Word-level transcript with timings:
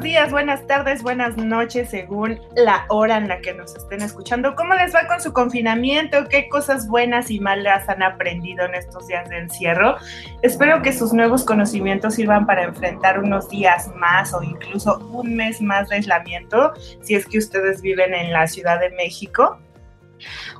Buenos 0.00 0.12
días, 0.14 0.32
buenas 0.32 0.66
tardes, 0.66 1.02
buenas 1.02 1.36
noches, 1.36 1.90
según 1.90 2.40
la 2.56 2.86
hora 2.88 3.18
en 3.18 3.28
la 3.28 3.42
que 3.42 3.52
nos 3.52 3.76
estén 3.76 4.00
escuchando. 4.00 4.54
¿Cómo 4.54 4.72
les 4.72 4.94
va 4.94 5.06
con 5.06 5.20
su 5.20 5.34
confinamiento? 5.34 6.26
¿Qué 6.30 6.48
cosas 6.48 6.88
buenas 6.88 7.30
y 7.30 7.38
malas 7.38 7.86
han 7.86 8.02
aprendido 8.02 8.64
en 8.64 8.74
estos 8.74 9.08
días 9.08 9.28
de 9.28 9.40
encierro? 9.40 9.96
Espero 10.40 10.80
que 10.80 10.94
sus 10.94 11.12
nuevos 11.12 11.44
conocimientos 11.44 12.14
sirvan 12.14 12.46
para 12.46 12.62
enfrentar 12.62 13.18
unos 13.18 13.50
días 13.50 13.94
más 13.94 14.32
o 14.32 14.42
incluso 14.42 15.06
un 15.12 15.36
mes 15.36 15.60
más 15.60 15.90
de 15.90 15.96
aislamiento, 15.96 16.72
si 17.02 17.14
es 17.14 17.26
que 17.26 17.36
ustedes 17.36 17.82
viven 17.82 18.14
en 18.14 18.32
la 18.32 18.46
Ciudad 18.46 18.80
de 18.80 18.88
México. 18.92 19.58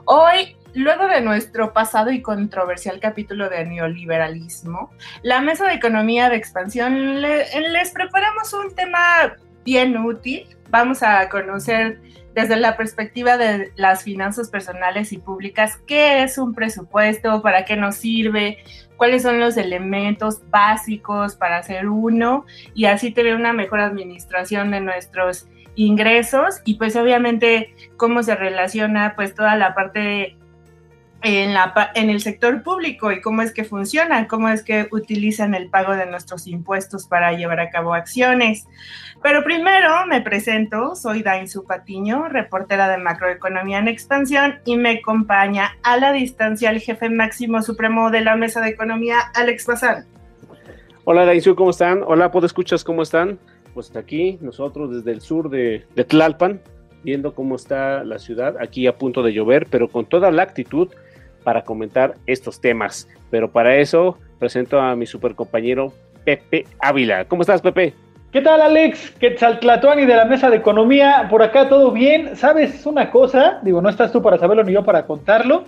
Hoy 0.05 0.55
Luego 0.75 1.09
de 1.09 1.21
nuestro 1.21 1.73
pasado 1.73 2.13
y 2.13 2.23
controversial 2.23 3.01
capítulo 3.01 3.49
de 3.49 3.65
neoliberalismo, 3.65 4.91
la 5.23 5.41
Mesa 5.41 5.67
de 5.67 5.75
Economía 5.75 6.29
de 6.29 6.37
Expansión 6.37 7.21
les 7.21 7.91
preparamos 7.91 8.53
un 8.53 8.75
tema 8.75 9.37
bien 9.65 9.97
útil. 9.97 10.47
Vamos 10.69 11.03
a 11.03 11.29
conocer 11.29 12.01
desde 12.35 12.55
la 12.55 12.77
perspectiva 12.77 13.37
de 13.37 13.73
las 13.75 14.05
finanzas 14.05 14.49
personales 14.49 15.13
y 15.13 15.19
públicas 15.19 15.81
qué 15.89 16.23
es 16.23 16.39
un 16.39 16.55
presupuesto, 16.55 17.43
para 17.43 17.65
qué 17.65 17.75
nos 17.75 17.97
sirve, 17.97 18.59
cuáles 18.97 19.23
son 19.23 19.41
los 19.41 19.57
elementos 19.57 20.49
básicos 20.51 21.35
para 21.35 21.59
hacer 21.59 21.89
uno 21.89 22.47
y 22.75 22.85
así 22.85 23.11
tener 23.11 23.35
una 23.35 23.53
mejor 23.53 23.81
administración 23.81 24.71
de 24.71 24.81
nuestros 24.81 25.49
ingresos 25.75 26.61
y 26.65 26.75
pues 26.75 26.95
obviamente 26.95 27.75
cómo 27.97 28.23
se 28.23 28.37
relaciona 28.37 29.15
pues 29.17 29.35
toda 29.35 29.57
la 29.57 29.75
parte 29.75 30.37
en, 31.23 31.55
la, 31.55 31.91
en 31.95 32.11
el 32.11 32.21
sector 32.21 32.63
público 32.63 33.13
y 33.13 33.21
cómo 33.21 33.43
es 33.43 33.53
que 33.53 33.65
funcionan, 33.65 34.27
cómo 34.27 34.49
es 34.49 34.63
que 34.63 34.89
utilizan 34.91 35.55
el 35.55 35.69
pago 35.69 35.95
de 35.95 36.07
nuestros 36.07 36.47
impuestos 36.47 37.07
para 37.07 37.33
llevar 37.33 37.61
a 37.61 37.71
cabo 37.71 37.95
acciones. 37.95 38.67
Pero 39.23 39.45
primero 39.45 40.07
me 40.07 40.23
presento, 40.23 40.95
soy 40.95 41.23
Dainzu 41.23 41.65
Patiño, 41.65 42.29
reportera 42.29 42.89
de 42.89 42.99
Macroeconomía 42.99 43.79
en 43.79 43.89
Expansión 43.89 44.61
y 44.65 44.77
me 44.77 44.99
acompaña 44.99 45.77
a 45.83 45.99
la 45.99 46.13
distancia 46.13 46.71
el 46.71 46.81
jefe 46.81 47.11
máximo 47.11 47.63
supremo 47.63 48.11
de 48.11 48.23
la 48.23 48.37
Mesa 48.37 48.61
de 48.61 48.71
Economía, 48.71 49.19
Alex 49.35 49.67
Bazán. 49.67 50.07
Hola 51.05 51.25
Dainzu, 51.25 51.55
¿cómo 51.55 51.71
están? 51.71 52.03
Hola, 52.07 52.31
escuchas 52.43 52.85
cómo 52.85 53.03
están? 53.03 53.39
Pues 53.75 53.95
aquí 53.95 54.39
nosotros 54.41 54.95
desde 54.95 55.13
el 55.13 55.21
sur 55.21 55.51
de, 55.51 55.85
de 55.95 56.05
Tlalpan, 56.05 56.61
viendo 57.03 57.35
cómo 57.35 57.57
está 57.57 58.05
la 58.05 58.19
ciudad, 58.19 58.57
aquí 58.61 58.87
a 58.87 58.97
punto 58.97 59.23
de 59.23 59.33
llover, 59.33 59.67
pero 59.71 59.89
con 59.89 60.07
toda 60.07 60.31
la 60.31 60.43
actitud 60.43 60.89
para 61.43 61.63
comentar 61.63 62.15
estos 62.27 62.61
temas. 62.61 63.09
Pero 63.31 63.51
para 63.51 63.77
eso 63.77 64.19
presento 64.39 64.81
a 64.81 64.97
mi 64.97 65.07
super 65.07 65.35
compañero 65.35 65.93
Pepe 66.25 66.67
Ávila. 66.81 67.25
¿Cómo 67.27 67.43
estás, 67.43 67.63
Pepe? 67.63 67.95
¿Qué 68.33 68.41
tal, 68.41 68.63
Alex? 68.63 69.11
¿Qué 69.19 69.37
y 69.37 70.07
de 70.07 70.17
la 70.17 70.25
Mesa 70.25 70.51
de 70.51 70.57
Economía? 70.57 71.27
Por 71.29 71.43
acá 71.43 71.69
todo 71.69 71.91
bien. 71.91 72.37
¿Sabes 72.37 72.87
una 72.87 73.11
cosa? 73.11 73.59
Digo, 73.63 73.83
no 73.83 73.89
estás 73.89 74.13
tú 74.13 74.23
para 74.23 74.39
saberlo 74.39 74.63
ni 74.63 74.73
yo 74.73 74.85
para 74.85 75.05
contarlo, 75.05 75.65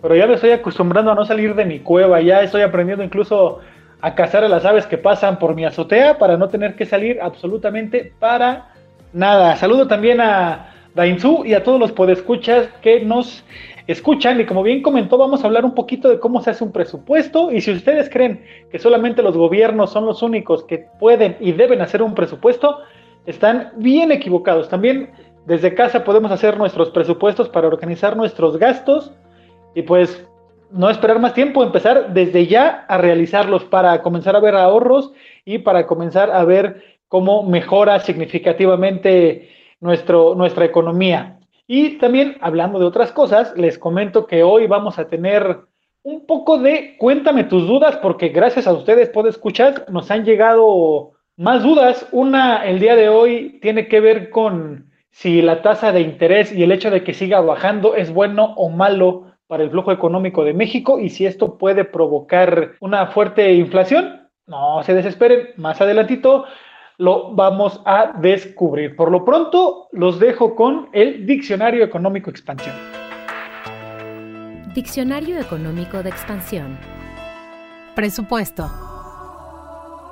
pero 0.00 0.14
ya 0.14 0.26
me 0.28 0.34
estoy 0.34 0.52
acostumbrando 0.52 1.10
a 1.10 1.16
no 1.16 1.24
salir 1.24 1.56
de 1.56 1.64
mi 1.64 1.80
cueva. 1.80 2.20
Ya 2.20 2.42
estoy 2.42 2.62
aprendiendo 2.62 3.02
incluso 3.02 3.58
a 4.00 4.14
cazar 4.14 4.44
a 4.44 4.48
las 4.48 4.64
aves 4.64 4.86
que 4.86 4.96
pasan 4.96 5.40
por 5.40 5.56
mi 5.56 5.64
azotea 5.64 6.16
para 6.18 6.36
no 6.36 6.48
tener 6.48 6.76
que 6.76 6.86
salir 6.86 7.18
absolutamente 7.20 8.12
para 8.20 8.68
nada. 9.12 9.56
Saludo 9.56 9.88
también 9.88 10.20
a 10.20 10.72
Dainzú 10.94 11.44
y 11.44 11.54
a 11.54 11.64
todos 11.64 11.80
los 11.80 11.90
podescuchas 11.90 12.68
que 12.80 13.00
nos 13.00 13.44
escuchan 13.86 14.40
y 14.40 14.46
como 14.46 14.62
bien 14.62 14.82
comentó, 14.82 15.18
vamos 15.18 15.42
a 15.42 15.46
hablar 15.46 15.64
un 15.64 15.74
poquito 15.74 16.08
de 16.08 16.18
cómo 16.18 16.40
se 16.40 16.50
hace 16.50 16.64
un 16.64 16.72
presupuesto 16.72 17.50
y 17.50 17.60
si 17.60 17.72
ustedes 17.72 18.08
creen 18.08 18.44
que 18.70 18.78
solamente 18.78 19.22
los 19.22 19.36
gobiernos 19.36 19.90
son 19.90 20.06
los 20.06 20.22
únicos 20.22 20.64
que 20.64 20.86
pueden 20.98 21.36
y 21.40 21.52
deben 21.52 21.82
hacer 21.82 22.02
un 22.02 22.14
presupuesto, 22.14 22.78
están 23.26 23.72
bien 23.76 24.12
equivocados. 24.12 24.68
También 24.68 25.10
desde 25.46 25.74
casa 25.74 26.04
podemos 26.04 26.30
hacer 26.30 26.56
nuestros 26.56 26.90
presupuestos 26.90 27.48
para 27.48 27.68
organizar 27.68 28.16
nuestros 28.16 28.56
gastos 28.56 29.12
y 29.74 29.82
pues 29.82 30.26
no 30.70 30.90
esperar 30.90 31.20
más 31.20 31.34
tiempo, 31.34 31.62
empezar 31.62 32.12
desde 32.14 32.46
ya 32.46 32.84
a 32.88 32.98
realizarlos 32.98 33.64
para 33.64 34.02
comenzar 34.02 34.34
a 34.34 34.40
ver 34.40 34.56
ahorros 34.56 35.12
y 35.44 35.58
para 35.58 35.86
comenzar 35.86 36.30
a 36.30 36.44
ver 36.44 36.82
cómo 37.08 37.42
mejora 37.42 38.00
significativamente 38.00 39.50
nuestro, 39.80 40.34
nuestra 40.34 40.64
economía. 40.64 41.38
Y 41.66 41.98
también 41.98 42.36
hablando 42.40 42.78
de 42.78 42.84
otras 42.84 43.12
cosas, 43.12 43.56
les 43.56 43.78
comento 43.78 44.26
que 44.26 44.42
hoy 44.42 44.66
vamos 44.66 44.98
a 44.98 45.08
tener 45.08 45.60
un 46.02 46.26
poco 46.26 46.58
de 46.58 46.96
cuéntame 46.98 47.44
tus 47.44 47.66
dudas, 47.66 47.96
porque 47.96 48.28
gracias 48.28 48.66
a 48.66 48.72
ustedes, 48.72 49.08
puedo 49.08 49.28
escuchar, 49.28 49.86
nos 49.90 50.10
han 50.10 50.24
llegado 50.24 51.12
más 51.36 51.62
dudas. 51.62 52.06
Una 52.12 52.66
el 52.66 52.78
día 52.78 52.94
de 52.96 53.08
hoy 53.08 53.58
tiene 53.62 53.88
que 53.88 54.00
ver 54.00 54.28
con 54.28 54.90
si 55.10 55.40
la 55.40 55.62
tasa 55.62 55.92
de 55.92 56.02
interés 56.02 56.52
y 56.52 56.62
el 56.62 56.72
hecho 56.72 56.90
de 56.90 57.02
que 57.02 57.14
siga 57.14 57.40
bajando 57.40 57.94
es 57.94 58.12
bueno 58.12 58.52
o 58.56 58.68
malo 58.68 59.32
para 59.46 59.62
el 59.62 59.70
flujo 59.70 59.92
económico 59.92 60.44
de 60.44 60.52
México 60.52 60.98
y 60.98 61.08
si 61.08 61.24
esto 61.24 61.56
puede 61.56 61.84
provocar 61.84 62.72
una 62.80 63.06
fuerte 63.06 63.54
inflación. 63.54 64.28
No 64.46 64.82
se 64.82 64.92
desesperen, 64.92 65.50
más 65.56 65.80
adelantito 65.80 66.44
lo 66.98 67.34
vamos 67.34 67.80
a 67.84 68.12
descubrir. 68.20 68.96
Por 68.96 69.10
lo 69.10 69.24
pronto, 69.24 69.88
los 69.92 70.20
dejo 70.20 70.54
con 70.54 70.88
el 70.92 71.26
Diccionario 71.26 71.84
Económico 71.84 72.30
Expansión. 72.30 72.74
Diccionario 74.74 75.38
Económico 75.38 76.02
de 76.02 76.10
Expansión. 76.10 76.78
Presupuesto. 77.94 78.70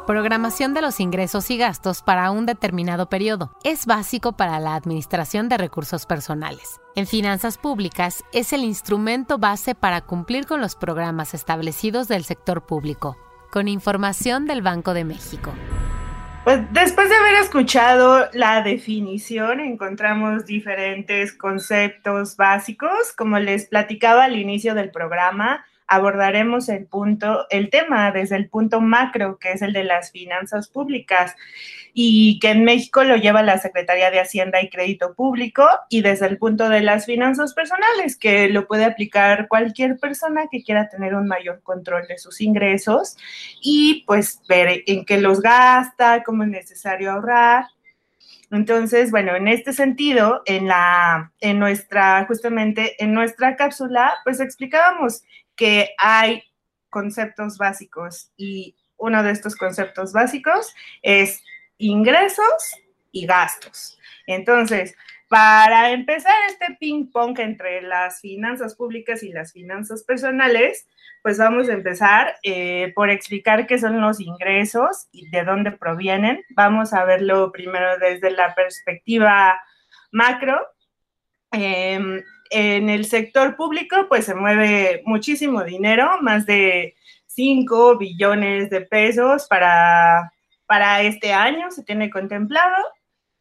Programación 0.07 0.75
de 0.75 0.83
los 0.83 0.99
ingresos 0.99 1.49
y 1.51 1.57
gastos 1.57 2.03
para 2.03 2.33
un 2.33 2.45
determinado 2.45 3.09
periodo. 3.09 3.53
Es 3.63 3.87
básico 3.87 4.33
para 4.33 4.59
la 4.59 4.75
administración 4.75 5.49
de 5.49 5.59
recursos 5.59 6.07
personales. 6.07 6.81
En 6.97 7.07
finanzas 7.07 7.57
públicas 7.57 8.25
es 8.33 8.53
el 8.53 8.65
instrumento 8.65 9.39
base 9.39 9.77
para 9.77 10.01
cumplir 10.01 10.47
con 10.47 10.61
los 10.61 10.75
programas 10.75 11.35
establecidos 11.35 12.09
del 12.09 12.25
sector 12.25 12.67
público. 12.67 13.17
Con 13.53 13.69
información 13.69 14.47
del 14.47 14.63
Banco 14.63 14.93
de 14.93 15.05
México. 15.05 15.53
Pues 16.45 16.61
después 16.73 17.09
de 17.09 17.15
haber 17.15 17.35
escuchado 17.35 18.29
la 18.33 18.63
definición, 18.63 19.61
encontramos 19.61 20.45
diferentes 20.45 21.33
conceptos 21.33 22.37
básicos. 22.37 23.13
Como 23.17 23.39
les 23.39 23.67
platicaba 23.67 24.25
al 24.25 24.37
inicio 24.37 24.75
del 24.75 24.91
programa, 24.91 25.65
abordaremos 25.87 26.69
el 26.69 26.87
punto, 26.87 27.47
el 27.51 27.71
tema 27.71 28.11
desde 28.11 28.35
el 28.35 28.49
punto 28.49 28.81
macro, 28.81 29.39
que 29.39 29.53
es 29.53 29.63
el 29.63 29.73
de 29.73 29.85
las 29.85 30.11
finanzas 30.11 30.67
públicas 30.67 31.37
y 31.95 32.39
que 32.41 32.51
en 32.51 32.65
México 32.65 33.05
lo 33.05 33.17
lleva 33.17 33.43
la 33.43 33.59
Secretaría 33.59 34.11
de 34.11 34.21
Hacienda 34.21 34.63
y 34.63 34.71
Crédito 34.71 35.15
Público 35.15 35.69
y 35.91 36.01
desde 36.01 36.27
el 36.27 36.39
punto 36.39 36.69
de 36.69 36.81
las 36.81 37.05
finanzas 37.05 37.53
personales, 37.53 38.17
que 38.17 38.49
lo 38.49 38.67
puede 38.67 38.85
aplicar 38.85 39.47
cualquier 39.49 39.99
persona 39.99 40.47
que 40.51 40.63
quiera 40.63 40.89
tener 40.89 41.15
un 41.15 41.27
mayor 41.27 41.63
control 41.63 42.07
de 42.09 42.19
sus 42.19 42.41
ingresos 42.41 43.17
y 43.61 44.05
pues 44.07 44.41
ver 44.49 44.83
en 44.87 45.05
qué 45.05 45.21
los 45.21 45.41
gasta, 45.41 46.23
cómo 46.23 46.45
es 46.45 46.49
necesario 46.49 47.13
ahorrar. 47.13 47.67
Entonces, 48.51 49.11
bueno, 49.11 49.35
en 49.35 49.49
este 49.49 49.73
sentido, 49.73 50.43
en 50.47 50.69
la, 50.69 51.33
en 51.41 51.59
nuestra, 51.59 52.25
justamente 52.27 53.03
en 53.03 53.15
nuestra 53.15 53.57
cápsula, 53.57 54.15
pues 54.25 54.41
explicábamos 54.41 55.23
que 55.57 55.91
hay 55.99 56.43
conceptos 56.91 57.57
básicos 57.57 58.31
y 58.37 58.77
uno 58.99 59.23
de 59.23 59.33
estos 59.33 59.57
conceptos 59.57 60.13
básicos 60.13 60.75
es 61.03 61.43
ingresos 61.83 62.77
y 63.11 63.27
gastos. 63.27 63.99
Entonces, 64.27 64.95
para 65.29 65.93
empezar 65.93 66.35
este 66.49 66.77
ping 66.79 67.11
pong 67.11 67.39
entre 67.41 67.83
las 67.83 68.21
finanzas 68.21 68.75
públicas 68.75 69.23
y 69.23 69.33
las 69.33 69.53
finanzas 69.53 70.05
personales, 70.05 70.87
pues 71.23 71.39
vamos 71.39 71.69
a 71.69 71.73
empezar 71.73 72.37
eh, 72.43 72.93
por 72.95 73.11
explicar 73.11 73.67
qué 73.67 73.79
son 73.79 74.01
los 74.01 74.21
ingresos 74.21 75.07
y 75.13 75.31
de 75.31 75.45
dónde 75.45 75.73
provienen. 75.73 76.43
Vamos 76.51 76.93
a 76.93 77.05
verlo 77.05 77.51
primero 77.53 77.99
desde 77.99 78.31
la 78.31 78.55
perspectiva 78.55 79.61
macro. 80.11 80.61
Em, 81.53 82.23
en 82.51 82.91
el 82.91 83.07
sector 83.07 83.57
público, 83.57 84.07
pues 84.09 84.27
se 84.27 84.35
mueve 84.35 85.03
muchísimo 85.07 85.65
dinero, 85.65 86.21
más 86.21 86.45
de 86.45 86.95
5 87.27 87.97
billones 87.97 88.69
de 88.69 88.83
pesos 88.83 89.47
para 89.49 90.33
para 90.73 91.03
este 91.03 91.35
año, 91.35 91.71
se 91.71 91.85
tiene 91.85 92.09
contemplado. 92.09 92.75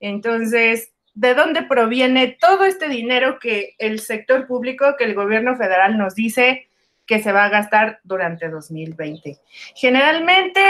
Entonces, 0.02 0.92
¿de 1.14 1.34
dónde 1.34 1.64
proviene 1.64 2.36
todo 2.38 2.66
este 2.66 2.90
dinero 2.90 3.40
que 3.40 3.74
el 3.78 4.02
sector 4.02 4.48
público, 4.48 4.96
que 4.98 5.06
el 5.06 5.16
gobierno 5.16 5.56
federal 5.56 5.98
nos 5.98 6.14
dice 6.14 6.68
que 7.06 7.24
se 7.24 7.32
va 7.32 7.46
a 7.46 7.50
gastar 7.50 8.02
durante 8.04 8.50
2020? 8.50 9.38
Generalmente, 9.76 10.62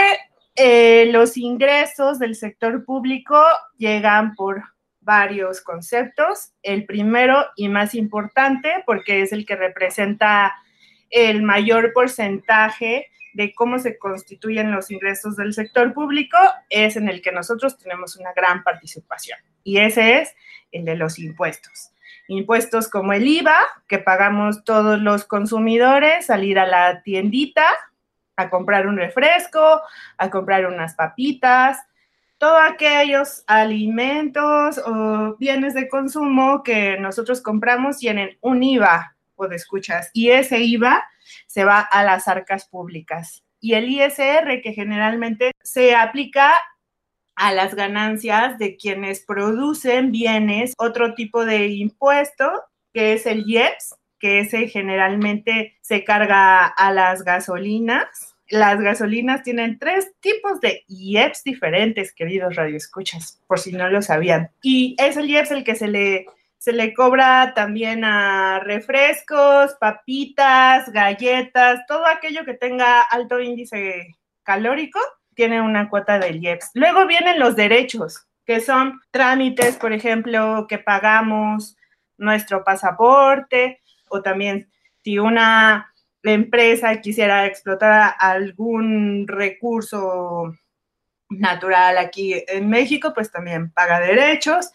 eh, 0.54 1.08
los 1.10 1.36
ingresos 1.36 2.20
del 2.20 2.36
sector 2.36 2.84
público 2.84 3.42
llegan 3.76 4.36
por 4.36 4.62
varios 5.00 5.62
conceptos. 5.62 6.52
El 6.62 6.86
primero 6.86 7.44
y 7.56 7.70
más 7.70 7.96
importante, 7.96 8.84
porque 8.86 9.22
es 9.22 9.32
el 9.32 9.44
que 9.44 9.56
representa 9.56 10.54
el 11.10 11.42
mayor 11.42 11.92
porcentaje 11.92 13.08
de 13.34 13.54
cómo 13.54 13.78
se 13.78 13.98
constituyen 13.98 14.72
los 14.72 14.90
ingresos 14.90 15.36
del 15.36 15.54
sector 15.54 15.92
público, 15.92 16.36
es 16.68 16.96
en 16.96 17.08
el 17.08 17.22
que 17.22 17.32
nosotros 17.32 17.78
tenemos 17.78 18.16
una 18.16 18.32
gran 18.34 18.62
participación. 18.62 19.38
Y 19.64 19.78
ese 19.78 20.20
es 20.20 20.34
el 20.70 20.84
de 20.84 20.96
los 20.96 21.18
impuestos. 21.18 21.90
Impuestos 22.28 22.88
como 22.88 23.12
el 23.12 23.26
IVA, 23.26 23.56
que 23.88 23.98
pagamos 23.98 24.64
todos 24.64 25.00
los 25.00 25.24
consumidores, 25.24 26.26
salir 26.26 26.58
a 26.58 26.66
la 26.66 27.02
tiendita 27.02 27.64
a 28.36 28.48
comprar 28.48 28.86
un 28.86 28.96
refresco, 28.96 29.82
a 30.16 30.30
comprar 30.30 30.66
unas 30.66 30.94
papitas, 30.94 31.78
todos 32.38 32.60
aquellos 32.60 33.44
alimentos 33.46 34.78
o 34.84 35.36
bienes 35.38 35.74
de 35.74 35.88
consumo 35.88 36.62
que 36.62 36.98
nosotros 36.98 37.40
compramos 37.40 37.98
tienen 37.98 38.36
un 38.40 38.62
IVA 38.62 39.14
de 39.48 39.56
escuchas 39.56 40.10
y 40.12 40.30
ese 40.30 40.60
IVA 40.60 41.04
se 41.46 41.64
va 41.64 41.80
a 41.80 42.04
las 42.04 42.28
arcas 42.28 42.68
públicas. 42.68 43.42
Y 43.60 43.74
el 43.74 43.88
ISR 43.88 44.60
que 44.62 44.72
generalmente 44.74 45.52
se 45.62 45.94
aplica 45.94 46.52
a 47.34 47.52
las 47.52 47.74
ganancias 47.74 48.58
de 48.58 48.76
quienes 48.76 49.24
producen 49.24 50.12
bienes, 50.12 50.74
otro 50.78 51.14
tipo 51.14 51.44
de 51.44 51.68
impuesto 51.68 52.50
que 52.92 53.14
es 53.14 53.26
el 53.26 53.44
IEPS, 53.46 53.94
que 54.18 54.40
ese 54.40 54.68
generalmente 54.68 55.78
se 55.80 56.04
carga 56.04 56.66
a 56.66 56.92
las 56.92 57.24
gasolinas 57.24 58.32
las 58.52 58.78
gasolinas 58.82 59.42
tienen 59.42 59.78
tres 59.78 60.12
tipos 60.20 60.60
de 60.60 60.84
IEPS 60.86 61.42
diferentes, 61.42 62.12
queridos 62.12 62.54
radioescuchas, 62.54 63.40
por 63.46 63.58
si 63.58 63.72
no 63.72 63.88
lo 63.88 64.02
sabían. 64.02 64.50
Y 64.62 64.94
es 64.98 65.16
el 65.16 65.30
IEPS 65.30 65.52
el 65.52 65.64
que 65.64 65.74
se 65.74 65.88
le, 65.88 66.26
se 66.62 66.72
le 66.72 66.94
cobra 66.94 67.54
también 67.56 68.04
a 68.04 68.60
refrescos, 68.60 69.74
papitas, 69.80 70.92
galletas, 70.92 71.80
todo 71.88 72.06
aquello 72.06 72.44
que 72.44 72.54
tenga 72.54 73.00
alto 73.02 73.40
índice 73.40 74.14
calórico, 74.44 75.00
tiene 75.34 75.60
una 75.60 75.90
cuota 75.90 76.20
del 76.20 76.40
IEPS. 76.40 76.70
Luego 76.74 77.04
vienen 77.08 77.40
los 77.40 77.56
derechos, 77.56 78.28
que 78.46 78.60
son 78.60 79.00
trámites, 79.10 79.74
por 79.74 79.92
ejemplo, 79.92 80.66
que 80.68 80.78
pagamos 80.78 81.76
nuestro 82.16 82.62
pasaporte 82.62 83.80
o 84.08 84.22
también 84.22 84.70
si 85.02 85.18
una 85.18 85.92
empresa 86.22 87.00
quisiera 87.00 87.44
explotar 87.46 88.14
algún 88.20 89.26
recurso 89.26 90.54
natural 91.28 91.98
aquí 91.98 92.40
en 92.46 92.68
México, 92.68 93.12
pues 93.12 93.32
también 93.32 93.72
paga 93.72 93.98
derechos. 93.98 94.70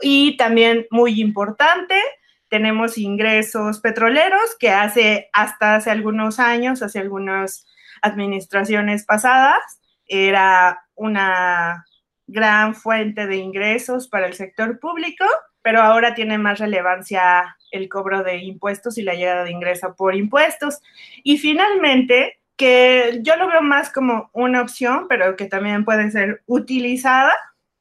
Y 0.00 0.36
también 0.36 0.86
muy 0.90 1.20
importante, 1.20 2.00
tenemos 2.48 2.98
ingresos 2.98 3.80
petroleros 3.80 4.56
que 4.58 4.70
hace 4.70 5.28
hasta 5.32 5.76
hace 5.76 5.90
algunos 5.90 6.38
años, 6.38 6.82
hace 6.82 6.98
algunas 6.98 7.66
administraciones 8.02 9.04
pasadas, 9.04 9.80
era 10.06 10.80
una 10.94 11.84
gran 12.26 12.74
fuente 12.74 13.26
de 13.26 13.36
ingresos 13.36 14.08
para 14.08 14.26
el 14.26 14.34
sector 14.34 14.78
público, 14.78 15.24
pero 15.62 15.82
ahora 15.82 16.14
tiene 16.14 16.38
más 16.38 16.58
relevancia 16.58 17.56
el 17.70 17.88
cobro 17.88 18.22
de 18.22 18.38
impuestos 18.38 18.96
y 18.98 19.02
la 19.02 19.14
llegada 19.14 19.44
de 19.44 19.50
ingreso 19.50 19.94
por 19.96 20.14
impuestos. 20.14 20.80
Y 21.22 21.38
finalmente, 21.38 22.38
que 22.56 23.20
yo 23.22 23.36
lo 23.36 23.48
veo 23.48 23.62
más 23.62 23.90
como 23.90 24.30
una 24.32 24.62
opción, 24.62 25.06
pero 25.08 25.36
que 25.36 25.46
también 25.46 25.84
puede 25.84 26.10
ser 26.10 26.42
utilizada, 26.46 27.32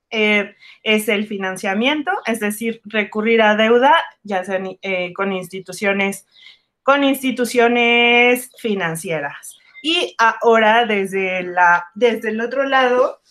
eh, 0.09 0.55
es 0.83 1.09
el 1.09 1.27
financiamiento, 1.27 2.11
es 2.25 2.39
decir, 2.39 2.81
recurrir 2.85 3.41
a 3.41 3.55
deuda, 3.55 3.95
ya 4.23 4.43
sea 4.43 4.61
eh, 4.81 5.13
con 5.13 5.33
instituciones, 5.33 6.25
con 6.83 7.03
instituciones 7.03 8.51
financieras. 8.57 9.57
Y 9.83 10.15
ahora 10.17 10.85
desde, 10.85 11.43
la, 11.43 11.87
desde 11.95 12.29
el 12.29 12.41
otro 12.41 12.63
lado, 12.63 13.21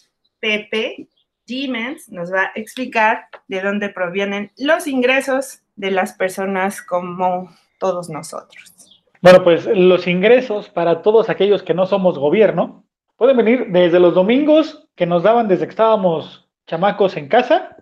Pepe 0.41 1.09
Siemens 1.47 2.09
nos 2.11 2.33
va 2.33 2.43
a 2.43 2.53
explicar 2.55 3.27
de 3.49 3.61
dónde 3.61 3.89
provienen 3.89 4.53
los 4.57 4.87
ingresos 4.87 5.61
de 5.77 5.91
las 5.91 6.13
personas 6.13 6.83
como 6.83 7.55
todos 7.79 8.09
nosotros. 8.09 9.03
Bueno, 9.23 9.43
pues 9.43 9.67
los 9.67 10.07
ingresos 10.07 10.69
para 10.69 11.03
todos 11.03 11.31
aquellos 11.31 11.63
que 11.63 11.75
no 11.75 11.87
somos 11.87 12.19
gobierno 12.19 12.85
pueden 13.17 13.37
venir 13.37 13.67
desde 13.69 14.01
los 14.01 14.15
domingos 14.15 14.89
que 14.95 15.07
nos 15.07 15.23
daban 15.23 15.49
desde 15.49 15.65
que 15.65 15.71
estábamos 15.71 16.46
chamacos 16.67 17.17
en 17.17 17.29
casa 17.29 17.77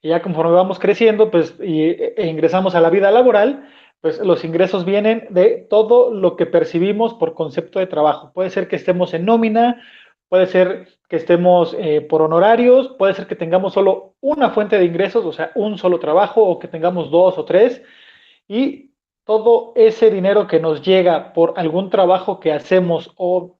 y 0.00 0.08
ya 0.08 0.22
conforme 0.22 0.52
vamos 0.52 0.78
creciendo 0.78 1.30
pues 1.30 1.54
y, 1.62 1.82
e 1.82 2.26
ingresamos 2.26 2.74
a 2.74 2.80
la 2.80 2.90
vida 2.90 3.10
laboral, 3.10 3.68
pues 4.00 4.18
los 4.18 4.44
ingresos 4.44 4.84
vienen 4.84 5.28
de 5.30 5.66
todo 5.70 6.12
lo 6.12 6.36
que 6.36 6.46
percibimos 6.46 7.14
por 7.14 7.34
concepto 7.34 7.78
de 7.78 7.86
trabajo. 7.86 8.32
Puede 8.32 8.50
ser 8.50 8.66
que 8.66 8.76
estemos 8.76 9.14
en 9.14 9.24
nómina, 9.24 9.80
puede 10.28 10.46
ser 10.46 10.88
que 11.08 11.16
estemos 11.16 11.76
eh, 11.78 12.00
por 12.00 12.20
honorarios, 12.20 12.88
puede 12.98 13.14
ser 13.14 13.28
que 13.28 13.36
tengamos 13.36 13.74
solo 13.74 14.16
una 14.20 14.50
fuente 14.50 14.76
de 14.76 14.86
ingresos, 14.86 15.24
o 15.24 15.32
sea, 15.32 15.52
un 15.54 15.78
solo 15.78 16.00
trabajo, 16.00 16.42
o 16.42 16.58
que 16.58 16.68
tengamos 16.68 17.10
dos 17.10 17.38
o 17.38 17.44
tres, 17.44 17.82
y 18.48 18.90
todo 19.24 19.72
ese 19.76 20.10
dinero 20.10 20.46
que 20.46 20.58
nos 20.58 20.82
llega 20.82 21.32
por 21.32 21.54
algún 21.56 21.90
trabajo 21.90 22.40
que 22.40 22.52
hacemos 22.52 23.12
o 23.16 23.58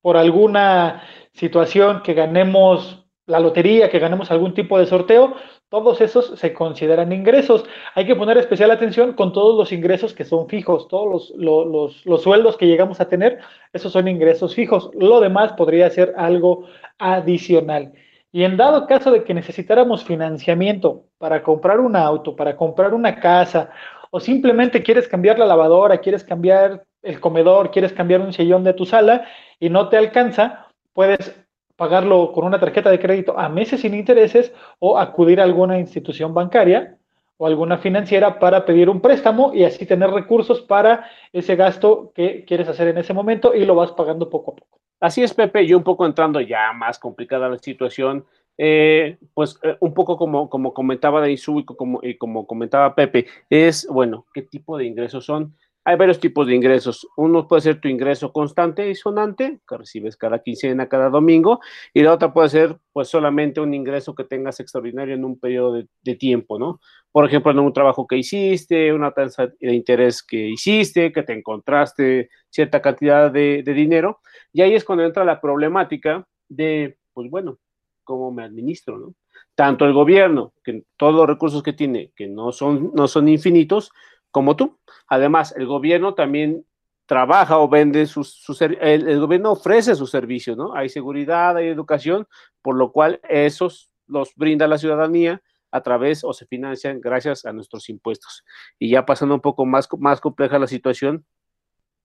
por 0.00 0.16
alguna 0.16 1.02
situación 1.32 2.02
que 2.02 2.14
ganemos 2.14 3.07
la 3.28 3.38
lotería, 3.40 3.90
que 3.90 3.98
ganemos 3.98 4.30
algún 4.30 4.54
tipo 4.54 4.78
de 4.78 4.86
sorteo, 4.86 5.34
todos 5.68 6.00
esos 6.00 6.38
se 6.38 6.54
consideran 6.54 7.12
ingresos. 7.12 7.64
Hay 7.94 8.06
que 8.06 8.16
poner 8.16 8.38
especial 8.38 8.70
atención 8.70 9.12
con 9.12 9.34
todos 9.34 9.56
los 9.56 9.70
ingresos 9.70 10.14
que 10.14 10.24
son 10.24 10.48
fijos, 10.48 10.88
todos 10.88 11.32
los, 11.36 12.02
los, 12.04 12.22
sueldos 12.22 12.56
que 12.56 12.66
llegamos 12.66 13.00
a 13.00 13.08
tener, 13.08 13.38
esos 13.74 13.92
son 13.92 14.08
ingresos 14.08 14.54
fijos. 14.54 14.90
Lo 14.94 15.20
demás 15.20 15.52
podría 15.52 15.90
ser 15.90 16.14
algo 16.16 16.64
adicional. 16.98 17.92
Y 18.32 18.44
en 18.44 18.56
dado 18.56 18.86
caso 18.86 19.10
de 19.12 19.24
que 19.24 19.34
necesitáramos 19.34 20.04
financiamiento 20.04 21.04
para 21.18 21.42
comprar 21.42 21.80
un 21.80 21.96
auto, 21.96 22.34
para 22.34 22.56
comprar 22.56 22.94
una 22.94 23.20
casa, 23.20 23.70
o 24.10 24.20
simplemente 24.20 24.82
quieres 24.82 25.06
cambiar 25.06 25.38
la 25.38 25.44
lavadora, 25.44 25.98
quieres 25.98 26.24
cambiar 26.24 26.84
el 27.02 27.20
comedor, 27.20 27.70
quieres 27.70 27.92
cambiar 27.92 28.22
un 28.22 28.32
sillón 28.32 28.64
de 28.64 28.72
tu 28.72 28.86
sala 28.86 29.26
y 29.60 29.68
no 29.68 29.90
te 29.90 29.98
alcanza, 29.98 30.66
puedes 30.94 31.36
pagarlo 31.78 32.32
con 32.32 32.44
una 32.44 32.58
tarjeta 32.58 32.90
de 32.90 32.98
crédito 32.98 33.38
a 33.38 33.48
meses 33.48 33.82
sin 33.82 33.94
intereses 33.94 34.52
o 34.80 34.98
acudir 34.98 35.40
a 35.40 35.44
alguna 35.44 35.78
institución 35.78 36.34
bancaria 36.34 36.98
o 37.36 37.46
alguna 37.46 37.78
financiera 37.78 38.40
para 38.40 38.66
pedir 38.66 38.90
un 38.90 39.00
préstamo 39.00 39.54
y 39.54 39.62
así 39.62 39.86
tener 39.86 40.10
recursos 40.10 40.60
para 40.60 41.08
ese 41.32 41.54
gasto 41.54 42.10
que 42.16 42.44
quieres 42.44 42.68
hacer 42.68 42.88
en 42.88 42.98
ese 42.98 43.14
momento 43.14 43.54
y 43.54 43.64
lo 43.64 43.76
vas 43.76 43.92
pagando 43.92 44.28
poco 44.28 44.50
a 44.50 44.56
poco. 44.56 44.80
Así 44.98 45.22
es, 45.22 45.32
Pepe, 45.32 45.62
y 45.62 45.72
un 45.72 45.84
poco 45.84 46.04
entrando 46.04 46.40
ya 46.40 46.72
más 46.72 46.98
complicada 46.98 47.48
la 47.48 47.58
situación, 47.58 48.24
eh, 48.58 49.16
pues 49.32 49.60
eh, 49.62 49.76
un 49.78 49.94
poco 49.94 50.16
como, 50.16 50.50
como 50.50 50.74
comentaba 50.74 51.20
Daisu 51.20 51.60
y 51.60 51.64
como, 51.64 52.00
y 52.02 52.16
como 52.16 52.44
comentaba 52.44 52.96
Pepe, 52.96 53.26
es, 53.48 53.86
bueno, 53.88 54.26
¿qué 54.34 54.42
tipo 54.42 54.76
de 54.76 54.86
ingresos 54.86 55.24
son? 55.24 55.54
Hay 55.88 55.96
varios 55.96 56.20
tipos 56.20 56.46
de 56.46 56.54
ingresos. 56.54 57.08
Uno 57.16 57.48
puede 57.48 57.62
ser 57.62 57.80
tu 57.80 57.88
ingreso 57.88 58.30
constante 58.30 58.90
y 58.90 58.94
sonante, 58.94 59.60
que 59.66 59.78
recibes 59.78 60.18
cada 60.18 60.42
quincena, 60.42 60.86
cada 60.86 61.08
domingo, 61.08 61.60
y 61.94 62.02
la 62.02 62.12
otra 62.12 62.30
puede 62.30 62.50
ser 62.50 62.76
pues 62.92 63.08
solamente 63.08 63.58
un 63.62 63.72
ingreso 63.72 64.14
que 64.14 64.24
tengas 64.24 64.60
extraordinario 64.60 65.14
en 65.14 65.24
un 65.24 65.40
periodo 65.40 65.82
de, 66.02 66.14
tiempo, 66.16 66.58
¿no? 66.58 66.78
Por 67.10 67.24
ejemplo, 67.24 67.52
en 67.52 67.60
un 67.60 67.72
trabajo 67.72 68.06
que 68.06 68.18
hiciste, 68.18 68.92
una 68.92 69.12
tasa 69.12 69.46
de 69.46 69.72
interés 69.72 70.22
que 70.22 70.50
hiciste, 70.50 71.10
que 71.10 71.22
te 71.22 71.32
encontraste 71.32 72.28
cierta 72.50 72.82
cantidad 72.82 73.30
de, 73.30 73.62
de 73.64 73.72
dinero, 73.72 74.20
y 74.52 74.60
ahí 74.60 74.74
es 74.74 74.84
cuando 74.84 75.06
entra 75.06 75.24
la 75.24 75.40
problemática 75.40 76.28
de, 76.50 76.98
pues 77.14 77.30
bueno, 77.30 77.56
cómo 78.04 78.30
me 78.30 78.42
administro, 78.42 78.98
¿no? 78.98 79.14
Tanto 79.54 79.86
el 79.86 79.94
gobierno, 79.94 80.52
que 80.62 80.82
todos 80.98 81.14
los 81.14 81.26
recursos 81.26 81.62
que 81.62 81.72
tiene, 81.72 82.12
que 82.14 82.26
no 82.26 82.52
son, 82.52 82.92
no 82.94 83.08
son 83.08 83.26
infinitos, 83.26 83.90
como 84.30 84.56
tú. 84.56 84.78
Además, 85.06 85.54
el 85.56 85.66
gobierno 85.66 86.14
también 86.14 86.64
trabaja 87.06 87.58
o 87.58 87.68
vende 87.68 88.06
sus, 88.06 88.44
el, 88.60 89.20
gobierno 89.20 89.52
ofrece 89.52 89.94
sus 89.94 90.10
servicios, 90.10 90.56
¿no? 90.56 90.74
Hay 90.74 90.90
seguridad, 90.90 91.56
hay 91.56 91.68
educación, 91.68 92.28
por 92.60 92.76
lo 92.76 92.92
cual 92.92 93.20
esos 93.28 93.90
los 94.06 94.34
brinda 94.36 94.68
la 94.68 94.78
ciudadanía 94.78 95.42
a 95.70 95.82
través 95.82 96.22
o 96.22 96.32
se 96.32 96.46
financian 96.46 97.00
gracias 97.00 97.46
a 97.46 97.52
nuestros 97.52 97.88
impuestos. 97.88 98.44
Y 98.78 98.90
ya 98.90 99.06
pasando 99.06 99.34
un 99.34 99.40
poco 99.40 99.64
más, 99.64 99.88
más 99.98 100.20
compleja 100.20 100.58
la 100.58 100.66
situación, 100.66 101.24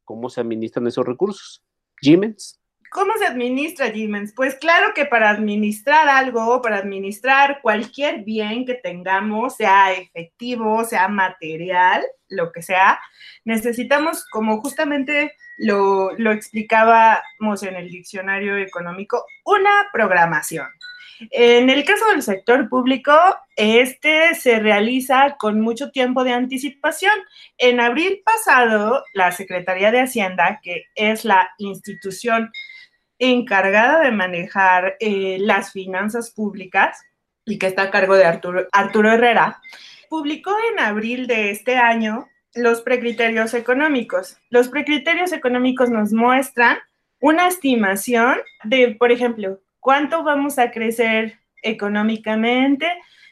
¿cómo 0.06 0.30
se 0.30 0.42
administran 0.42 0.88
esos 0.88 1.06
recursos? 1.06 1.63
Jimens. 2.01 2.62
¿Cómo 2.93 3.13
se 3.17 3.25
administra, 3.25 3.89
Jimens? 3.89 4.33
Pues 4.35 4.53
claro 4.53 4.93
que 4.93 5.05
para 5.05 5.31
administrar 5.31 6.07
algo, 6.07 6.62
para 6.62 6.77
administrar 6.77 7.59
cualquier 7.63 8.23
bien 8.23 8.65
que 8.65 8.75
tengamos, 8.75 9.55
sea 9.55 9.93
efectivo, 9.93 10.83
sea 10.85 11.07
material, 11.07 12.03
lo 12.29 12.51
que 12.51 12.62
sea, 12.62 13.00
necesitamos, 13.45 14.25
como 14.29 14.62
justamente 14.62 15.33
lo, 15.57 16.12
lo 16.19 16.31
explicábamos 16.31 17.63
en 17.63 17.75
el 17.75 17.89
diccionario 17.89 18.57
económico, 18.57 19.25
una 19.43 19.89
programación. 19.91 20.67
En 21.31 21.69
el 21.71 21.83
caso 21.85 22.05
del 22.07 22.21
sector 22.21 22.69
público, 22.69 23.13
este 23.55 24.35
se 24.35 24.59
realiza 24.59 25.35
con 25.39 25.62
mucho 25.62 25.91
tiempo 25.91 26.23
de 26.23 26.33
anticipación. 26.33 27.13
En 27.57 27.79
abril 27.79 28.21
pasado, 28.23 29.03
la 29.13 29.31
Secretaría 29.31 29.91
de 29.91 30.01
Hacienda, 30.01 30.59
que 30.62 30.85
es 30.95 31.25
la 31.25 31.50
institución 31.57 32.51
encargada 33.32 34.01
de 34.01 34.12
manejar 34.12 34.96
eh, 35.00 35.38
las 35.39 35.72
finanzas 35.72 36.32
públicas 36.32 37.01
y 37.46 37.58
que 37.58 37.68
está 37.68 37.84
a 37.84 37.92
cargo 37.92 38.15
de 38.15 38.25
Arturo, 38.25 38.68
Arturo 38.72 39.12
Herrera, 39.12 39.62
publicó 40.10 40.56
en 40.72 40.80
abril 40.80 41.27
de 41.27 41.51
este 41.51 41.77
año 41.77 42.27
los 42.53 42.82
precriterios 42.82 43.53
económicos. 43.53 44.38
Los 44.50 44.70
precriterios 44.70 45.32
económicos 45.32 45.89
nos 45.89 46.13
muestran 46.13 46.77
una 47.20 47.48
estimación 47.48 48.38
de, 48.63 48.96
por 49.00 49.12
ejemplo, 49.12 49.60
cuánto 49.80 50.24
vamos 50.24 50.60
a 50.60 50.72
crecer 50.72 51.39
económicamente, 51.62 52.88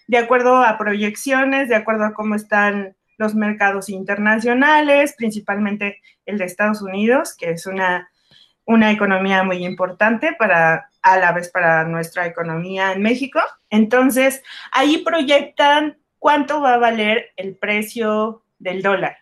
de 0.08 0.18
acuerdo 0.18 0.64
a 0.64 0.78
proyecciones, 0.78 1.70
de 1.70 1.76
acuerdo 1.76 2.06
a 2.06 2.14
cómo 2.14 2.36
están 2.36 2.96
los 3.18 3.36
mercados 3.36 3.90
internacionales, 3.90 5.14
principalmente 5.18 6.02
el 6.26 6.38
de 6.38 6.46
Estados 6.46 6.82
Unidos, 6.82 7.36
que 7.38 7.52
es 7.52 7.68
una, 7.68 8.11
una 8.72 8.92
economía 8.92 9.44
muy 9.44 9.66
importante 9.66 10.34
para 10.34 10.90
a 11.02 11.18
la 11.18 11.32
vez 11.32 11.50
para 11.50 11.84
nuestra 11.86 12.26
economía 12.26 12.94
en 12.94 13.02
México. 13.02 13.40
Entonces, 13.70 14.44
ahí 14.72 15.00
proyectan 15.00 15.98
cuánto 16.20 16.62
va 16.62 16.76
a 16.76 16.78
valer 16.78 17.32
el 17.38 17.56
precio 17.56 18.44
del 18.60 18.82
dólar, 18.82 19.18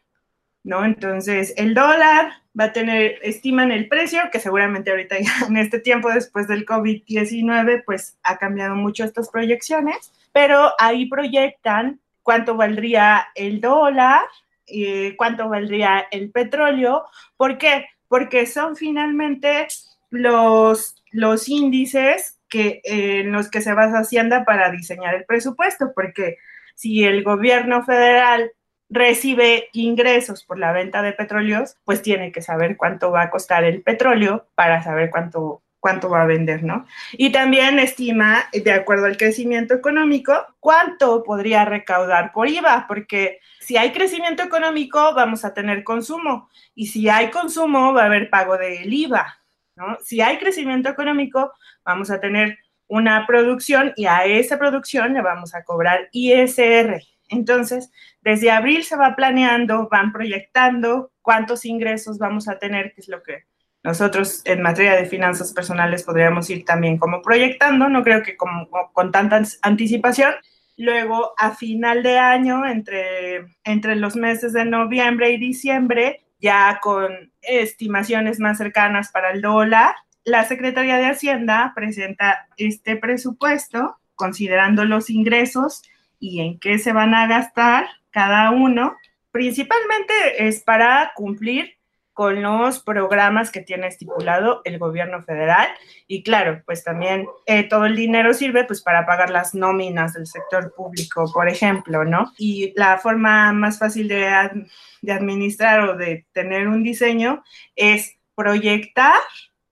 ¿no? 0.63 0.83
Entonces, 0.83 1.53
el 1.55 1.73
dólar 1.73 2.31
va 2.59 2.65
a 2.65 2.73
tener, 2.73 3.19
estiman 3.21 3.71
el 3.71 3.87
precio, 3.87 4.21
que 4.31 4.39
seguramente 4.39 4.91
ahorita 4.91 5.15
en 5.47 5.57
este 5.57 5.79
tiempo 5.79 6.09
después 6.09 6.47
del 6.47 6.65
COVID-19, 6.65 7.83
pues 7.85 8.17
ha 8.23 8.37
cambiado 8.37 8.75
mucho 8.75 9.03
estas 9.05 9.29
proyecciones, 9.29 10.11
pero 10.33 10.73
ahí 10.79 11.05
proyectan 11.05 12.01
cuánto 12.23 12.55
valdría 12.55 13.27
el 13.35 13.61
dólar, 13.61 14.21
y 14.69 15.15
cuánto 15.15 15.49
valdría 15.49 16.07
el 16.11 16.31
petróleo. 16.31 17.05
¿Por 17.37 17.57
qué? 17.57 17.87
Porque 18.09 18.45
son 18.45 18.75
finalmente 18.75 19.67
los, 20.09 20.95
los 21.11 21.47
índices 21.47 22.37
que, 22.49 22.81
en 22.83 23.31
los 23.31 23.49
que 23.49 23.61
se 23.61 23.73
basa 23.73 23.99
Hacienda 23.99 24.43
para 24.43 24.71
diseñar 24.71 25.15
el 25.15 25.23
presupuesto, 25.23 25.93
porque 25.95 26.37
si 26.75 27.05
el 27.05 27.23
gobierno 27.23 27.85
federal 27.85 28.51
recibe 28.89 29.69
ingresos 29.71 30.43
por 30.43 30.57
la 30.57 30.73
venta 30.73 31.01
de 31.01 31.13
petróleos, 31.13 31.77
pues 31.85 32.01
tiene 32.01 32.31
que 32.31 32.41
saber 32.41 32.75
cuánto 32.75 33.11
va 33.11 33.23
a 33.23 33.29
costar 33.29 33.63
el 33.63 33.81
petróleo 33.81 34.47
para 34.55 34.83
saber 34.83 35.09
cuánto 35.11 35.61
cuánto 35.79 36.09
va 36.09 36.23
a 36.23 36.25
vender, 36.25 36.63
¿no? 36.63 36.85
Y 37.13 37.31
también 37.31 37.79
estima, 37.79 38.49
de 38.51 38.71
acuerdo 38.71 39.05
al 39.05 39.17
crecimiento 39.17 39.73
económico, 39.73 40.33
cuánto 40.59 41.23
podría 41.23 41.65
recaudar 41.65 42.31
por 42.33 42.49
IVA, 42.49 42.85
porque 42.87 43.39
si 43.69 43.77
hay 43.77 43.91
crecimiento 43.91 44.41
económico, 44.41 45.13
vamos 45.13 45.45
a 45.45 45.53
tener 45.53 45.83
consumo, 45.83 46.49
y 46.73 46.87
si 46.87 47.07
hay 47.07 47.29
consumo, 47.29 47.93
va 47.93 48.01
a 48.01 48.05
haber 48.07 48.31
pago 48.31 48.57
del 48.57 48.91
IVA, 48.91 49.43
¿no? 49.75 49.95
Si 50.01 50.21
hay 50.21 50.39
crecimiento 50.39 50.89
económico, 50.89 51.53
vamos 51.85 52.09
a 52.09 52.19
tener 52.19 52.57
una 52.87 53.27
producción 53.27 53.93
y 53.95 54.07
a 54.07 54.25
esa 54.25 54.57
producción 54.57 55.13
le 55.13 55.21
vamos 55.21 55.53
a 55.53 55.63
cobrar 55.63 56.09
ISR, 56.13 56.99
entonces, 57.27 57.91
desde 58.21 58.49
abril 58.49 58.83
se 58.83 58.95
va 58.95 59.15
planeando, 59.15 59.87
van 59.87 60.11
proyectando 60.13 61.11
cuántos 61.21 61.63
ingresos 61.63 62.17
vamos 62.17 62.47
a 62.47 62.57
tener, 62.57 62.95
que 62.95 63.01
es 63.01 63.07
lo 63.07 63.21
que 63.21 63.43
nosotros 63.83 64.41
en 64.45 64.63
materia 64.63 64.95
de 64.95 65.05
finanzas 65.05 65.53
personales 65.53 66.01
podríamos 66.01 66.49
ir 66.49 66.65
también 66.65 66.97
como 66.97 67.21
proyectando, 67.21 67.87
no 67.87 68.01
creo 68.01 68.23
que 68.23 68.35
con 68.35 69.11
tanta 69.11 69.43
anticipación. 69.61 70.33
Luego, 70.79 71.33
a 71.37 71.51
final 71.51 72.03
de 72.03 72.17
año, 72.17 72.65
entre, 72.65 73.47
entre 73.65 73.97
los 73.97 74.15
meses 74.15 74.53
de 74.53 74.63
noviembre 74.63 75.29
y 75.31 75.37
diciembre, 75.37 76.21
ya 76.39 76.79
con 76.81 77.33
estimaciones 77.41 78.39
más 78.39 78.59
cercanas 78.59 79.11
para 79.11 79.31
el 79.31 79.41
dólar, 79.41 79.93
la 80.23 80.45
Secretaría 80.45 80.95
de 80.95 81.07
Hacienda 81.07 81.73
presenta 81.75 82.47
este 82.55 82.95
presupuesto 82.95 83.97
considerando 84.15 84.85
los 84.85 85.09
ingresos 85.09 85.81
y 86.17 86.39
en 86.39 86.57
qué 86.59 86.79
se 86.79 86.93
van 86.93 87.13
a 87.13 87.27
gastar 87.27 87.85
cada 88.09 88.51
uno. 88.51 88.95
Principalmente 89.31 90.13
es 90.47 90.63
para 90.63 91.11
cumplir 91.13 91.73
con 92.19 92.41
los 92.41 92.81
programas 92.81 93.49
que 93.49 93.61
tiene 93.61 93.87
estipulado 93.87 94.59
el 94.65 94.77
gobierno 94.77 95.23
federal 95.23 95.69
y 96.05 96.21
claro, 96.21 96.61
pues 96.65 96.83
también 96.83 97.25
eh, 97.45 97.63
todo 97.63 97.85
el 97.85 97.95
dinero 97.95 98.33
sirve 98.33 98.65
pues 98.65 98.81
para 98.81 99.05
pagar 99.05 99.29
las 99.29 99.55
nóminas 99.55 100.15
del 100.15 100.27
sector 100.27 100.73
público, 100.75 101.31
por 101.33 101.47
ejemplo, 101.47 102.03
¿no? 102.03 102.33
Y 102.37 102.73
la 102.75 102.97
forma 102.97 103.53
más 103.53 103.79
fácil 103.79 104.09
de, 104.09 104.67
de 105.01 105.13
administrar 105.13 105.79
o 105.87 105.95
de 105.95 106.25
tener 106.33 106.67
un 106.67 106.83
diseño 106.83 107.41
es 107.77 108.17
proyectar 108.35 109.21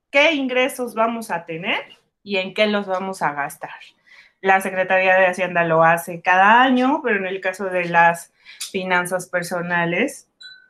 qué 0.10 0.32
ingresos 0.32 0.96
vamos 0.96 1.32
a 1.32 1.44
tener 1.46 1.84
y 2.24 2.38
en 2.38 2.54
qué 2.54 2.68
los 2.68 2.88
vamos 2.88 3.22
a 3.22 3.34
gastar. 3.34 3.76
La 4.40 4.62
Secretaría 4.62 5.18
de 5.18 5.28
Hacienda 5.28 5.66
lo 5.66 5.84
hace 5.84 6.22
cada 6.22 6.62
año, 6.62 7.02
pero 7.04 7.18
en 7.18 7.26
el 7.26 7.42
caso 7.42 7.66
de 7.66 7.90
las 7.90 8.32
finanzas 8.72 9.28
personales, 9.28 10.27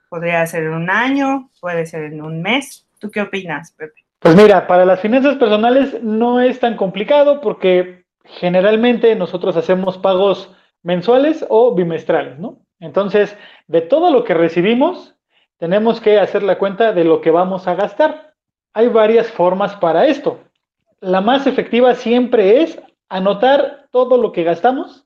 podría 0.10 0.46
ser 0.46 0.64
en 0.64 0.74
un 0.74 0.90
año, 0.90 1.50
puede 1.60 1.86
ser 1.86 2.04
en 2.06 2.22
un 2.22 2.42
mes. 2.42 2.88
¿Tú 3.00 3.12
qué 3.12 3.22
opinas, 3.22 3.72
Pepe? 3.72 4.06
Pues 4.20 4.36
mira, 4.36 4.66
para 4.66 4.86
las 4.86 5.00
finanzas 5.00 5.36
personales 5.36 6.02
no 6.02 6.42
es 6.42 6.60
tan 6.60 6.76
complicado 6.76 7.40
porque 7.40 8.06
generalmente 8.24 9.16
nosotros 9.16 9.56
hacemos 9.56 9.98
pagos 9.98 10.52
mensuales 10.82 11.46
o 11.50 11.76
bimestrales, 11.76 12.40
¿no? 12.40 12.60
Entonces, 12.80 13.36
de 13.68 13.82
todo 13.82 14.12
lo 14.12 14.24
que 14.24 14.34
recibimos, 14.34 15.16
tenemos 15.58 16.02
que 16.02 16.20
hacer 16.20 16.44
la 16.44 16.58
cuenta 16.58 16.94
de 16.94 17.04
lo 17.04 17.22
que 17.22 17.32
vamos 17.32 17.68
a 17.68 17.76
gastar. 17.76 18.34
Hay 18.74 18.88
varias 18.88 19.32
formas 19.32 19.76
para 19.76 20.08
esto. 20.08 20.40
La 21.00 21.22
más 21.22 21.48
efectiva 21.48 21.96
siempre 21.96 22.62
es 22.62 22.80
anotar 23.10 23.88
todo 23.92 24.18
lo 24.18 24.32
que 24.32 24.44
gastamos. 24.44 25.06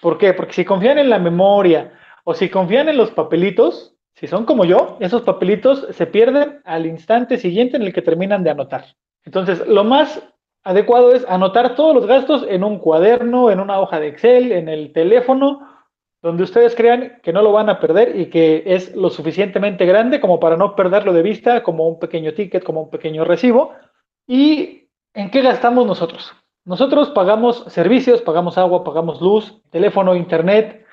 ¿Por 0.00 0.18
qué? 0.18 0.32
Porque 0.34 0.52
si 0.52 0.64
confían 0.64 0.98
en 0.98 1.10
la 1.10 1.18
memoria 1.18 1.92
o 2.24 2.34
si 2.34 2.48
confían 2.48 2.88
en 2.88 2.96
los 2.96 3.10
papelitos, 3.10 3.95
si 4.18 4.26
son 4.26 4.46
como 4.46 4.64
yo, 4.64 4.96
esos 5.00 5.22
papelitos 5.22 5.86
se 5.90 6.06
pierden 6.06 6.60
al 6.64 6.86
instante 6.86 7.36
siguiente 7.36 7.76
en 7.76 7.82
el 7.82 7.92
que 7.92 8.02
terminan 8.02 8.42
de 8.42 8.50
anotar. 8.50 8.86
Entonces, 9.24 9.66
lo 9.66 9.84
más 9.84 10.22
adecuado 10.64 11.12
es 11.12 11.24
anotar 11.28 11.74
todos 11.74 11.94
los 11.94 12.06
gastos 12.06 12.46
en 12.48 12.64
un 12.64 12.78
cuaderno, 12.78 13.50
en 13.50 13.60
una 13.60 13.78
hoja 13.78 14.00
de 14.00 14.08
Excel, 14.08 14.52
en 14.52 14.68
el 14.68 14.92
teléfono, 14.92 15.68
donde 16.22 16.44
ustedes 16.44 16.74
crean 16.74 17.20
que 17.22 17.32
no 17.32 17.42
lo 17.42 17.52
van 17.52 17.68
a 17.68 17.78
perder 17.78 18.18
y 18.18 18.26
que 18.26 18.62
es 18.66 18.96
lo 18.96 19.10
suficientemente 19.10 19.84
grande 19.84 20.18
como 20.18 20.40
para 20.40 20.56
no 20.56 20.74
perderlo 20.74 21.12
de 21.12 21.22
vista, 21.22 21.62
como 21.62 21.86
un 21.86 21.98
pequeño 21.98 22.32
ticket, 22.32 22.64
como 22.64 22.82
un 22.82 22.90
pequeño 22.90 23.24
recibo. 23.24 23.74
¿Y 24.26 24.88
en 25.14 25.30
qué 25.30 25.42
gastamos 25.42 25.86
nosotros? 25.86 26.32
Nosotros 26.64 27.10
pagamos 27.10 27.64
servicios, 27.68 28.22
pagamos 28.22 28.58
agua, 28.58 28.82
pagamos 28.82 29.20
luz, 29.20 29.62
teléfono, 29.70 30.16
internet, 30.16 30.84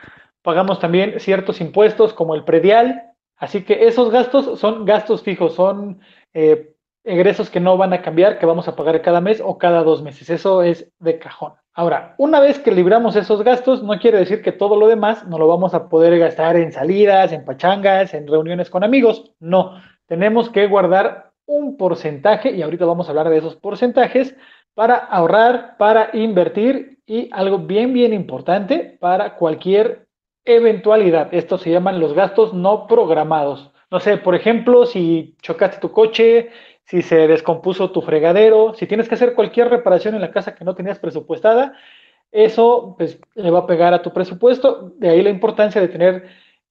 pagamos 0.44 0.80
también 0.80 1.20
ciertos 1.20 1.62
impuestos 1.62 2.14
como 2.14 2.36
el 2.36 2.44
predial. 2.44 3.13
Así 3.44 3.66
que 3.66 3.88
esos 3.88 4.10
gastos 4.10 4.58
son 4.58 4.86
gastos 4.86 5.22
fijos, 5.22 5.54
son 5.54 6.00
eh, 6.34 6.76
egresos 7.04 7.50
que 7.50 7.60
no 7.60 7.76
van 7.76 7.92
a 7.92 8.02
cambiar, 8.02 8.40
que 8.40 8.46
vamos 8.46 8.70
a 8.70 8.76
pagar 8.78 9.02
cada 9.02 9.20
mes 9.20 9.42
o 9.44 9.58
cada 9.58 9.84
dos 9.84 10.02
meses. 10.02 10.30
Eso 10.30 10.64
es 10.64 10.90
de 11.00 11.20
cajón. 11.20 11.52
Ahora, 11.74 12.16
una 12.18 12.40
vez 12.40 12.58
que 12.60 12.72
libramos 12.72 13.18
esos 13.18 13.44
gastos, 13.44 13.84
no 13.84 14.00
quiere 14.00 14.20
decir 14.20 14.42
que 14.42 14.54
todo 14.54 14.78
lo 14.78 14.88
demás 14.88 15.28
no 15.28 15.38
lo 15.38 15.50
vamos 15.50 15.74
a 15.74 15.90
poder 15.90 16.18
gastar 16.20 16.56
en 16.56 16.72
salidas, 16.72 17.34
en 17.34 17.44
pachangas, 17.44 18.14
en 18.14 18.28
reuniones 18.28 18.70
con 18.70 18.86
amigos. 18.86 19.34
No, 19.42 19.74
tenemos 20.06 20.50
que 20.50 20.66
guardar 20.68 21.34
un 21.46 21.76
porcentaje, 21.76 22.52
y 22.52 22.62
ahorita 22.62 22.86
vamos 22.86 23.08
a 23.08 23.10
hablar 23.10 23.30
de 23.30 23.40
esos 23.40 23.58
porcentajes, 23.58 24.38
para 24.74 24.96
ahorrar, 24.96 25.76
para 25.78 26.12
invertir 26.14 27.00
y 27.06 27.28
algo 27.34 27.58
bien, 27.58 27.92
bien 27.92 28.14
importante 28.14 28.98
para 29.02 29.36
cualquier 29.36 30.08
eventualidad. 30.46 31.34
Estos 31.34 31.62
se 31.62 31.72
llaman 31.72 32.00
los 32.00 32.14
gastos 32.14 32.54
no 32.54 32.88
programados. 32.88 33.72
No 33.92 34.00
sé, 34.00 34.18
por 34.18 34.36
ejemplo, 34.36 34.86
si 34.86 35.36
chocaste 35.42 35.80
tu 35.80 35.92
coche, 35.92 36.50
si 36.86 37.02
se 37.02 37.28
descompuso 37.28 37.92
tu 37.92 38.02
fregadero, 38.02 38.74
si 38.74 38.88
tienes 38.88 39.08
que 39.08 39.16
hacer 39.16 39.36
cualquier 39.36 39.70
reparación 39.70 40.16
en 40.16 40.22
la 40.22 40.32
casa 40.32 40.56
que 40.56 40.66
no 40.66 40.76
tenías 40.76 41.00
presupuestada, 41.00 41.74
eso 42.32 42.96
pues, 42.98 43.20
le 43.36 43.52
va 43.52 43.60
a 43.60 43.68
pegar 43.68 43.94
a 43.94 44.02
tu 44.02 44.12
presupuesto. 44.12 44.94
De 44.98 45.10
ahí 45.10 45.22
la 45.22 45.30
importancia 45.30 45.80
de 45.80 45.88
tener 45.88 46.24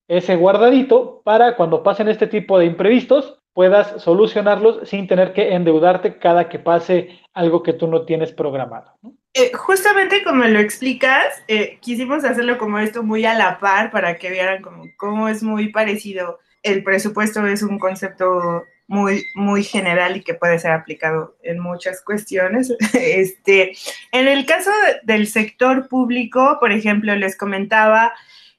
ese 0.09 0.37
guardadito 0.37 1.23
para 1.25 1.57
cuando 1.57 1.83
pasen 1.83 2.09
este 2.09 2.27
tipo 2.27 2.59
de 2.59 2.67
imprevistos, 2.67 3.39
puedas 3.55 4.03
solucionarlos 4.03 4.89
sin 4.89 5.07
tener 5.07 5.33
que 5.33 5.55
endeudarte 5.55 6.19
cada 6.19 6.49
que 6.49 6.59
pase 6.59 7.21
algo 7.33 7.63
que 7.63 7.73
tú 7.73 7.87
no 7.87 8.05
tienes 8.05 8.33
programado. 8.33 8.93
Eh, 9.35 9.51
justamente 9.55 10.23
como 10.25 10.45
lo 10.45 10.59
explicas, 10.59 11.43
eh, 11.49 11.79
quisimos 11.81 12.23
hacerlo 12.25 12.59
como 12.59 12.79
esto 12.79 13.03
muy 13.03 13.25
a 13.25 13.33
la 13.35 13.59
par 13.59 13.91
para 13.91 14.19
que 14.19 14.31
vieran 14.31 14.61
como 14.61 14.85
cómo 14.97 15.29
es 15.29 15.43
muy 15.43 15.71
parecido. 15.71 16.39
El 16.63 16.85
presupuesto 16.85 17.47
es 17.47 17.63
un 17.63 17.79
concepto 17.79 18.65
muy, 18.87 19.25
muy 19.35 19.65
general 19.65 20.19
y 20.19 20.23
que 20.23 20.35
puede 20.35 20.59
ser 20.59 20.73
aplicado 20.73 21.37
en 21.43 21.61
muchas 21.61 22.03
cuestiones. 22.03 22.75
Este, 22.93 23.73
en 24.13 24.29
el 24.29 24.45
caso 24.45 24.71
del 25.03 25.27
sector 25.27 25.89
público, 25.89 26.59
por 26.61 26.73
ejemplo, 26.73 27.15
les 27.17 27.37
comentaba 27.37 28.13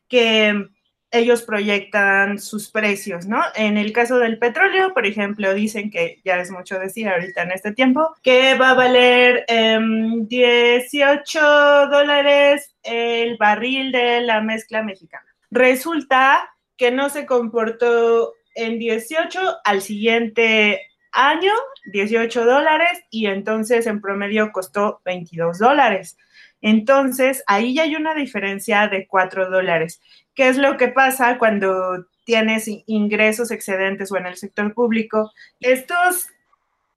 que 0.10 0.70
ellos 1.14 1.44
proyectan 1.44 2.40
sus 2.40 2.72
precios, 2.72 3.28
¿no? 3.28 3.42
En 3.56 3.78
el 3.78 3.94
caso 3.94 4.18
del 4.18 4.40
petróleo, 4.40 4.94
por 4.94 5.06
ejemplo, 5.06 5.54
dicen 5.54 5.92
que 5.92 6.20
ya 6.26 6.38
es 6.38 6.50
mucho 6.50 6.80
decir 6.80 7.08
ahorita 7.08 7.44
en 7.44 7.52
este 7.52 7.72
tiempo, 7.72 8.16
que 8.24 8.56
va 8.56 8.72
a 8.72 8.74
valer 8.74 9.46
18 9.48 11.40
em, 11.40 11.90
dólares 11.90 12.76
el 12.82 13.38
barril 13.38 13.92
de 13.92 14.22
la 14.22 14.42
mezcla 14.42 14.82
mexicana. 14.82 15.26
Resulta 15.52 16.50
que 16.76 16.90
no 16.90 17.10
se 17.10 17.28
comportó 17.28 18.34
en 18.56 18.80
18 18.80 19.40
al 19.64 19.82
siguiente 19.82 20.82
año, 21.14 21.54
18 21.86 22.46
dólares, 22.46 23.04
y 23.10 23.28
entonces 23.28 23.88
en 23.88 24.02
promedio 24.02 24.52
costó 24.52 25.02
22 25.06 25.60
dólares. 25.60 26.18
Entonces, 26.62 27.44
ahí 27.48 27.76
ya 27.76 27.84
hay 27.84 27.96
una 27.96 28.16
diferencia 28.16 28.88
de 28.88 29.08
4 29.08 29.50
dólares. 29.50 30.02
¿Qué 30.34 30.48
es 30.48 30.58
lo 30.58 30.78
que 30.78 30.88
pasa 30.88 31.38
cuando 31.38 32.06
tienes 32.26 32.68
ingresos 32.88 33.52
excedentes 33.52 34.12
o 34.12 34.18
en 34.18 34.26
el 34.26 34.36
sector 34.38 34.74
público? 34.74 35.32
Estos 35.60 36.28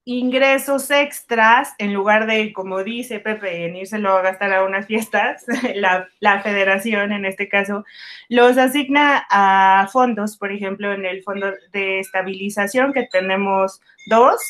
ingresos 0.07 0.89
extras, 0.93 1.75
en 1.79 1.93
lugar 1.93 2.27
de, 2.27 2.53
como 2.53 2.85
dice 2.85 3.19
Pepe, 3.19 3.67
en 3.67 3.75
írselo 3.75 4.17
a 4.17 4.23
gastar 4.23 4.53
a 4.53 4.65
unas 4.65 4.87
fiestas, 4.87 5.45
la, 5.75 6.09
la, 6.21 6.41
federación 6.43 7.11
en 7.13 7.27
este 7.27 7.49
caso, 7.49 7.85
los 8.29 8.57
asigna 8.57 9.27
a 9.29 9.89
fondos, 9.93 10.39
por 10.39 10.53
ejemplo, 10.53 10.93
en 10.93 11.05
el 11.05 11.25
fondo 11.25 11.53
de 11.73 11.99
estabilización, 11.99 12.93
que 12.93 13.09
tenemos 13.11 13.81
dos, 14.07 14.41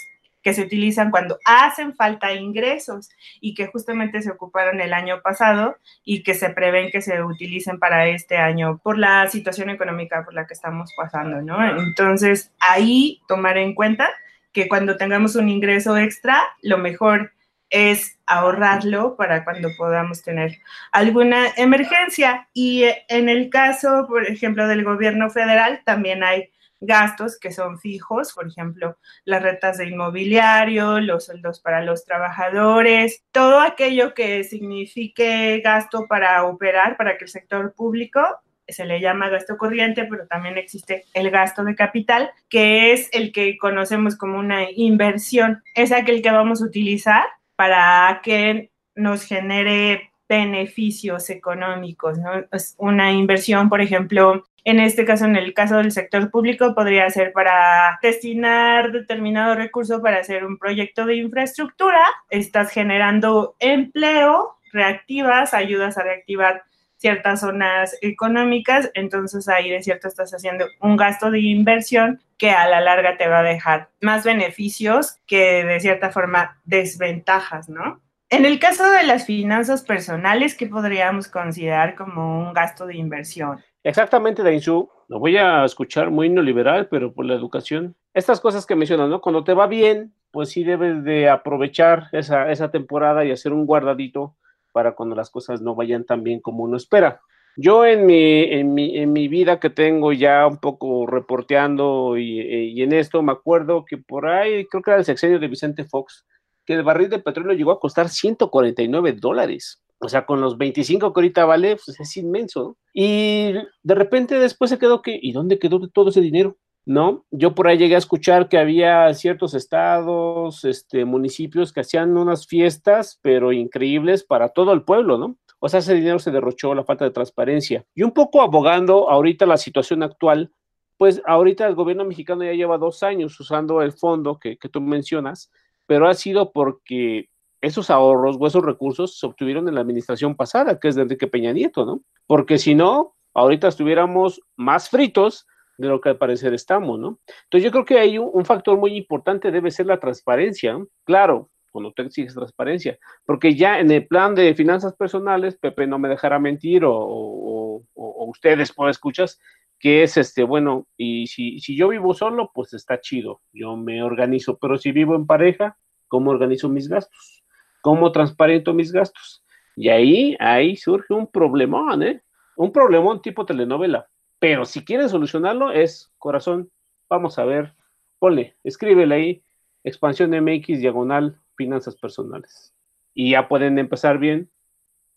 que 0.43 0.53
se 0.53 0.63
utilizan 0.63 1.11
cuando 1.11 1.39
hacen 1.47 1.97
falta 1.97 2.35
ingresos 2.35 3.09
y 3.41 3.55
que 3.55 3.67
justamente 3.67 4.21
se 4.21 4.31
ocuparon 4.31 4.81
el 4.81 4.93
año 4.93 5.23
pasado 5.23 5.77
y 6.05 6.23
que 6.23 6.35
se 6.35 6.51
prevén 6.51 6.91
que 6.91 7.01
se 7.01 7.23
utilicen 7.23 7.81
para 7.81 8.07
este 8.07 8.37
año 8.37 8.79
por 8.85 8.99
la 8.99 9.27
situación 9.29 9.71
económica 9.71 10.23
por 10.23 10.35
la 10.35 10.47
que 10.47 10.55
estamos 10.55 10.93
pasando, 10.97 11.41
¿no? 11.41 11.81
Entonces, 11.81 12.53
ahí 12.61 13.23
tomar 13.27 13.57
en 13.57 13.75
cuenta 13.75 14.09
que 14.57 14.69
cuando 14.69 14.97
tengamos 14.97 15.37
un 15.37 15.51
ingreso 15.51 15.99
extra, 15.99 16.43
lo 16.63 16.79
mejor 16.79 17.35
es 17.69 18.19
ahorrarlo 18.25 19.15
para 19.15 19.45
cuando 19.45 19.69
podamos 19.77 20.23
tener 20.23 20.57
alguna 20.93 21.49
emergencia. 21.59 22.49
Y 22.55 22.85
en 23.11 23.29
el 23.29 23.51
caso, 23.51 24.07
por 24.09 24.27
ejemplo, 24.27 24.67
del 24.67 24.83
gobierno 24.83 25.29
federal, 25.29 25.83
también 25.85 26.25
hay 26.25 26.49
gastos 26.81 27.39
que 27.39 27.53
son 27.53 27.79
fijos, 27.79 28.33
por 28.33 28.49
ejemplo, 28.49 28.97
las 29.27 29.43
rentas 29.43 29.77
de 29.77 29.89
inmobiliario, 29.89 31.01
los 31.01 31.27
sueldos 31.27 31.61
para 31.61 31.83
los 31.83 32.07
trabajadores, 32.07 33.25
todo 33.33 33.61
aquello 33.61 34.15
que 34.15 34.43
signifique 34.43 35.61
gasto 35.63 36.07
para 36.09 36.45
operar, 36.45 36.97
para 36.97 37.19
que 37.19 37.27
el 37.27 37.31
sector 37.31 37.75
público 37.75 38.23
se 38.69 38.85
le 38.85 39.01
llama 39.01 39.29
gasto 39.29 39.57
corriente, 39.57 40.07
pero 40.09 40.27
también 40.27 40.59
existe 40.59 41.05
el 41.15 41.31
gasto 41.31 41.65
de 41.65 41.75
capital, 41.75 42.31
que 42.49 42.93
es 42.93 43.09
el 43.13 43.33
que 43.33 43.57
conocemos 43.59 44.17
como 44.17 44.39
una 44.39 44.71
inversión. 44.71 45.63
Es 45.75 45.93
aquel 45.93 46.23
que 46.23 46.31
vamos 46.31 46.63
a 46.63 46.67
utilizar 46.67 47.25
para 47.57 48.21
que 48.23 48.71
nos 48.95 49.25
genere 49.25 50.11
beneficios 50.29 51.31
económicos. 51.31 52.19
Es 52.53 52.75
una 52.79 53.13
inversión, 53.13 53.69
por 53.69 53.81
ejemplo, 53.81 54.45
en 54.65 54.81
este 54.81 55.05
caso, 55.05 55.27
en 55.27 55.37
el 55.37 55.55
caso 55.55 55.77
del 55.77 55.93
sector 55.93 56.29
público, 56.29 56.75
podría 56.75 57.09
ser 57.11 57.33
para 57.33 58.01
destinar 58.03 58.91
determinado 58.91 59.55
recurso 59.55 60.03
para 60.03 60.19
hacer 60.19 60.45
un 60.45 60.59
proyecto 60.59 61.07
de 61.07 61.15
infraestructura. 61.15 62.03
Estás 62.31 62.71
generando 62.71 63.55
empleo, 63.61 64.57
reactivas, 64.73 65.55
ayudas 65.55 65.97
a 65.99 66.03
reactivar 66.03 66.65
ciertas 66.97 67.41
zonas 67.41 67.97
económicas, 68.01 68.91
entonces 68.95 69.49
ahí 69.49 69.71
de 69.71 69.83
cierto 69.83 70.09
estás 70.09 70.33
haciendo 70.33 70.67
un 70.81 70.97
gasto 70.97 71.31
de 71.31 71.41
inversión 71.41 72.21
que 72.39 72.51
a 72.51 72.69
la 72.69 72.81
larga 72.81 73.17
te 73.17 73.29
va 73.29 73.41
a 73.41 73.43
dejar 73.43 73.91
más 74.01 74.25
beneficios 74.25 75.19
que 75.27 75.65
de 75.65 75.81
cierta 75.81 76.11
forma 76.11 76.61
desventajas, 76.65 77.69
¿no? 77.69 78.01
En 78.29 78.45
el 78.45 78.59
caso 78.59 78.91
de 78.91 79.05
las 79.05 79.25
finanzas 79.25 79.83
personales, 79.83 80.57
¿qué 80.57 80.67
podríamos 80.67 81.29
considerar 81.29 81.95
como 81.95 82.41
un 82.41 82.53
gasto 82.53 82.85
de 82.87 82.97
inversión? 82.97 83.63
Exactamente, 83.85 84.43
Dainzú. 84.43 84.91
Lo 85.07 85.21
voy 85.21 85.37
a 85.37 85.65
escuchar 85.65 86.11
muy 86.11 86.29
neoliberal, 86.29 86.89
pero 86.89 87.15
por 87.15 87.25
la 87.25 87.35
educación. 87.35 87.95
Estas 88.15 88.41
cosas 88.41 88.67
que 88.67 88.75
mencionas, 88.75 89.09
¿no? 89.09 89.21
Cuando 89.21 89.45
te 89.45 89.55
va 89.55 89.69
bien, 89.69 90.13
pues 90.33 90.49
sí 90.49 90.65
debes 90.65 91.05
de 91.05 91.29
aprovechar 91.29 92.09
esa, 92.11 92.51
esa 92.51 92.73
temporada 92.73 93.25
y 93.25 93.31
hacer 93.31 93.53
un 93.53 93.65
guardadito 93.65 94.35
para 94.77 94.95
cuando 94.95 95.17
las 95.17 95.31
cosas 95.31 95.63
no 95.63 95.75
vayan 95.75 96.05
tan 96.05 96.23
bien 96.23 96.39
como 96.39 96.63
uno 96.63 96.77
espera. 96.77 97.23
Yo 97.57 97.87
en 97.87 98.05
mi, 98.05 98.43
en 98.43 98.75
mi, 98.75 98.99
en 98.99 99.11
mi 99.11 99.27
vida 99.27 99.59
que 99.59 99.71
tengo 99.71 100.13
ya 100.13 100.47
un 100.47 100.59
poco 100.59 101.07
reporteando 101.07 102.19
y, 102.19 102.43
y, 102.43 102.83
en 102.83 102.93
esto, 102.93 103.23
me 103.23 103.33
acuerdo 103.33 103.87
que 103.87 103.97
por 103.97 104.29
ahí, 104.29 104.67
creo 104.67 104.83
que 104.83 104.91
era 104.91 104.99
el 104.99 105.07
sexenio 105.07 105.39
de 105.39 105.49
Vicente 105.49 105.85
Fox, 105.85 106.27
que 106.67 106.75
el 106.75 106.83
barril 106.83 107.09
de 107.09 107.21
petróleo 107.21 107.57
llegó 107.57 107.71
a 107.71 107.81
costar 107.81 108.11
149 108.11 109.13
dólares. 109.15 109.83
O 109.99 110.11
sea, 110.11 110.27
con 110.27 110.43
los 110.43 110.59
25 110.59 111.11
que 111.11 111.21
ahorita 111.21 111.47
vale, 111.47 111.79
pues 111.83 111.99
es 111.99 112.15
inmenso. 112.19 112.77
Y 112.93 113.55
de 113.83 113.95
repente 113.95 114.39
después 114.39 114.69
se 114.69 114.79
quedó 114.79 115.01
que, 115.01 115.19
¿y 115.19 115.33
dónde 115.33 115.59
quedó 115.59 115.89
todo 115.89 116.11
ese 116.11 116.21
dinero? 116.21 116.59
¿No? 116.87 117.27
Yo 117.33 117.55
por 117.55 117.67
ahí 117.67 117.79
llegué 117.79 117.97
a 117.97 117.99
escuchar 117.99 118.49
que 118.49 118.59
había 118.59 119.13
ciertos 119.13 119.55
estados, 119.55 120.65
este, 120.65 121.05
municipios 121.05 121.73
que 121.73 121.81
hacían 121.81 122.17
unas 122.17 122.47
fiestas, 122.47 123.19
pero 123.23 123.53
increíbles 123.53 124.23
para 124.25 124.51
todo 124.51 124.73
el 124.73 124.83
pueblo, 124.83 125.19
¿no? 125.19 125.37
O 125.59 125.69
sea, 125.69 125.81
ese 125.81 125.95
dinero 125.95 126.21
se 126.21 126.31
derrochó, 126.31 126.75
la 126.75 126.85
falta 126.85 127.05
de 127.05 127.11
transparencia. 127.11 127.85
Y 127.95 128.05
un 128.05 128.13
poco 128.13 128.41
abogando 128.41 129.11
ahorita 129.11 129.47
la 129.47 129.57
situación 129.57 130.05
actual, 130.05 130.53
pues 130.97 131.21
ahorita 131.27 131.67
el 131.67 131.75
gobierno 131.75 132.05
mexicano 132.05 132.45
ya 132.45 132.53
lleva 132.53 132.79
dos 132.79 133.03
años 133.03 133.39
usando 133.41 133.83
el 133.83 133.93
fondo 133.93 134.39
que, 134.39 134.57
que 134.57 134.69
tú 134.69 134.81
mencionas, 134.81 135.51
pero 135.87 136.09
ha 136.09 136.15
sido 136.15 136.53
porque 136.53 137.31
esos 137.61 137.91
ahorros 137.91 138.37
o 138.39 138.47
esos 138.47 138.65
recursos 138.65 139.19
se 139.19 139.27
obtuvieron 139.27 139.69
en 139.69 139.75
la 139.75 139.81
administración 139.81 140.37
pasada, 140.37 140.79
que 140.79 140.89
es 140.89 140.95
de 140.95 141.03
Enrique 141.03 141.27
Peña 141.27 141.53
Nieto, 141.53 141.85
¿no? 141.85 142.03
Porque 142.27 142.59
si 142.59 142.75
no, 142.75 143.17
ahorita 143.35 143.69
estuviéramos 143.69 144.41
más 144.57 144.89
fritos 144.89 145.47
de 145.79 145.89
lo 145.89 146.01
que 146.01 146.11
al 146.11 146.19
parecer 146.19 146.55
estamos, 146.55 146.99
¿no? 146.99 147.21
Entonces 147.45 147.65
yo 147.65 147.71
creo 147.71 147.85
que 147.85 147.99
hay 147.99 148.19
un, 148.19 148.45
factor 148.45 148.79
muy 148.79 148.97
importante 148.97 149.51
debe 149.51 149.71
ser 149.71 149.87
la 149.87 149.99
transparencia, 149.99 150.79
claro, 151.05 151.51
cuando 151.71 151.93
tú 151.93 152.03
exiges 152.03 152.35
transparencia, 152.35 152.99
porque 153.27 153.55
ya 153.55 153.79
en 153.81 153.91
el 153.91 154.07
plan 154.07 154.35
de 154.35 154.55
finanzas 154.55 154.95
personales, 154.95 155.59
Pepe 155.59 155.87
no 155.87 155.99
me 155.99 156.09
dejará 156.09 156.39
mentir 156.39 156.83
o, 156.85 157.83
ustedes 157.95 158.73
por 158.73 158.91
escuchas, 158.91 159.39
que 159.79 160.03
es 160.03 160.17
este, 160.17 160.43
bueno, 160.43 160.87
y 160.97 161.27
si, 161.27 161.61
si 161.61 161.77
yo 161.77 161.89
vivo 161.89 162.15
solo, 162.15 162.51
pues 162.55 162.73
está 162.73 163.01
chido, 163.01 163.43
yo 163.53 163.77
me 163.77 164.03
organizo, 164.03 164.59
pero 164.59 164.79
si 164.79 164.91
vivo 164.91 165.15
en 165.15 165.27
pareja, 165.27 165.77
¿cómo 166.09 166.31
organizo 166.31 166.69
mis 166.69 166.89
gastos? 166.89 167.45
¿Cómo 167.83 168.11
transparento 168.11 168.73
mis 168.73 168.91
gastos? 168.91 169.45
Y 169.77 169.91
ahí, 169.91 170.37
ahí 170.41 170.77
surge 170.77 171.13
un 171.13 171.31
problemón, 171.31 172.03
¿eh? 172.03 172.23
Un 172.57 172.73
problemón 172.73 173.21
tipo 173.21 173.45
telenovela. 173.45 174.09
Pero 174.39 174.65
si 174.65 174.85
quieren 174.85 175.09
solucionarlo, 175.09 175.73
es 175.73 176.13
corazón, 176.19 176.71
vamos 177.09 177.39
a 177.39 177.45
ver, 177.45 177.75
ponle, 178.19 178.57
escríbele 178.65 179.15
ahí, 179.15 179.43
expansión 179.85 180.31
MX 180.31 180.81
diagonal 180.81 181.41
finanzas 181.57 181.97
personales. 181.97 182.75
Y 183.15 183.31
ya 183.31 183.49
pueden 183.49 183.79
empezar 183.79 184.19
bien 184.19 184.51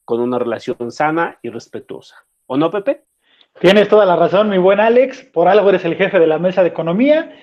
con 0.05 0.21
una 0.21 0.39
relación 0.39 0.91
sana 0.91 1.37
y 1.41 1.49
respetuosa. 1.49 2.15
¿O 2.47 2.57
no, 2.57 2.71
Pepe? 2.71 3.03
Tienes 3.59 3.89
toda 3.89 4.05
la 4.05 4.15
razón, 4.15 4.49
mi 4.49 4.57
buen 4.57 4.79
Alex. 4.79 5.23
Por 5.33 5.47
algo 5.47 5.69
eres 5.69 5.85
el 5.85 5.95
jefe 5.95 6.17
de 6.17 6.27
la 6.27 6.39
mesa 6.39 6.63
de 6.63 6.69
economía. 6.69 7.35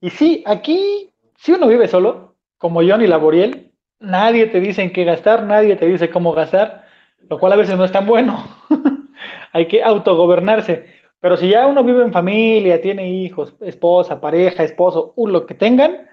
Y 0.00 0.10
sí, 0.10 0.44
aquí, 0.46 1.10
si 1.36 1.52
uno 1.52 1.66
vive 1.66 1.88
solo, 1.88 2.36
como 2.58 2.80
Johnny 2.82 3.06
Laboriel, 3.06 3.72
nadie 3.98 4.46
te 4.46 4.60
dice 4.60 4.82
en 4.82 4.92
qué 4.92 5.04
gastar, 5.04 5.44
nadie 5.44 5.76
te 5.76 5.86
dice 5.86 6.10
cómo 6.10 6.32
gastar, 6.32 6.86
lo 7.28 7.38
cual 7.38 7.54
a 7.54 7.56
veces 7.56 7.76
no 7.76 7.84
es 7.84 7.92
tan 7.92 8.06
bueno. 8.06 8.44
Hay 9.52 9.66
que 9.66 9.82
autogobernarse. 9.82 10.94
Pero 11.20 11.36
si 11.36 11.48
ya 11.48 11.66
uno 11.66 11.82
vive 11.82 12.02
en 12.02 12.12
familia, 12.12 12.80
tiene 12.80 13.08
hijos, 13.08 13.54
esposa, 13.60 14.20
pareja, 14.20 14.62
esposo, 14.62 15.14
lo 15.16 15.46
que 15.46 15.54
tengan, 15.54 16.08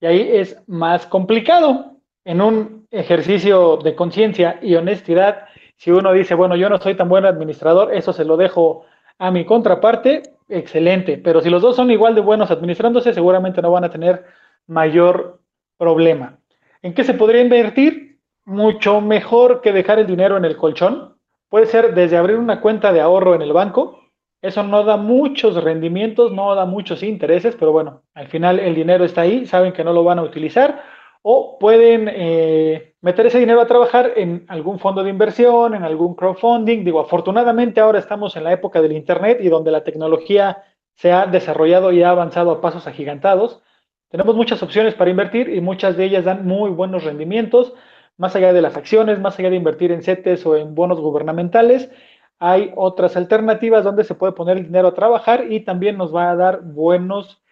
y 0.00 0.06
ahí 0.06 0.30
es 0.32 0.60
más 0.66 1.06
complicado. 1.06 1.92
En 2.24 2.40
un 2.40 2.86
ejercicio 2.90 3.78
de 3.78 3.94
conciencia 3.94 4.58
y 4.60 4.74
honestidad, 4.74 5.46
si 5.76 5.90
uno 5.90 6.12
dice, 6.12 6.34
bueno, 6.34 6.56
yo 6.56 6.68
no 6.68 6.78
soy 6.78 6.94
tan 6.94 7.08
buen 7.08 7.24
administrador, 7.24 7.94
eso 7.94 8.12
se 8.12 8.24
lo 8.24 8.36
dejo 8.36 8.84
a 9.18 9.30
mi 9.30 9.44
contraparte, 9.44 10.22
excelente. 10.48 11.18
Pero 11.18 11.40
si 11.40 11.50
los 11.50 11.62
dos 11.62 11.76
son 11.76 11.90
igual 11.90 12.14
de 12.14 12.20
buenos 12.20 12.50
administrándose, 12.50 13.14
seguramente 13.14 13.62
no 13.62 13.70
van 13.70 13.84
a 13.84 13.90
tener 13.90 14.24
mayor 14.66 15.40
problema. 15.76 16.38
¿En 16.82 16.94
qué 16.94 17.04
se 17.04 17.14
podría 17.14 17.42
invertir? 17.42 18.18
Mucho 18.44 19.00
mejor 19.00 19.60
que 19.60 19.72
dejar 19.72 19.98
el 19.98 20.06
dinero 20.06 20.36
en 20.36 20.44
el 20.44 20.56
colchón. 20.56 21.16
Puede 21.48 21.66
ser 21.66 21.94
desde 21.94 22.16
abrir 22.16 22.36
una 22.36 22.60
cuenta 22.60 22.92
de 22.92 23.00
ahorro 23.00 23.34
en 23.34 23.42
el 23.42 23.52
banco, 23.52 23.97
Eso 24.40 24.62
no 24.62 24.84
da 24.84 24.96
muchos 24.96 25.62
rendimientos, 25.62 26.32
no 26.32 26.54
da 26.54 26.64
muchos 26.64 27.02
intereses, 27.02 27.56
pero 27.58 27.72
bueno, 27.72 28.02
al 28.14 28.28
final 28.28 28.60
el 28.60 28.74
dinero 28.74 29.04
está 29.04 29.22
ahí, 29.22 29.46
saben 29.46 29.72
que 29.72 29.82
no 29.82 29.92
lo 29.92 30.04
van 30.04 30.18
a 30.18 30.22
utilizar 30.22 30.82
o 31.22 31.58
pueden 31.58 32.08
eh, 32.10 32.94
meter 33.00 33.26
ese 33.26 33.38
dinero 33.38 33.60
a 33.60 33.66
trabajar 33.66 34.12
en 34.16 34.44
algún 34.48 34.78
fondo 34.78 35.02
de 35.02 35.10
inversión, 35.10 35.74
en 35.74 35.82
algún 35.84 36.14
crowdfunding. 36.14 36.84
Digo, 36.84 37.00
afortunadamente 37.00 37.80
ahora 37.80 37.98
estamos 37.98 38.36
en 38.36 38.44
la 38.44 38.52
época 38.52 38.80
del 38.80 38.92
Internet 38.92 39.38
y 39.40 39.48
donde 39.48 39.70
la 39.70 39.84
tecnología 39.84 40.64
se 40.94 41.12
ha 41.12 41.26
desarrollado 41.26 41.92
y 41.92 42.02
ha 42.02 42.10
avanzado 42.10 42.50
a 42.50 42.60
pasos 42.60 42.86
agigantados. 42.86 43.62
Tenemos 44.10 44.36
muchas 44.36 44.62
opciones 44.62 44.94
para 44.94 45.10
invertir 45.10 45.48
y 45.48 45.60
muchas 45.60 45.96
de 45.96 46.04
ellas 46.04 46.24
dan 46.24 46.46
muy 46.46 46.70
buenos 46.70 47.04
rendimientos, 47.04 47.74
más 48.16 48.34
allá 48.34 48.52
de 48.52 48.62
las 48.62 48.76
acciones, 48.76 49.20
más 49.20 49.38
allá 49.38 49.50
de 49.50 49.56
invertir 49.56 49.92
en 49.92 50.02
CETES 50.02 50.46
o 50.46 50.56
en 50.56 50.74
bonos 50.74 51.00
gubernamentales. 51.00 51.90
Hay 52.38 52.72
otras 52.76 53.16
alternativas 53.16 53.84
donde 53.84 54.04
se 54.04 54.14
puede 54.14 54.32
poner 54.32 54.56
el 54.58 54.64
dinero 54.64 54.88
a 54.88 54.94
trabajar 54.94 55.50
y 55.50 55.60
también 55.60 55.96
nos 55.96 56.14
va 56.14 56.30
a 56.30 56.36
dar 56.36 56.62
buenos 56.62 57.42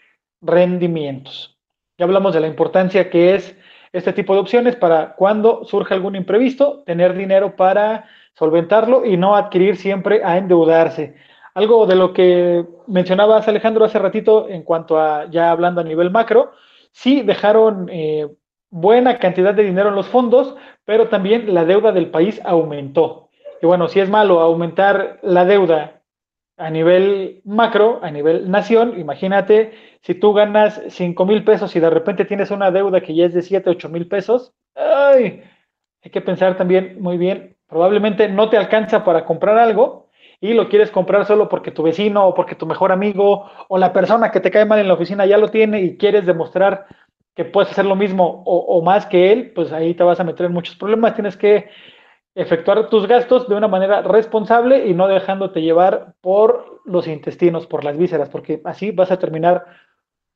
rendimientos. 0.41 1.59
Ya 1.99 2.05
hablamos 2.05 2.35
de 2.35 2.41
la 2.41 2.47
importancia 2.47 3.11
que 3.11 3.35
es 3.35 3.57
este 3.93 4.13
tipo 4.13 4.35
de 4.35 4.41
opciones 4.41 4.77
para 4.77 5.15
cuando 5.15 5.65
surge 5.65 5.95
algún 5.95 6.17
imprevisto, 6.17 6.83
tener 6.85 7.17
dinero 7.17 7.57
para 7.57 8.05
solventarlo 8.35 9.05
y 9.05 9.17
no 9.17 9.35
adquirir 9.35 9.77
siempre 9.77 10.23
a 10.23 10.37
endeudarse. 10.37 11.17
Algo 11.55 11.87
de 11.87 11.97
lo 11.97 12.13
que 12.13 12.67
mencionabas 12.87 13.49
Alejandro 13.49 13.87
hace 13.87 13.99
ratito 13.99 14.49
en 14.49 14.63
cuanto 14.63 15.01
a 15.01 15.31
ya 15.31 15.51
hablando 15.51 15.81
a 15.81 15.85
nivel 15.85 16.11
macro, 16.11 16.53
sí 16.93 17.23
dejaron 17.23 17.89
eh, 17.91 18.29
buena 18.69 19.19
cantidad 19.19 19.55
de 19.55 19.65
dinero 19.65 19.89
en 19.89 19.95
los 19.95 20.07
fondos, 20.09 20.55
pero 20.85 21.09
también 21.09 21.55
la 21.55 21.65
deuda 21.65 21.93
del 21.93 22.11
país 22.11 22.41
aumentó. 22.45 23.26
Y 23.61 23.67
bueno, 23.67 23.89
si 23.89 24.01
es 24.01 24.09
malo 24.09 24.41
aumentar 24.41 25.19
la 25.23 25.45
deuda 25.45 26.03
a 26.57 26.71
nivel 26.71 27.43
macro, 27.45 28.01
a 28.03 28.11
nivel 28.11 28.51
nación, 28.51 28.99
imagínate 28.99 29.73
si 30.03 30.15
tú 30.15 30.33
ganas 30.33 30.81
5 30.89 31.27
mil 31.27 31.45
pesos 31.45 31.75
y 31.77 31.81
de 31.81 31.91
repente 31.91 32.25
tienes 32.25 32.51
una 32.51 32.71
deuda 32.71 33.01
que 33.01 33.15
ya 33.15 33.27
es 33.27 33.35
de 33.35 33.43
7, 33.43 33.71
8 33.71 33.89
mil 33.89 34.09
pesos, 34.09 34.55
ay, 34.75 35.43
hay 36.03 36.11
que 36.11 36.21
pensar 36.21 36.57
también 36.57 36.97
muy 37.01 37.19
bien, 37.19 37.57
probablemente 37.67 38.29
no 38.29 38.49
te 38.49 38.57
alcanza 38.57 39.05
para 39.05 39.25
comprar 39.25 39.59
algo 39.59 40.09
y 40.41 40.55
lo 40.55 40.69
quieres 40.69 40.91
comprar 40.91 41.27
solo 41.27 41.49
porque 41.49 41.71
tu 41.71 41.83
vecino 41.83 42.27
o 42.27 42.35
porque 42.35 42.55
tu 42.55 42.67
mejor 42.67 42.93
amigo 42.93 43.51
o 43.69 43.79
la 43.79 43.93
persona 43.93 44.31
que 44.31 44.41
te 44.41 44.51
cae 44.51 44.65
mal 44.65 44.79
en 44.79 44.89
la 44.89 44.95
oficina 44.95 45.27
ya 45.27 45.39
lo 45.39 45.49
tiene 45.49 45.81
y 45.81 45.97
quieres 45.97 46.25
demostrar 46.25 46.87
que 47.35 47.45
puedes 47.45 47.71
hacer 47.71 47.85
lo 47.85 47.97
mismo 47.97 48.43
o, 48.47 48.59
o 48.59 48.83
más 48.83 49.07
que 49.07 49.33
él, 49.33 49.53
pues 49.55 49.73
ahí 49.73 49.95
te 49.95 50.05
vas 50.05 50.21
a 50.21 50.25
meter 50.25 50.47
en 50.47 50.53
muchos 50.53 50.77
problemas, 50.77 51.15
tienes 51.15 51.37
que 51.37 51.69
efectuar 52.37 52.91
tus 52.91 53.09
gastos 53.09 53.49
de 53.49 53.55
una 53.55 53.67
manera 53.67 54.03
responsable 54.03 54.87
y 54.87 54.95
no 54.95 55.09
dejándote 55.09 55.63
llevar 55.63 56.15
por 56.21 56.83
los 56.85 57.09
intestinos, 57.09 57.67
por 57.67 57.83
las 57.83 57.97
vísceras, 57.97 58.29
porque 58.29 58.61
así 58.65 58.91
vas 58.91 59.11
a 59.11 59.19
terminar 59.19 59.65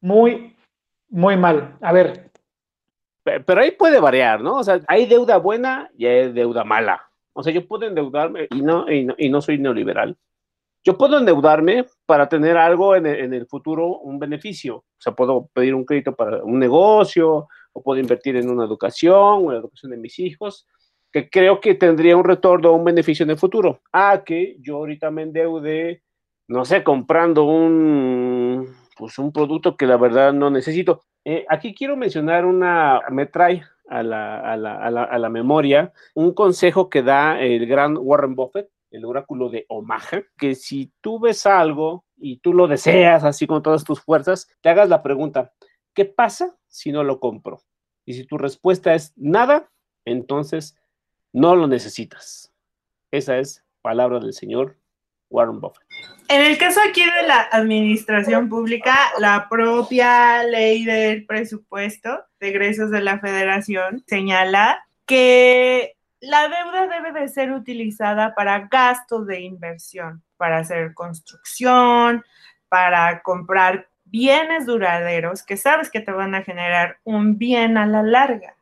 muy, 0.00 0.56
muy 1.10 1.36
mal. 1.36 1.76
A 1.82 1.92
ver. 1.92 2.30
Pero 3.22 3.60
ahí 3.60 3.72
puede 3.72 4.00
variar, 4.00 4.40
¿no? 4.40 4.56
O 4.56 4.64
sea, 4.64 4.80
hay 4.88 5.04
deuda 5.04 5.36
buena 5.36 5.90
y 5.96 6.06
hay 6.06 6.32
deuda 6.32 6.64
mala. 6.64 7.06
O 7.34 7.42
sea, 7.42 7.52
yo 7.52 7.68
puedo 7.68 7.86
endeudarme 7.86 8.48
y 8.50 8.62
no, 8.62 8.90
y 8.90 9.04
no, 9.04 9.14
y 9.18 9.28
no 9.28 9.42
soy 9.42 9.58
neoliberal. 9.58 10.16
Yo 10.82 10.96
puedo 10.96 11.18
endeudarme 11.18 11.84
para 12.06 12.30
tener 12.30 12.56
algo 12.56 12.96
en 12.96 13.04
el, 13.04 13.20
en 13.20 13.34
el, 13.34 13.46
futuro, 13.46 13.98
un 13.98 14.18
beneficio. 14.18 14.76
O 14.76 14.84
sea, 14.96 15.12
puedo 15.12 15.50
pedir 15.52 15.74
un 15.74 15.84
crédito 15.84 16.16
para 16.16 16.42
un 16.42 16.58
negocio 16.58 17.46
o 17.74 17.82
puedo 17.82 18.00
invertir 18.00 18.36
en 18.36 18.48
una 18.48 18.64
educación 18.64 19.52
la 19.52 19.58
educación 19.58 19.92
de 19.92 19.98
mis 19.98 20.18
hijos 20.18 20.66
que 21.12 21.28
creo 21.28 21.60
que 21.60 21.74
tendría 21.74 22.16
un 22.16 22.24
retorno 22.24 22.70
o 22.70 22.76
un 22.76 22.84
beneficio 22.84 23.24
en 23.24 23.30
el 23.30 23.38
futuro. 23.38 23.80
A 23.92 24.22
que 24.24 24.56
yo 24.60 24.76
ahorita 24.76 25.10
me 25.10 25.22
endeude, 25.22 26.02
no 26.48 26.64
sé, 26.64 26.82
comprando 26.82 27.44
un, 27.44 28.66
pues 28.96 29.18
un 29.18 29.32
producto 29.32 29.76
que 29.76 29.86
la 29.86 29.96
verdad 29.96 30.32
no 30.32 30.50
necesito. 30.50 31.02
Eh, 31.24 31.44
aquí 31.48 31.74
quiero 31.74 31.96
mencionar 31.96 32.44
una, 32.44 33.00
me 33.10 33.26
trae 33.26 33.62
a 33.88 34.02
la, 34.02 34.40
a, 34.40 34.56
la, 34.56 34.76
a, 34.76 34.90
la, 34.90 35.04
a 35.04 35.18
la, 35.18 35.28
memoria 35.28 35.92
un 36.14 36.32
consejo 36.32 36.88
que 36.88 37.02
da 37.02 37.40
el 37.40 37.66
gran 37.66 37.96
Warren 37.98 38.36
Buffett, 38.36 38.70
el 38.90 39.04
oráculo 39.04 39.50
de 39.50 39.66
Omaha, 39.68 40.22
que 40.38 40.54
si 40.54 40.92
tú 41.00 41.18
ves 41.20 41.44
algo 41.44 42.04
y 42.16 42.38
tú 42.38 42.54
lo 42.54 42.68
deseas 42.68 43.24
así 43.24 43.46
con 43.46 43.62
todas 43.62 43.84
tus 43.84 44.00
fuerzas, 44.00 44.48
te 44.60 44.68
hagas 44.68 44.88
la 44.88 45.02
pregunta, 45.02 45.52
¿qué 45.94 46.04
pasa 46.04 46.56
si 46.68 46.92
no 46.92 47.02
lo 47.02 47.18
compro? 47.18 47.60
Y 48.06 48.14
si 48.14 48.24
tu 48.26 48.38
respuesta 48.38 48.94
es 48.94 49.12
nada, 49.16 49.70
entonces 50.04 50.79
no 51.32 51.56
lo 51.56 51.66
necesitas. 51.66 52.52
Esa 53.10 53.38
es 53.38 53.64
palabra 53.82 54.20
del 54.20 54.32
señor 54.32 54.76
Warren 55.30 55.60
Buffett. 55.60 55.86
En 56.28 56.42
el 56.42 56.58
caso 56.58 56.80
aquí 56.88 57.04
de 57.04 57.26
la 57.26 57.48
administración 57.50 58.48
pública, 58.48 58.96
la 59.18 59.48
propia 59.48 60.42
ley 60.44 60.84
del 60.84 61.26
presupuesto 61.26 62.24
de 62.38 62.48
egresos 62.48 62.90
de 62.90 63.00
la 63.00 63.18
federación 63.18 64.04
señala 64.06 64.86
que 65.06 65.96
la 66.20 66.48
deuda 66.48 66.86
debe 66.86 67.18
de 67.18 67.28
ser 67.28 67.52
utilizada 67.52 68.34
para 68.34 68.68
gastos 68.68 69.26
de 69.26 69.40
inversión, 69.40 70.22
para 70.36 70.58
hacer 70.58 70.94
construcción, 70.94 72.24
para 72.68 73.22
comprar 73.22 73.88
bienes 74.04 74.66
duraderos 74.66 75.42
que 75.42 75.56
sabes 75.56 75.90
que 75.90 76.00
te 76.00 76.12
van 76.12 76.34
a 76.34 76.42
generar 76.42 76.98
un 77.04 77.38
bien 77.38 77.78
a 77.78 77.86
la 77.86 78.02
larga. 78.02 78.56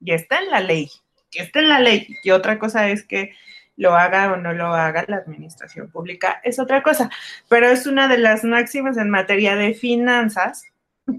Y 0.00 0.12
está 0.12 0.40
en 0.40 0.50
la 0.50 0.60
ley 0.60 0.90
que 1.32 1.42
esté 1.42 1.58
en 1.60 1.68
la 1.68 1.80
ley. 1.80 2.06
Y 2.22 2.30
otra 2.30 2.60
cosa 2.60 2.88
es 2.90 3.02
que 3.02 3.32
lo 3.76 3.96
haga 3.96 4.32
o 4.32 4.36
no 4.36 4.52
lo 4.52 4.66
haga 4.66 5.04
la 5.08 5.16
administración 5.16 5.90
pública, 5.90 6.40
es 6.44 6.60
otra 6.60 6.82
cosa. 6.82 7.10
Pero 7.48 7.68
es 7.68 7.86
una 7.86 8.06
de 8.06 8.18
las 8.18 8.44
máximas 8.44 8.96
en 8.98 9.10
materia 9.10 9.56
de 9.56 9.74
finanzas, 9.74 10.64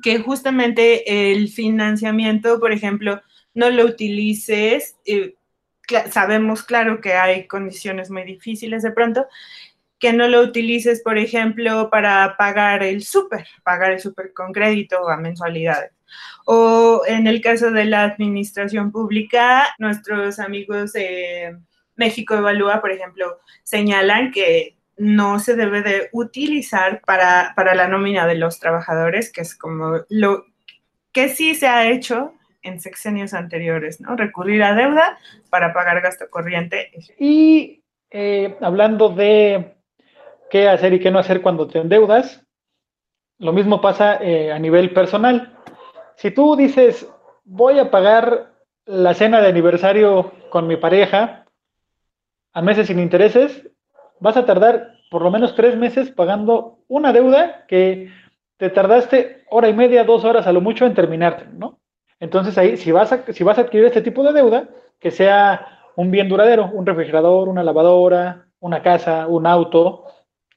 que 0.01 0.19
justamente 0.19 1.33
el 1.33 1.49
financiamiento, 1.49 2.59
por 2.59 2.71
ejemplo, 2.71 3.21
no 3.53 3.69
lo 3.69 3.85
utilices. 3.85 4.95
Eh, 5.05 5.35
sabemos, 6.09 6.63
claro, 6.63 7.01
que 7.01 7.13
hay 7.13 7.47
condiciones 7.47 8.09
muy 8.09 8.23
difíciles 8.23 8.83
de 8.83 8.91
pronto, 8.91 9.27
que 10.03 10.11
no 10.11 10.27
lo 10.27 10.41
utilices, 10.41 11.01
por 11.01 11.17
ejemplo, 11.17 11.89
para 11.89 12.35
pagar 12.37 12.83
el 12.83 13.05
súper, 13.05 13.47
pagar 13.63 13.93
el 13.93 14.01
súper 14.01 14.33
con 14.33 14.51
crédito 14.51 15.01
o 15.01 15.07
a 15.07 15.15
mensualidades 15.15 15.93
o 16.45 17.03
en 17.07 17.25
el 17.25 17.39
caso 17.39 17.71
de 17.71 17.85
la 17.85 18.03
administración 18.03 18.91
pública, 18.91 19.73
nuestros 19.79 20.39
amigos 20.39 20.91
de 20.91 21.57
México 21.95 22.35
Evalúa, 22.35 22.81
por 22.81 22.91
ejemplo, 22.91 23.39
señalan 23.63 24.31
que 24.31 24.75
no 24.97 25.39
se 25.39 25.55
debe 25.55 25.81
de 25.81 26.09
utilizar 26.11 27.01
para, 27.05 27.53
para 27.55 27.75
la 27.75 27.87
nómina 27.87 28.27
de 28.27 28.35
los 28.35 28.59
trabajadores, 28.59 29.31
que 29.31 29.41
es 29.41 29.55
como 29.55 30.01
lo 30.09 30.45
que 31.13 31.29
sí 31.29 31.55
se 31.55 31.67
ha 31.67 31.89
hecho 31.89 32.33
en 32.61 32.81
sexenios 32.81 33.33
anteriores, 33.33 34.01
¿no? 34.01 34.17
Recurrir 34.17 34.63
a 34.63 34.75
deuda 34.75 35.17
para 35.49 35.73
pagar 35.73 36.01
gasto 36.01 36.29
corriente. 36.29 36.91
Y 37.17 37.83
eh, 38.11 38.55
hablando 38.61 39.09
de 39.09 39.72
qué 40.53 40.69
hacer 40.69 40.93
y 40.93 40.99
qué 40.99 41.09
no 41.09 41.17
hacer 41.17 41.41
cuando 41.41 41.65
te 41.65 41.79
endeudas, 41.79 42.45
lo 43.39 43.53
mismo 43.53 43.81
pasa 43.81 44.17
eh, 44.21 44.51
a 44.51 44.59
nivel 44.59 44.93
personal. 44.93 45.57
Si 46.15 46.29
tú 46.29 46.55
dices, 46.55 47.11
voy 47.43 47.79
a 47.79 47.89
pagar 47.89 48.53
la 48.85 49.15
cena 49.15 49.41
de 49.41 49.47
aniversario 49.47 50.31
con 50.51 50.67
mi 50.67 50.77
pareja 50.77 51.45
a 52.53 52.61
meses 52.61 52.85
sin 52.85 52.99
intereses, 52.99 53.67
vas 54.19 54.37
a 54.37 54.45
tardar 54.45 54.91
por 55.09 55.23
lo 55.23 55.31
menos 55.31 55.55
tres 55.55 55.75
meses 55.75 56.11
pagando 56.11 56.77
una 56.87 57.11
deuda 57.13 57.65
que 57.65 58.11
te 58.57 58.69
tardaste 58.69 59.45
hora 59.49 59.69
y 59.69 59.73
media, 59.73 60.03
dos 60.03 60.23
horas 60.23 60.45
a 60.45 60.53
lo 60.53 60.61
mucho 60.61 60.85
en 60.85 60.93
terminarte, 60.93 61.47
¿no? 61.51 61.79
Entonces 62.19 62.55
ahí, 62.59 62.77
si 62.77 62.91
vas 62.91 63.11
a, 63.11 63.23
si 63.33 63.43
vas 63.43 63.57
a 63.57 63.61
adquirir 63.61 63.87
este 63.87 64.03
tipo 64.03 64.21
de 64.21 64.33
deuda, 64.33 64.69
que 64.99 65.09
sea 65.09 65.79
un 65.95 66.11
bien 66.11 66.29
duradero, 66.29 66.69
un 66.71 66.85
refrigerador, 66.85 67.49
una 67.49 67.63
lavadora, 67.63 68.45
una 68.59 68.83
casa, 68.83 69.25
un 69.25 69.47
auto, 69.47 70.05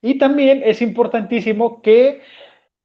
y 0.03 0.19
también 0.19 0.63
es 0.65 0.83
importantísimo 0.83 1.83
que 1.83 2.23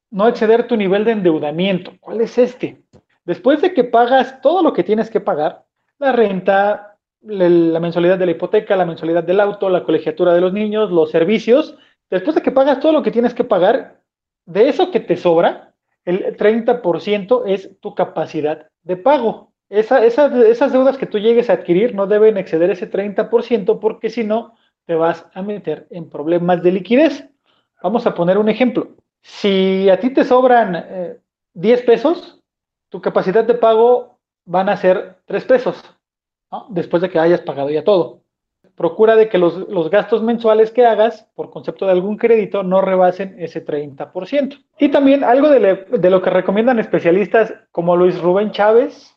no 0.10 0.28
exceder 0.28 0.68
tu 0.68 0.76
nivel 0.76 1.06
de 1.06 1.12
endeudamiento. 1.12 1.94
¿Cuál 2.00 2.22
es 2.22 2.38
este? 2.38 2.82
Después 3.26 3.62
de 3.62 3.74
que 3.74 3.84
pagas 3.84 4.42
todo 4.42 4.62
lo 4.64 4.74
que 4.74 4.84
tienes 4.84 5.10
que 5.10 5.22
pagar, 5.22 5.66
la 6.00 6.12
renta, 6.12 6.98
la 7.22 7.80
mensualidad 7.80 8.18
de 8.18 8.26
la 8.26 8.32
hipoteca, 8.32 8.76
la 8.76 8.86
mensualidad 8.86 9.24
del 9.24 9.40
auto, 9.40 9.70
la 9.70 9.84
colegiatura 9.84 10.34
de 10.34 10.42
los 10.42 10.54
niños, 10.54 10.92
los 10.92 11.12
servicios, 11.12 11.78
después 12.10 12.36
de 12.36 12.42
que 12.42 12.52
pagas 12.52 12.80
todo 12.80 12.92
lo 12.92 13.04
que 13.04 13.12
tienes 13.12 13.34
que 13.34 13.44
pagar, 13.44 14.02
de 14.46 14.70
eso 14.70 14.92
que 14.92 15.00
te 15.00 15.18
sobra, 15.18 15.74
el 16.04 16.36
30% 16.36 17.44
es 17.46 17.80
tu 17.80 17.94
capacidad 17.94 18.68
de 18.84 18.98
pago. 18.98 19.52
Esa, 19.70 20.04
esas 20.04 20.74
deudas 20.74 20.98
que 20.98 21.06
tú 21.06 21.20
llegues 21.20 21.50
a 21.50 21.54
adquirir 21.54 21.96
no 21.96 22.08
deben 22.08 22.38
exceder 22.38 22.72
ese 22.72 22.90
30% 22.90 23.80
porque 23.80 24.10
si 24.10 24.24
no, 24.24 24.56
te 24.86 24.96
vas 24.96 25.26
a 25.34 25.42
meter 25.42 25.88
en 25.90 26.10
problemas 26.10 26.62
de 26.64 26.72
liquidez. 26.72 27.30
Vamos 27.82 28.06
a 28.06 28.14
poner 28.14 28.38
un 28.38 28.50
ejemplo. 28.50 28.90
Si 29.22 29.90
a 29.90 30.00
ti 30.00 30.10
te 30.12 30.24
sobran 30.24 30.76
eh, 30.76 31.18
10 31.54 31.82
pesos, 31.84 32.42
tu 32.90 33.02
capacidad 33.02 33.44
de 33.44 33.54
pago 33.54 34.20
van 34.46 34.70
a 34.70 34.78
ser 34.78 35.18
3 35.26 35.46
pesos, 35.46 35.84
después 36.70 37.02
de 37.02 37.10
que 37.10 37.20
hayas 37.20 37.42
pagado 37.42 37.70
ya 37.70 37.84
todo. 37.84 38.22
procura 38.76 39.16
de 39.16 39.30
que 39.30 39.38
los, 39.38 39.70
los, 39.70 39.90
gastos 39.90 40.24
mensuales 40.24 40.72
que 40.72 40.86
hagas 40.86 41.28
por 41.36 41.52
concepto 41.52 41.86
de 41.86 41.92
algún 41.92 42.18
crédito 42.18 42.64
no 42.64 42.82
rebasen 42.82 43.36
ese 43.38 43.64
30%. 43.64 44.64
Y 44.80 44.90
también 44.90 45.24
algo 45.24 45.50
de, 45.50 45.86
de, 45.90 46.10
lo 46.10 46.22
que 46.22 46.30
recomiendan 46.30 46.80
especialistas 46.80 47.54
como 47.72 47.96
Luis 47.96 48.20
Rubén 48.20 48.52
Chávez, 48.52 49.16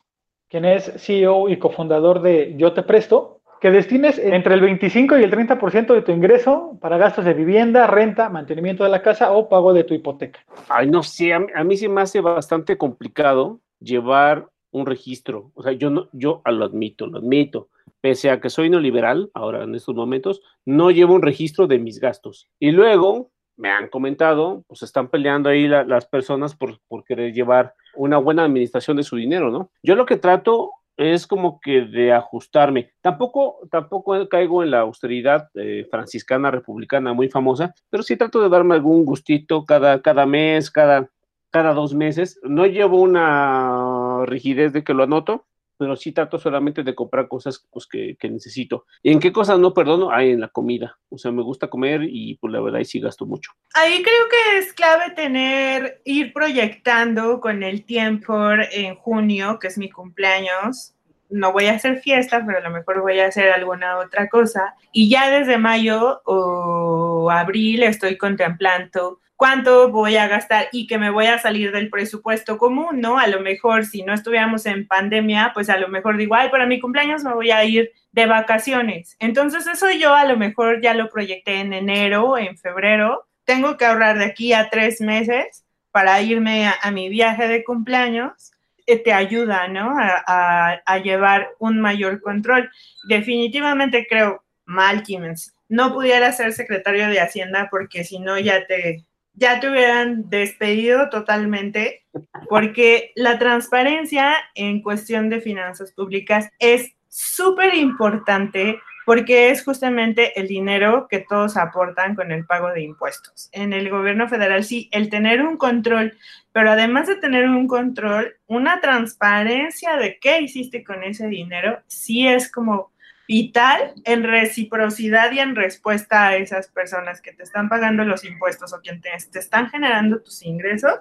quien 0.49 0.65
es 0.65 0.91
CEO 0.97 1.49
y 1.49 1.57
cofundador 1.57 2.21
de 2.21 2.53
Yo 2.57 2.73
Te 2.73 2.83
Presto, 2.83 3.34
que 3.65 3.71
destines 3.71 4.19
entre 4.19 4.53
el 4.53 4.61
25 4.61 5.17
y 5.17 5.23
el 5.23 5.31
30% 5.31 5.95
de 5.95 6.03
tu 6.03 6.11
ingreso 6.11 6.77
para 6.79 6.99
gastos 6.99 7.25
de 7.25 7.33
vivienda, 7.33 7.87
renta, 7.87 8.29
mantenimiento 8.29 8.83
de 8.83 8.91
la 8.91 9.01
casa 9.01 9.31
o 9.31 9.49
pago 9.49 9.73
de 9.73 9.83
tu 9.83 9.95
hipoteca. 9.95 10.45
Ay, 10.69 10.87
no 10.87 11.01
sé, 11.01 11.33
a 11.33 11.39
mí, 11.39 11.47
a 11.55 11.63
mí 11.63 11.75
se 11.75 11.89
me 11.89 12.01
hace 12.01 12.21
bastante 12.21 12.77
complicado 12.77 13.61
llevar 13.79 14.49
un 14.69 14.85
registro. 14.85 15.49
O 15.55 15.63
sea, 15.63 15.71
yo 15.71 15.89
no, 15.89 16.09
yo 16.11 16.43
lo 16.45 16.63
admito, 16.63 17.07
lo 17.07 17.17
admito 17.17 17.69
pese 18.01 18.29
a 18.29 18.39
que 18.39 18.51
soy 18.51 18.69
neoliberal, 18.69 19.31
ahora 19.33 19.63
en 19.63 19.73
estos 19.73 19.95
momentos, 19.95 20.43
no 20.63 20.91
llevo 20.91 21.15
un 21.15 21.23
registro 21.23 21.65
de 21.65 21.79
mis 21.79 21.99
gastos. 21.99 22.47
Y 22.59 22.69
luego 22.69 23.31
me 23.57 23.71
han 23.71 23.87
comentado, 23.87 24.63
pues 24.67 24.83
están 24.83 25.07
peleando 25.07 25.49
ahí 25.49 25.67
las 25.67 26.05
personas 26.05 26.55
por, 26.55 26.79
por 26.87 27.03
querer 27.03 27.33
llevar 27.33 27.73
una 27.95 28.19
buena 28.19 28.43
administración 28.43 28.97
de 28.97 29.03
su 29.03 29.15
dinero, 29.15 29.49
¿no? 29.49 29.71
Yo 29.81 29.95
lo 29.95 30.05
que 30.05 30.17
trato 30.17 30.69
es 30.97 31.27
como 31.27 31.59
que 31.59 31.81
de 31.81 32.13
ajustarme. 32.13 32.91
Tampoco, 33.01 33.59
tampoco 33.69 34.27
caigo 34.29 34.63
en 34.63 34.71
la 34.71 34.79
austeridad 34.81 35.49
eh, 35.55 35.87
franciscana 35.89 36.51
republicana 36.51 37.13
muy 37.13 37.29
famosa, 37.29 37.73
pero 37.89 38.03
sí 38.03 38.15
trato 38.15 38.41
de 38.41 38.49
darme 38.49 38.75
algún 38.75 39.05
gustito 39.05 39.65
cada, 39.65 40.01
cada 40.01 40.25
mes, 40.25 40.71
cada, 40.71 41.09
cada 41.51 41.73
dos 41.73 41.93
meses. 41.93 42.39
No 42.43 42.65
llevo 42.65 43.01
una 43.01 44.25
rigidez 44.25 44.73
de 44.73 44.83
que 44.83 44.93
lo 44.93 45.03
anoto, 45.03 45.45
pero 45.77 45.95
sí 45.95 46.11
trato 46.11 46.37
solamente 46.37 46.83
de 46.83 46.95
comprar 46.95 47.27
cosas 47.27 47.65
pues, 47.71 47.87
que, 47.87 48.17
necesito. 48.29 48.85
¿Y 49.03 49.11
en 49.11 49.19
qué 49.19 49.31
cosas 49.31 49.59
no 49.59 49.73
perdono? 49.73 50.11
Hay 50.11 50.31
en 50.31 50.41
la 50.41 50.49
comida. 50.49 50.97
O 51.09 51.17
sea, 51.17 51.31
me 51.31 51.43
gusta 51.43 51.69
comer 51.69 52.01
y 52.03 52.35
pues 52.35 52.53
la 52.53 52.61
verdad 52.61 52.79
ahí 52.79 52.85
sí 52.85 52.99
gasto 52.99 53.25
mucho. 53.25 53.51
Ahí 53.73 54.01
creo 54.01 54.29
que 54.29 54.57
es 54.57 54.73
clave 54.73 55.11
tener, 55.11 56.01
ir 56.05 56.33
proyectando 56.33 57.39
con 57.39 57.63
el 57.63 57.85
tiempo 57.85 58.51
en 58.51 58.95
junio, 58.95 59.59
que 59.59 59.67
es 59.67 59.77
mi 59.77 59.89
cumpleaños. 59.89 60.93
No 61.29 61.51
voy 61.51 61.65
a 61.65 61.73
hacer 61.73 61.99
fiesta, 62.01 62.43
pero 62.45 62.59
a 62.59 62.61
lo 62.61 62.69
mejor 62.69 63.01
voy 63.01 63.19
a 63.19 63.27
hacer 63.27 63.51
alguna 63.51 63.97
otra 63.97 64.29
cosa. 64.29 64.75
Y 64.91 65.09
ya 65.09 65.29
desde 65.29 65.57
mayo 65.57 66.21
o 66.25 67.29
abril 67.31 67.83
estoy 67.83 68.17
contemplando 68.17 69.19
cuánto 69.35 69.91
voy 69.91 70.17
a 70.17 70.27
gastar 70.27 70.69
y 70.71 70.87
que 70.87 70.97
me 70.97 71.09
voy 71.09 71.25
a 71.25 71.39
salir 71.39 71.71
del 71.71 71.89
presupuesto 71.89 72.57
común, 72.57 73.01
¿no? 73.01 73.17
A 73.17 73.27
lo 73.27 73.41
mejor 73.41 73.85
si 73.85 74.03
no 74.03 74.13
estuviéramos 74.13 74.65
en 74.65 74.87
pandemia, 74.87 75.51
pues 75.53 75.69
a 75.69 75.77
lo 75.77 75.89
mejor 75.89 76.17
digo, 76.17 76.35
ay, 76.35 76.49
para 76.49 76.65
mi 76.65 76.79
cumpleaños 76.79 77.23
me 77.23 77.33
voy 77.33 77.51
a 77.51 77.63
ir 77.65 77.91
de 78.11 78.25
vacaciones. 78.25 79.17
Entonces 79.19 79.67
eso 79.67 79.91
yo 79.91 80.13
a 80.13 80.25
lo 80.25 80.37
mejor 80.37 80.81
ya 80.81 80.93
lo 80.93 81.09
proyecté 81.09 81.59
en 81.59 81.73
enero, 81.73 82.37
en 82.37 82.57
febrero. 82.57 83.27
Tengo 83.43 83.77
que 83.77 83.85
ahorrar 83.85 84.17
de 84.17 84.25
aquí 84.25 84.53
a 84.53 84.69
tres 84.69 85.01
meses 85.01 85.65
para 85.91 86.21
irme 86.21 86.67
a, 86.67 86.91
mi 86.91 87.09
viaje 87.09 87.47
de 87.47 87.63
cumpleaños 87.63 88.51
eh, 88.87 88.97
te 88.97 89.13
ayuda, 89.13 89.67
¿no? 89.67 89.93
A, 89.97 90.97
llevar 91.03 91.49
un 91.59 91.79
mayor 91.81 92.21
control. 92.21 92.69
Definitivamente 93.07 94.07
creo, 94.09 94.43
Malkins, 94.65 95.53
no 95.67 95.93
pudiera 95.93 96.31
ser 96.31 96.53
secretario 96.53 97.07
de 97.09 97.19
Hacienda 97.19 97.67
porque 97.69 98.03
si 98.03 98.19
no 98.19 98.39
ya 98.39 98.65
te, 98.65 99.05
ya 99.35 99.59
te 99.59 99.69
hubieran 99.69 100.29
despedido 100.29 101.09
totalmente, 101.09 102.05
porque 102.49 103.11
la 103.15 103.37
transparencia 103.37 104.35
en 104.55 104.81
cuestión 104.81 105.29
de 105.29 105.41
finanzas 105.41 105.91
públicas 105.91 106.49
es 106.59 106.93
súper 107.09 107.75
importante 107.75 108.79
porque 109.05 109.51
es 109.51 109.63
justamente 109.63 110.37
el 110.39 110.47
dinero 110.47 111.07
que 111.09 111.19
todos 111.19 111.57
aportan 111.57 112.15
con 112.15 112.31
el 112.31 112.45
pago 112.45 112.69
de 112.69 112.81
impuestos. 112.81 113.49
En 113.51 113.71
el 113.71 113.89
gobierno 113.89 114.27
federal, 114.27 114.63
sí, 114.63 114.89
el 114.91 115.09
tener 115.09 115.43
un 115.43 115.57
control, 115.57 116.17
pero 116.51 116.71
además 116.71 117.07
de 117.07 117.15
tener 117.15 117.47
un 117.47 117.67
control, 117.67 118.35
una 118.47 118.81
transparencia 118.81 119.95
de 119.97 120.17
qué 120.19 120.41
hiciste 120.41 120.83
con 120.83 121.03
ese 121.03 121.27
dinero, 121.27 121.79
sí 121.85 122.27
es 122.27 122.51
como 122.51 122.91
vital 123.27 123.93
en 124.03 124.23
reciprocidad 124.23 125.31
y 125.31 125.39
en 125.39 125.55
respuesta 125.55 126.27
a 126.27 126.35
esas 126.35 126.67
personas 126.67 127.21
que 127.21 127.33
te 127.33 127.43
están 127.43 127.69
pagando 127.69 128.03
los 128.03 128.23
impuestos 128.25 128.73
o 128.73 128.81
quien 128.81 129.01
te, 129.01 129.09
están 129.13 129.69
generando 129.69 130.21
tus 130.21 130.43
ingresos, 130.43 130.93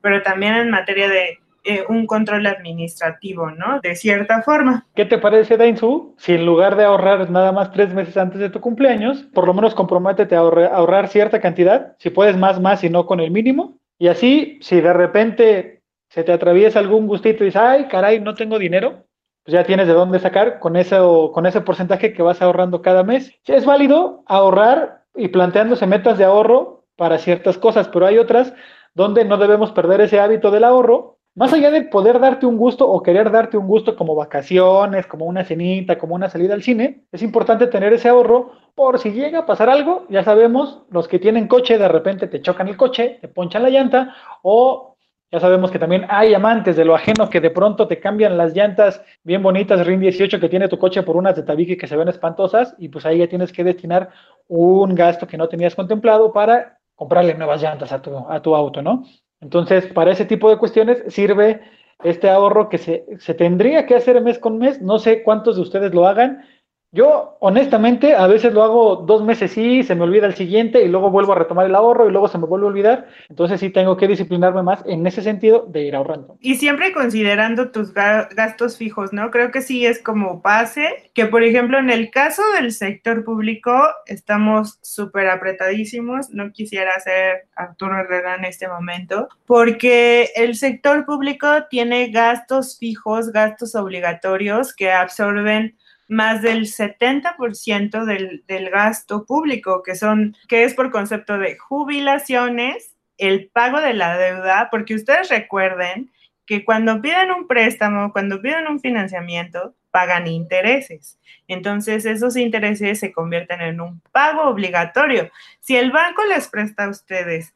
pero 0.00 0.22
también 0.22 0.54
en 0.54 0.70
materia 0.70 1.08
de 1.08 1.38
eh, 1.62 1.84
un 1.88 2.06
control 2.06 2.46
administrativo, 2.46 3.50
¿no? 3.50 3.80
De 3.80 3.94
cierta 3.94 4.42
forma. 4.42 4.86
¿Qué 4.94 5.04
te 5.04 5.18
parece, 5.18 5.58
Dainzu? 5.58 6.14
Si 6.16 6.32
en 6.32 6.46
lugar 6.46 6.74
de 6.76 6.84
ahorrar 6.84 7.30
nada 7.30 7.52
más 7.52 7.70
tres 7.70 7.92
meses 7.92 8.16
antes 8.16 8.40
de 8.40 8.48
tu 8.48 8.60
cumpleaños, 8.60 9.24
por 9.34 9.46
lo 9.46 9.52
menos 9.52 9.74
comprométete 9.74 10.34
a 10.34 10.38
ahorrar 10.38 11.08
cierta 11.08 11.40
cantidad, 11.40 11.96
si 11.98 12.08
puedes 12.08 12.36
más, 12.36 12.60
más 12.60 12.82
y 12.82 12.88
no 12.88 13.04
con 13.04 13.20
el 13.20 13.30
mínimo. 13.30 13.78
Y 13.98 14.08
así, 14.08 14.58
si 14.62 14.80
de 14.80 14.94
repente 14.94 15.82
se 16.08 16.24
te 16.24 16.32
atraviesa 16.32 16.78
algún 16.78 17.06
gustito 17.06 17.44
y 17.44 17.48
dices, 17.48 17.60
ay, 17.60 17.88
caray, 17.88 18.20
no 18.20 18.34
tengo 18.34 18.58
dinero, 18.58 19.04
pues 19.44 19.54
ya 19.54 19.64
tienes 19.64 19.86
de 19.86 19.94
dónde 19.94 20.18
sacar 20.18 20.58
con 20.58 20.76
ese, 20.76 20.98
con 21.32 21.46
ese 21.46 21.60
porcentaje 21.60 22.12
que 22.12 22.22
vas 22.22 22.42
ahorrando 22.42 22.82
cada 22.82 23.02
mes. 23.02 23.32
Es 23.46 23.64
válido 23.64 24.22
ahorrar 24.26 25.04
y 25.14 25.28
planteándose 25.28 25.86
metas 25.86 26.18
de 26.18 26.24
ahorro 26.24 26.84
para 26.96 27.18
ciertas 27.18 27.58
cosas, 27.58 27.88
pero 27.88 28.06
hay 28.06 28.18
otras 28.18 28.52
donde 28.94 29.24
no 29.24 29.38
debemos 29.38 29.72
perder 29.72 30.00
ese 30.02 30.20
hábito 30.20 30.50
del 30.50 30.64
ahorro. 30.64 31.16
Más 31.34 31.52
allá 31.52 31.70
de 31.70 31.82
poder 31.82 32.18
darte 32.18 32.44
un 32.44 32.58
gusto 32.58 32.88
o 32.88 33.02
querer 33.02 33.30
darte 33.30 33.56
un 33.56 33.68
gusto 33.68 33.96
como 33.96 34.16
vacaciones, 34.16 35.06
como 35.06 35.26
una 35.26 35.44
cenita, 35.44 35.96
como 35.96 36.16
una 36.16 36.28
salida 36.28 36.54
al 36.54 36.62
cine, 36.62 37.04
es 37.12 37.22
importante 37.22 37.68
tener 37.68 37.92
ese 37.92 38.08
ahorro 38.08 38.50
por 38.74 38.98
si 38.98 39.12
llega 39.12 39.40
a 39.40 39.46
pasar 39.46 39.70
algo, 39.70 40.06
ya 40.08 40.24
sabemos, 40.24 40.82
los 40.90 41.06
que 41.06 41.18
tienen 41.18 41.46
coche 41.46 41.78
de 41.78 41.88
repente 41.88 42.26
te 42.26 42.42
chocan 42.42 42.68
el 42.68 42.76
coche, 42.76 43.18
te 43.20 43.28
ponchan 43.28 43.62
la 43.62 43.70
llanta 43.70 44.14
o 44.42 44.89
ya 45.32 45.38
sabemos 45.40 45.70
que 45.70 45.78
también 45.78 46.06
hay 46.08 46.34
amantes 46.34 46.76
de 46.76 46.84
lo 46.84 46.94
ajeno 46.94 47.30
que 47.30 47.40
de 47.40 47.50
pronto 47.50 47.86
te 47.86 48.00
cambian 48.00 48.36
las 48.36 48.54
llantas 48.54 49.02
bien 49.22 49.42
bonitas 49.42 49.86
RIN 49.86 50.00
18 50.00 50.40
que 50.40 50.48
tiene 50.48 50.68
tu 50.68 50.78
coche 50.78 51.02
por 51.02 51.16
unas 51.16 51.36
de 51.36 51.44
tabique 51.44 51.76
que 51.76 51.86
se 51.86 51.96
ven 51.96 52.08
espantosas 52.08 52.74
y 52.78 52.88
pues 52.88 53.06
ahí 53.06 53.18
ya 53.18 53.28
tienes 53.28 53.52
que 53.52 53.62
destinar 53.62 54.10
un 54.48 54.94
gasto 54.94 55.26
que 55.26 55.36
no 55.36 55.48
tenías 55.48 55.74
contemplado 55.76 56.32
para 56.32 56.78
comprarle 56.96 57.34
nuevas 57.34 57.62
llantas 57.62 57.92
a 57.92 58.02
tu, 58.02 58.16
a 58.28 58.42
tu 58.42 58.54
auto, 58.54 58.82
¿no? 58.82 59.04
Entonces, 59.40 59.86
para 59.86 60.10
ese 60.10 60.26
tipo 60.26 60.50
de 60.50 60.58
cuestiones 60.58 61.02
sirve 61.08 61.62
este 62.04 62.28
ahorro 62.28 62.68
que 62.68 62.78
se, 62.78 63.06
se 63.18 63.34
tendría 63.34 63.86
que 63.86 63.94
hacer 63.94 64.20
mes 64.20 64.38
con 64.38 64.58
mes. 64.58 64.82
No 64.82 64.98
sé 64.98 65.22
cuántos 65.22 65.56
de 65.56 65.62
ustedes 65.62 65.94
lo 65.94 66.06
hagan, 66.06 66.44
yo, 66.92 67.36
honestamente, 67.38 68.14
a 68.14 68.26
veces 68.26 68.52
lo 68.52 68.64
hago 68.64 68.96
dos 68.96 69.22
meses 69.22 69.52
sí, 69.52 69.84
se 69.84 69.94
me 69.94 70.02
olvida 70.02 70.26
el 70.26 70.34
siguiente 70.34 70.82
y 70.82 70.88
luego 70.88 71.10
vuelvo 71.10 71.32
a 71.32 71.38
retomar 71.38 71.66
el 71.66 71.74
ahorro 71.76 72.08
y 72.08 72.10
luego 72.10 72.26
se 72.26 72.36
me 72.36 72.46
vuelve 72.46 72.66
a 72.66 72.70
olvidar. 72.70 73.08
Entonces 73.28 73.60
sí 73.60 73.70
tengo 73.70 73.96
que 73.96 74.08
disciplinarme 74.08 74.64
más 74.64 74.82
en 74.86 75.06
ese 75.06 75.22
sentido 75.22 75.66
de 75.68 75.82
ir 75.82 75.94
ahorrando. 75.94 76.36
Y 76.40 76.56
siempre 76.56 76.92
considerando 76.92 77.70
tus 77.70 77.94
gastos 77.94 78.76
fijos, 78.76 79.12
¿no? 79.12 79.30
Creo 79.30 79.52
que 79.52 79.62
sí 79.62 79.86
es 79.86 80.02
como 80.02 80.40
base, 80.40 81.10
que 81.14 81.26
por 81.26 81.44
ejemplo 81.44 81.78
en 81.78 81.90
el 81.90 82.10
caso 82.10 82.42
del 82.54 82.72
sector 82.72 83.24
público 83.24 83.72
estamos 84.06 84.80
súper 84.82 85.28
apretadísimos. 85.28 86.30
No 86.30 86.50
quisiera 86.50 86.98
ser 86.98 87.46
Arturo 87.54 88.00
Herrera 88.00 88.34
en 88.34 88.46
este 88.46 88.66
momento, 88.66 89.28
porque 89.46 90.30
el 90.34 90.56
sector 90.56 91.06
público 91.06 91.46
tiene 91.70 92.10
gastos 92.10 92.78
fijos, 92.80 93.30
gastos 93.30 93.76
obligatorios 93.76 94.74
que 94.74 94.90
absorben 94.90 95.76
más 96.10 96.42
del 96.42 96.66
70% 96.66 98.04
del, 98.04 98.44
del 98.48 98.68
gasto 98.68 99.24
público, 99.24 99.82
que, 99.84 99.94
son, 99.94 100.36
que 100.48 100.64
es 100.64 100.74
por 100.74 100.90
concepto 100.90 101.38
de 101.38 101.56
jubilaciones, 101.56 102.96
el 103.16 103.48
pago 103.48 103.80
de 103.80 103.94
la 103.94 104.18
deuda, 104.18 104.68
porque 104.70 104.96
ustedes 104.96 105.28
recuerden 105.28 106.10
que 106.46 106.64
cuando 106.64 107.00
piden 107.00 107.30
un 107.30 107.46
préstamo, 107.46 108.12
cuando 108.12 108.42
piden 108.42 108.66
un 108.66 108.80
financiamiento, 108.80 109.76
pagan 109.92 110.26
intereses. 110.26 111.16
Entonces, 111.46 112.04
esos 112.04 112.36
intereses 112.36 112.98
se 112.98 113.12
convierten 113.12 113.60
en 113.60 113.80
un 113.80 114.00
pago 114.10 114.48
obligatorio. 114.48 115.30
Si 115.60 115.76
el 115.76 115.92
banco 115.92 116.24
les 116.24 116.48
presta 116.48 116.84
a 116.84 116.90
ustedes 116.90 117.54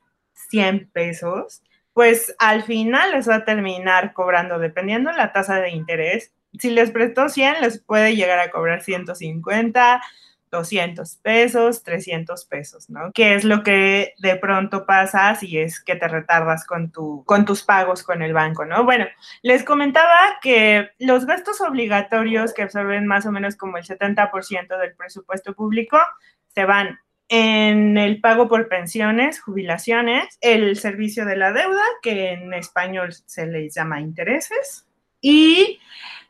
100 0.50 0.90
pesos, 0.92 1.60
pues 1.92 2.36
al 2.38 2.62
final 2.62 3.10
les 3.10 3.28
va 3.28 3.36
a 3.36 3.44
terminar 3.44 4.12
cobrando, 4.12 4.60
dependiendo 4.60 5.10
de 5.10 5.16
la 5.16 5.32
tasa 5.32 5.60
de 5.60 5.70
interés, 5.70 6.32
si 6.58 6.70
les 6.70 6.90
prestó 6.90 7.28
100, 7.28 7.60
les 7.60 7.82
puede 7.82 8.16
llegar 8.16 8.38
a 8.38 8.50
cobrar 8.50 8.82
150, 8.82 10.00
200 10.54 11.16
pesos, 11.16 11.82
300 11.82 12.44
pesos, 12.46 12.88
¿no? 12.88 13.10
Que 13.12 13.34
es 13.34 13.44
lo 13.44 13.62
que 13.62 14.14
de 14.18 14.36
pronto 14.36 14.86
pasa 14.86 15.34
si 15.34 15.58
es 15.58 15.82
que 15.82 15.96
te 15.96 16.06
retardas 16.06 16.64
con, 16.64 16.92
tu, 16.92 17.24
con 17.24 17.44
tus 17.44 17.62
pagos 17.64 18.02
con 18.02 18.22
el 18.22 18.32
banco, 18.32 18.64
¿no? 18.64 18.84
Bueno, 18.84 19.06
les 19.42 19.64
comentaba 19.64 20.38
que 20.40 20.90
los 20.98 21.26
gastos 21.26 21.60
obligatorios 21.60 22.54
que 22.54 22.62
absorben 22.62 23.06
más 23.06 23.26
o 23.26 23.32
menos 23.32 23.56
como 23.56 23.78
el 23.78 23.84
70% 23.84 24.78
del 24.78 24.94
presupuesto 24.94 25.54
público 25.54 25.98
se 26.54 26.64
van 26.64 26.98
en 27.28 27.98
el 27.98 28.20
pago 28.20 28.48
por 28.48 28.68
pensiones, 28.68 29.40
jubilaciones, 29.40 30.38
el 30.40 30.76
servicio 30.76 31.24
de 31.24 31.36
la 31.36 31.52
deuda, 31.52 31.82
que 32.02 32.32
en 32.32 32.52
español 32.52 33.12
se 33.12 33.46
les 33.46 33.74
llama 33.74 34.00
intereses, 34.00 34.86
y 35.24 35.80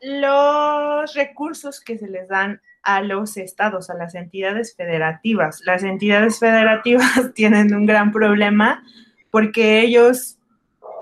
los 0.01 1.13
recursos 1.15 1.81
que 1.81 1.97
se 1.97 2.07
les 2.07 2.29
dan 2.29 2.61
a 2.81 3.01
los 3.01 3.35
estados, 3.35 3.89
a 3.89 3.93
las 3.95 4.15
entidades 4.15 4.73
federativas. 4.73 5.59
Las 5.65 5.83
entidades 5.83 6.39
federativas 6.39 7.33
tienen 7.35 7.75
un 7.75 7.85
gran 7.85 8.13
problema 8.13 8.85
porque 9.31 9.81
ellos 9.81 10.37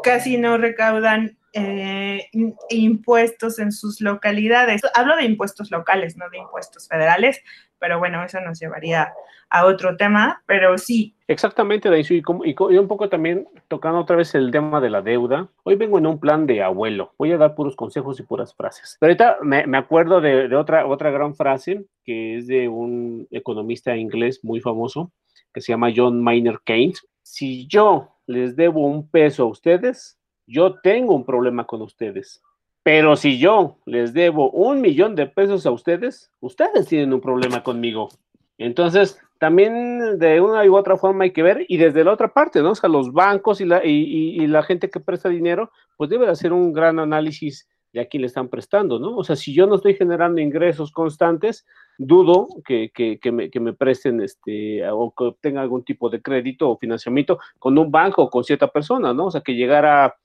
casi 0.01 0.37
no 0.37 0.57
recaudan 0.57 1.37
eh, 1.53 2.29
impuestos 2.69 3.59
en 3.59 3.71
sus 3.71 4.01
localidades. 4.01 4.81
Hablo 4.95 5.15
de 5.15 5.25
impuestos 5.25 5.69
locales, 5.69 6.17
no 6.17 6.27
de 6.31 6.39
impuestos 6.39 6.87
federales, 6.87 7.41
pero 7.77 7.99
bueno, 7.99 8.23
eso 8.23 8.39
nos 8.41 8.59
llevaría 8.59 9.13
a 9.53 9.67
otro 9.67 9.95
tema, 9.95 10.41
pero 10.47 10.77
sí. 10.79 11.15
Exactamente, 11.27 11.87
Daisu, 11.87 12.15
y, 12.15 12.23
y, 12.43 12.77
un 12.77 12.87
poco 12.87 13.07
también 13.07 13.47
tocando 13.67 13.99
otra 13.99 14.15
vez 14.15 14.33
el 14.33 14.49
tema 14.49 14.81
de 14.81 14.89
la 14.89 15.03
deuda. 15.03 15.47
Hoy 15.61 15.75
vengo 15.75 15.99
en 15.99 16.07
un 16.07 16.19
plan 16.19 16.47
de 16.47 16.63
abuelo, 16.63 17.13
voy 17.19 17.31
a 17.31 17.37
dar 17.37 17.53
puros 17.53 17.75
consejos 17.75 18.19
y 18.19 18.23
puras 18.23 18.55
frases. 18.55 18.97
Pero 18.99 19.11
ahorita 19.11 19.37
me, 19.43 19.67
me 19.67 19.77
acuerdo 19.77 20.21
de, 20.21 20.47
de, 20.47 20.55
otra, 20.55 20.87
otra 20.87 21.11
gran 21.11 21.35
frase 21.35 21.85
que 22.03 22.37
es 22.37 22.47
de 22.47 22.67
un 22.67 23.27
economista 23.29 23.95
inglés 23.95 24.43
muy 24.43 24.59
famoso 24.59 25.11
que 25.53 25.61
se 25.61 25.71
llama 25.71 25.93
John 25.95 26.21
Maynard 26.21 26.61
Keynes. 26.65 27.07
Si 27.21 27.67
yo 27.67 28.09
les 28.25 28.55
debo 28.55 28.87
un 28.87 29.07
peso 29.07 29.43
a 29.43 29.47
ustedes, 29.47 30.17
yo 30.47 30.79
tengo 30.81 31.13
un 31.13 31.25
problema 31.25 31.65
con 31.65 31.83
ustedes. 31.83 32.41
Pero 32.81 33.15
si 33.15 33.37
yo 33.37 33.77
les 33.85 34.13
debo 34.13 34.49
un 34.49 34.81
millón 34.81 35.13
de 35.13 35.27
pesos 35.27 35.67
a 35.67 35.71
ustedes, 35.71 36.31
ustedes 36.39 36.87
tienen 36.87 37.13
un 37.13 37.21
problema 37.21 37.63
conmigo. 37.63 38.09
Entonces, 38.57 39.19
también 39.39 40.19
de 40.19 40.39
una 40.39 40.63
u 40.65 40.75
otra 40.75 40.97
forma 40.97 41.25
hay 41.25 41.31
que 41.31 41.43
ver, 41.43 41.65
y 41.67 41.77
desde 41.77 42.03
la 42.03 42.13
otra 42.13 42.33
parte, 42.33 42.61
¿no? 42.61 42.71
O 42.71 42.75
sea, 42.75 42.89
los 42.89 43.11
bancos 43.11 43.59
y 43.59 43.65
la, 43.65 43.83
y, 43.83 44.47
la 44.47 44.63
gente 44.63 44.89
que 44.89 44.99
presta 44.99 45.29
dinero, 45.29 45.71
pues 45.97 46.09
debe 46.09 46.29
hacer 46.29 46.53
un 46.53 46.71
gran 46.71 46.99
análisis 46.99 47.67
de 47.91 48.01
a 48.01 48.05
quién 48.05 48.21
le 48.21 48.27
están 48.27 48.47
prestando, 48.47 48.99
¿no? 48.99 49.17
O 49.17 49.23
sea, 49.23 49.35
si 49.35 49.53
yo 49.53 49.67
no 49.67 49.75
estoy 49.75 49.95
generando 49.95 50.41
ingresos 50.41 50.91
constantes, 50.91 51.65
dudo 51.97 52.47
que, 52.65 52.91
que, 52.93 53.31
me, 53.31 53.49
que 53.49 53.59
me 53.59 53.73
presten 53.73 54.21
este, 54.21 54.89
o 54.89 55.13
que 55.15 55.25
obtenga 55.25 55.61
algún 55.61 55.83
tipo 55.83 56.09
de 56.09 56.21
crédito 56.21 56.69
o 56.69 56.77
financiamiento 56.77 57.37
con 57.59 57.77
un 57.77 57.91
banco 57.91 58.23
o 58.23 58.29
con 58.29 58.43
cierta 58.43 58.67
persona, 58.67 59.13
¿no? 59.13 59.25
O 59.25 59.31
sea, 59.31 59.41
que 59.41 59.55
llegara 59.55 60.15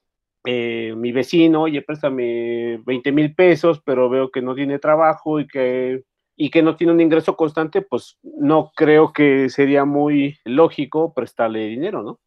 eh, 0.44 0.94
mi 0.96 1.12
vecino, 1.12 1.62
oye, 1.62 1.82
préstame 1.82 2.80
20 2.86 3.12
mil 3.12 3.34
pesos, 3.34 3.82
pero 3.84 4.08
veo 4.08 4.30
que 4.30 4.40
no 4.40 4.54
tiene 4.54 4.78
trabajo 4.78 5.40
y 5.40 5.46
que, 5.46 6.04
y 6.38 6.50
que 6.50 6.62
no 6.62 6.76
tiene 6.76 6.92
un 6.92 7.00
ingreso 7.00 7.36
constante, 7.36 7.82
pues 7.82 8.16
no 8.22 8.70
creo 8.74 9.12
que 9.12 9.50
sería 9.50 9.84
muy 9.84 10.38
lógico 10.44 11.12
prestarle 11.12 11.66
dinero, 11.66 12.02
¿no? 12.02 12.20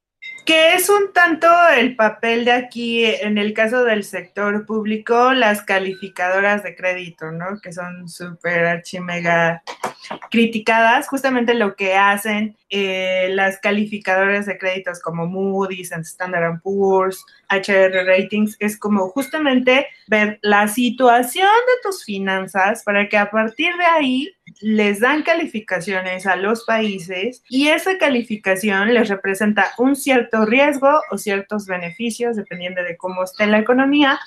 Que 0.46 0.74
es 0.74 0.90
un 0.90 1.14
tanto 1.14 1.48
el 1.78 1.96
papel 1.96 2.46
de 2.46 2.52
aquí, 2.52 3.06
en 3.06 3.38
el 3.38 3.54
caso 3.54 3.84
del 3.84 4.04
sector 4.04 4.66
público, 4.66 5.34
las 5.34 5.62
calificadoras 5.62 6.64
de 6.64 6.76
crédito, 6.76 7.32
¿no? 7.32 7.60
Que 7.62 7.72
son 7.72 8.10
súper 8.10 8.66
archimega 8.66 9.64
criticadas. 10.30 11.08
Justamente 11.08 11.54
lo 11.54 11.76
que 11.76 11.96
hacen 11.96 12.58
eh, 12.70 13.30
las 13.32 13.60
calificadoras 13.60 14.46
de 14.46 14.58
créditos 14.58 15.00
como 15.00 15.28
Moody's, 15.28 15.92
Standard 15.92 16.62
Poor's, 16.62 17.24
HR 17.50 18.06
Ratings, 18.06 18.56
es 18.60 18.78
como 18.78 19.10
justamente 19.10 19.88
ver 20.08 20.40
la 20.42 20.68
situación 20.68 21.48
de 21.48 21.90
tus 21.90 22.04
finanzas 22.04 22.84
para 22.84 23.10
que 23.10 23.18
a 23.18 23.30
partir 23.30 23.76
de 23.76 23.86
ahí 23.86 24.36
les 24.62 25.00
dan 25.00 25.24
calificaciones 25.24 26.26
a 26.26 26.36
los 26.36 26.66
países 26.66 27.44
y 27.50 27.70
esa 27.70 27.98
calificación 27.98 28.94
les 28.94 29.10
representa 29.10 29.72
un 29.78 29.96
cierto 29.96 30.46
riesgo 30.46 31.02
o 31.12 31.18
ciertos 31.18 31.66
beneficios, 31.66 32.36
dependiendo 32.36 32.84
de 32.84 32.98
cómo 32.98 33.24
esté 33.24 33.48
la 33.48 33.60
economía, 33.60 34.20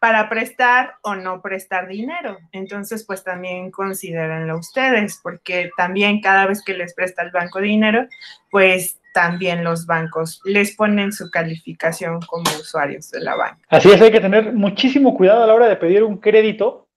para 0.00 0.28
prestar 0.28 0.94
o 1.02 1.14
no 1.16 1.42
prestar 1.42 1.88
dinero. 1.88 2.38
Entonces, 2.52 3.04
pues 3.04 3.24
también 3.24 3.70
considérenlo 3.70 4.58
ustedes, 4.58 5.18
porque 5.22 5.70
también 5.76 6.20
cada 6.20 6.46
vez 6.46 6.62
que 6.64 6.74
les 6.74 6.94
presta 6.94 7.22
el 7.22 7.30
banco 7.30 7.60
dinero, 7.60 8.06
pues 8.50 9.00
también 9.12 9.64
los 9.64 9.86
bancos 9.86 10.40
les 10.44 10.76
ponen 10.76 11.12
su 11.12 11.30
calificación 11.30 12.20
como 12.20 12.48
usuarios 12.60 13.10
de 13.10 13.20
la 13.20 13.34
banca. 13.34 13.58
Así 13.68 13.90
es, 13.90 14.00
hay 14.00 14.12
que 14.12 14.20
tener 14.20 14.52
muchísimo 14.52 15.16
cuidado 15.16 15.42
a 15.42 15.46
la 15.46 15.54
hora 15.54 15.68
de 15.68 15.76
pedir 15.76 16.04
un 16.04 16.18
crédito 16.18 16.87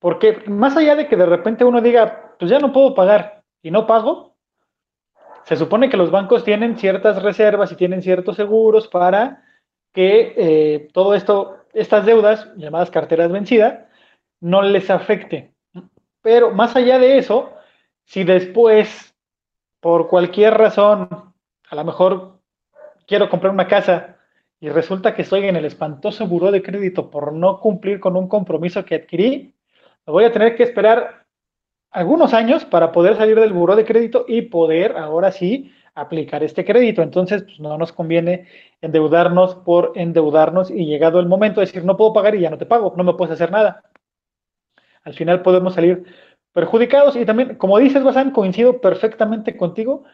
porque 0.00 0.42
más 0.46 0.76
allá 0.76 0.96
de 0.96 1.06
que 1.06 1.16
de 1.16 1.26
repente 1.26 1.64
uno 1.64 1.80
diga, 1.80 2.34
pues 2.38 2.50
ya 2.50 2.58
no 2.58 2.72
puedo 2.72 2.94
pagar 2.94 3.44
y 3.62 3.70
no 3.70 3.86
pago, 3.86 4.34
se 5.44 5.56
supone 5.56 5.88
que 5.88 5.96
los 5.96 6.10
bancos 6.10 6.42
tienen 6.42 6.78
ciertas 6.78 7.22
reservas 7.22 7.70
y 7.70 7.76
tienen 7.76 8.02
ciertos 8.02 8.36
seguros 8.36 8.88
para 8.88 9.44
que 9.92 10.34
eh, 10.36 10.88
todo 10.92 11.14
esto, 11.14 11.58
estas 11.72 12.06
deudas, 12.06 12.48
llamadas 12.56 12.90
carteras 12.90 13.30
vencidas, 13.30 13.80
no 14.40 14.62
les 14.62 14.90
afecte. 14.90 15.52
Pero 16.22 16.50
más 16.50 16.76
allá 16.76 16.98
de 16.98 17.18
eso, 17.18 17.52
si 18.04 18.24
después, 18.24 19.14
por 19.80 20.08
cualquier 20.08 20.54
razón, 20.54 21.08
a 21.68 21.74
lo 21.74 21.84
mejor 21.84 22.40
quiero 23.06 23.28
comprar 23.28 23.52
una 23.52 23.68
casa 23.68 24.16
y 24.60 24.68
resulta 24.68 25.14
que 25.14 25.22
estoy 25.22 25.46
en 25.46 25.56
el 25.56 25.64
espantoso 25.64 26.26
buró 26.26 26.50
de 26.50 26.62
crédito 26.62 27.10
por 27.10 27.32
no 27.32 27.60
cumplir 27.60 27.98
con 27.98 28.16
un 28.16 28.28
compromiso 28.28 28.84
que 28.84 28.96
adquirí, 28.96 29.54
voy 30.10 30.24
a 30.24 30.32
tener 30.32 30.56
que 30.56 30.62
esperar 30.62 31.24
algunos 31.90 32.34
años 32.34 32.64
para 32.64 32.92
poder 32.92 33.16
salir 33.16 33.38
del 33.38 33.52
buro 33.52 33.76
de 33.76 33.84
crédito 33.84 34.24
y 34.28 34.42
poder 34.42 34.96
ahora 34.96 35.32
sí 35.32 35.72
aplicar 35.94 36.42
este 36.42 36.64
crédito. 36.64 37.02
Entonces, 37.02 37.42
pues, 37.42 37.60
no 37.60 37.76
nos 37.76 37.92
conviene 37.92 38.46
endeudarnos 38.80 39.56
por 39.56 39.92
endeudarnos 39.96 40.70
y 40.70 40.86
llegado 40.86 41.20
el 41.20 41.26
momento 41.26 41.60
de 41.60 41.66
decir, 41.66 41.84
no 41.84 41.96
puedo 41.96 42.12
pagar 42.12 42.34
y 42.34 42.40
ya 42.40 42.50
no 42.50 42.58
te 42.58 42.66
pago, 42.66 42.94
no 42.96 43.04
me 43.04 43.14
puedes 43.14 43.34
hacer 43.34 43.50
nada. 43.50 43.82
Al 45.02 45.14
final 45.14 45.42
podemos 45.42 45.74
salir 45.74 46.04
perjudicados 46.52 47.16
y 47.16 47.24
también, 47.24 47.56
como 47.56 47.78
dices, 47.78 48.02
Basan, 48.02 48.30
coincido 48.30 48.80
perfectamente 48.80 49.56
contigo. 49.56 50.04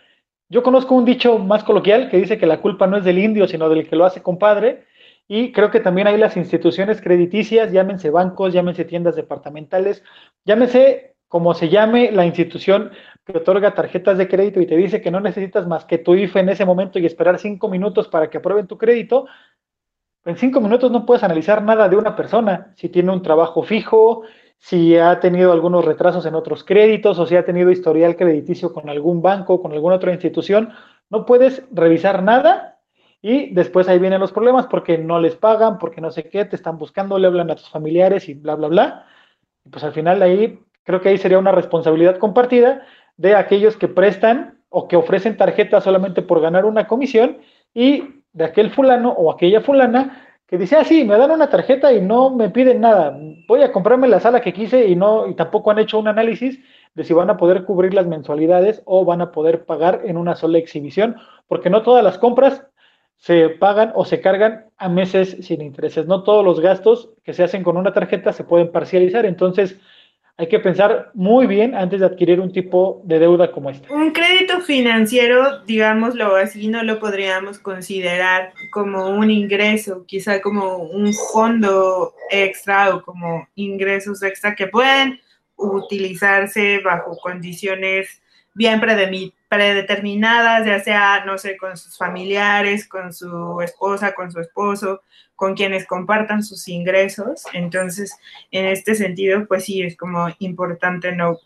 Yo 0.49 0.63
conozco 0.63 0.95
un 0.95 1.05
dicho 1.05 1.39
más 1.39 1.65
coloquial 1.65 2.09
que 2.09 2.19
dice 2.19 2.39
que 2.39 2.47
la 2.47 2.61
culpa 2.61 2.87
no 2.87 2.97
es 2.97 3.05
del 3.05 3.19
indio, 3.19 3.49
sino 3.49 3.69
del 3.69 3.89
que 3.89 3.97
lo 3.97 4.05
hace 4.05 4.23
compadre. 4.23 4.86
Y 5.29 5.53
creo 5.53 5.71
que 5.71 5.81
también 5.81 6.07
hay 6.07 6.19
las 6.19 6.37
instituciones 6.37 7.01
crediticias, 7.01 7.73
llámense 7.73 8.11
bancos, 8.11 8.53
llámense 8.53 8.85
tiendas 8.85 9.17
departamentales, 9.17 10.05
llámense 10.45 11.17
como 11.29 11.55
se 11.55 11.69
llame 11.69 12.13
la 12.13 12.25
institución 12.25 12.93
que 13.25 13.39
otorga 13.39 13.75
tarjetas 13.75 14.17
de 14.19 14.29
crédito 14.29 14.61
y 14.61 14.67
te 14.67 14.77
dice 14.77 15.01
que 15.01 15.11
no 15.11 15.21
necesitas 15.21 15.67
más 15.67 15.85
que 15.85 15.99
tu 15.99 16.15
IFE 16.15 16.41
en 16.41 16.51
ese 16.51 16.65
momento 16.65 16.99
y 17.01 17.07
esperar 17.07 17.39
cinco 17.39 17.69
minutos 17.69 18.07
para 18.07 18.31
que 18.31 18.39
aprueben 18.39 18.69
tu 18.69 18.79
crédito. 18.79 19.27
En 20.25 20.37
cinco 20.37 20.61
minutos 20.61 20.93
no 20.93 21.05
puedes 21.05 21.25
analizar 21.25 21.63
nada 21.63 21.89
de 21.89 21.97
una 21.97 22.15
persona, 22.15 22.73
si 22.77 22.89
tiene 22.89 23.13
un 23.13 23.23
trabajo 23.23 23.65
fijo, 23.65 24.23
si 24.59 24.97
ha 24.97 25.19
tenido 25.19 25.53
algunos 25.53 25.85
retrasos 25.85 26.25
en 26.27 26.37
otros 26.37 26.63
créditos 26.63 27.19
o 27.19 27.27
si 27.27 27.37
ha 27.37 27.45
tenido 27.45 27.71
historial 27.73 28.17
crediticio 28.17 28.73
con 28.73 28.89
algún 28.89 29.23
banco, 29.23 29.61
con 29.61 29.73
alguna 29.73 29.97
otra 29.97 30.13
institución. 30.13 30.73
No 31.11 31.27
puedes 31.27 31.65
revisar 31.73 32.23
nada 32.23 32.76
y 33.23 33.53
después 33.55 33.89
ahí 33.89 33.99
vienen 33.99 34.21
los 34.21 34.33
problemas 34.33 34.67
porque 34.67 34.99
no 34.99 35.19
les 35.21 35.37
pagan, 35.37 35.79
porque 35.79 36.01
no 36.01 36.11
sé 36.11 36.29
qué, 36.29 36.45
te 36.45 36.57
están 36.57 36.79
buscando, 36.79 37.19
le 37.19 37.27
hablan 37.27 37.51
a 37.51 37.57
tus 37.57 37.69
familiares 37.69 38.29
y 38.29 38.35
bla, 38.35 38.55
bla, 38.55 38.69
bla. 38.69 39.07
Y 39.65 39.71
pues 39.71 39.83
al 39.85 39.93
final 39.93 40.23
ahí 40.23 40.59
creo 40.85 41.01
que 41.01 41.09
ahí 41.09 41.19
sería 41.19 41.39
una 41.39 41.53
responsabilidad 41.53 42.19
compartida 42.19 42.87
de 43.17 43.35
aquellos 43.35 43.77
que 43.77 43.89
prestan 43.89 44.61
o 44.69 44.89
que 44.89 44.97
ofrecen 44.97 45.37
tarjetas 45.37 45.85
solamente 45.85 46.23
por 46.23 46.41
ganar 46.41 46.65
una 46.65 46.87
comisión 46.87 47.39
y 47.75 48.23
de 48.33 48.45
aquel 48.45 48.71
fulano 48.71 49.11
o 49.13 49.33
aquella 49.33 49.61
fulana 49.61 50.23
que 50.47 50.59
dice, 50.59 50.77
ah, 50.77 50.85
sí, 50.85 51.05
me 51.05 51.19
dan 51.19 51.33
una 51.33 51.51
tarjeta 51.51 51.93
y 51.93 52.01
no 52.01 52.31
me 52.31 52.51
piden 52.51 52.81
nada, 52.81 53.19
voy 53.49 53.63
a 53.63 53.73
comprarme 53.73 54.07
la 54.07 54.21
sala 54.21 54.41
que 54.41 54.53
quise 54.53 54.87
y 54.87 54.95
no, 54.95 55.27
y 55.27 55.35
tampoco 55.35 55.73
han 55.73 55.81
hecho 55.81 55.99
un 55.99 56.07
análisis 56.07 56.61
de 56.95 57.03
si 57.03 57.13
van 57.13 57.31
a 57.31 57.37
poder 57.37 57.65
cubrir 57.65 57.95
las 57.95 58.07
mensualidades 58.07 58.81
o 58.85 59.05
van 59.05 59.21
a 59.21 59.33
poder 59.33 59.65
pagar 59.65 60.03
en 60.05 60.17
una 60.17 60.37
sola 60.37 60.59
exhibición, 60.59 61.17
porque 61.49 61.69
no 61.69 61.83
todas 61.83 62.05
las 62.05 62.19
compras 62.19 62.65
se 63.19 63.49
pagan 63.49 63.93
o 63.95 64.05
se 64.05 64.21
cargan 64.21 64.67
a 64.77 64.89
meses 64.89 65.37
sin 65.41 65.63
intereses. 65.63 66.07
No 66.07 66.23
todos 66.23 66.45
los 66.45 66.61
gastos 66.61 67.11
que 67.25 67.33
se 67.33 67.43
hacen 67.43 67.63
con 67.63 67.77
una 67.77 67.93
tarjeta 67.93 68.33
se 68.33 68.45
pueden 68.45 68.71
parcializar, 68.71 69.27
entonces 69.27 69.79
hay 70.39 70.49
que 70.49 70.59
pensar 70.59 71.11
muy 71.15 71.47
bien 71.47 71.75
antes 71.75 72.01
de 72.01 72.07
adquirir 72.07 72.41
un 72.41 72.53
tipo 72.53 73.01
de 73.05 73.19
deuda 73.19 73.51
como 73.51 73.71
este. 73.71 73.91
Un 73.91 74.13
crédito 74.13 74.61
financiero, 74.61 75.63
digámoslo 75.65 76.37
así, 76.37 76.69
no 76.69 76.83
lo 76.83 76.99
podríamos 77.01 77.59
considerar 77.59 78.53
como 78.71 79.09
un 79.09 79.31
ingreso, 79.31 80.05
quizá 80.07 80.43
como 80.43 80.77
un 80.77 81.11
fondo 81.33 82.15
extra 82.31 82.95
o 82.95 83.03
como 83.03 83.49
ingresos 83.55 84.23
extra 84.23 84.55
que 84.55 84.67
pueden 84.67 85.19
utilizarse 85.57 86.81
bajo 86.85 87.17
condiciones 87.17 88.21
bien 88.57 88.81
predeterminadas, 88.81 90.67
ya 90.67 90.81
sea, 90.81 91.25
no 91.27 91.37
sé, 91.37 91.59
con 91.59 91.77
sus 91.77 91.97
familiares, 91.99 92.89
con 92.89 93.13
su 93.13 93.61
esposa, 93.61 94.15
con 94.15 94.33
su 94.33 94.41
esposo, 94.41 95.03
con 95.35 95.55
quienes 95.55 95.87
compartan 95.87 96.43
sus 96.43 96.67
ingresos. 96.67 97.45
Entonces, 97.53 98.17
en 98.51 98.65
este 98.65 98.95
sentido, 98.95 99.47
pues 99.47 99.67
sí, 99.67 99.83
es 99.83 99.95
como 99.95 100.29
importante 100.39 101.13
no, 101.13 101.39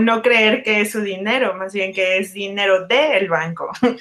no 0.00 0.22
creer 0.22 0.62
que 0.62 0.82
es 0.82 0.92
su 0.92 1.00
dinero, 1.00 1.54
más 1.54 1.74
bien 1.74 1.92
que 1.92 2.18
es 2.18 2.32
dinero 2.32 2.86
del 2.86 3.28
banco. 3.28 3.70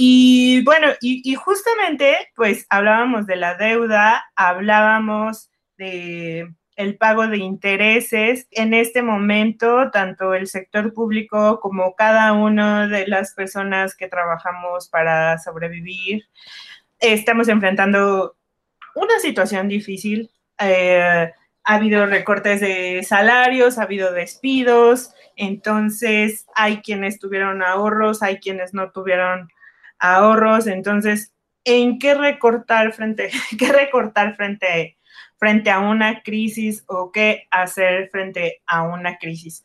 Y 0.00 0.62
bueno, 0.62 0.92
y, 1.00 1.28
y 1.28 1.34
justamente, 1.34 2.30
pues 2.36 2.66
hablábamos 2.70 3.26
de 3.26 3.34
la 3.34 3.56
deuda, 3.56 4.30
hablábamos 4.36 5.50
de 5.76 6.54
el 6.78 6.96
pago 6.96 7.26
de 7.26 7.38
intereses. 7.38 8.46
En 8.52 8.72
este 8.72 9.02
momento, 9.02 9.90
tanto 9.90 10.32
el 10.32 10.46
sector 10.46 10.94
público 10.94 11.58
como 11.58 11.96
cada 11.96 12.32
una 12.32 12.86
de 12.86 13.08
las 13.08 13.34
personas 13.34 13.96
que 13.96 14.06
trabajamos 14.06 14.88
para 14.88 15.38
sobrevivir, 15.38 16.28
estamos 17.00 17.48
enfrentando 17.48 18.36
una 18.94 19.18
situación 19.18 19.66
difícil. 19.66 20.30
Eh, 20.60 21.32
ha 21.64 21.74
habido 21.74 22.06
recortes 22.06 22.60
de 22.60 23.02
salarios, 23.02 23.78
ha 23.78 23.82
habido 23.82 24.12
despidos, 24.12 25.12
entonces 25.34 26.46
hay 26.54 26.76
quienes 26.78 27.18
tuvieron 27.18 27.60
ahorros, 27.60 28.22
hay 28.22 28.38
quienes 28.38 28.72
no 28.72 28.92
tuvieron 28.92 29.48
ahorros, 29.98 30.68
entonces, 30.68 31.32
¿en 31.64 31.98
qué 31.98 32.14
recortar 32.14 32.92
frente, 32.92 33.30
qué 33.58 33.72
recortar 33.72 34.36
frente 34.36 34.97
frente 35.38 35.70
a 35.70 35.78
una 35.78 36.22
crisis 36.22 36.84
o 36.86 37.12
qué 37.12 37.46
hacer 37.50 38.10
frente 38.10 38.60
a 38.66 38.82
una 38.82 39.18
crisis. 39.18 39.62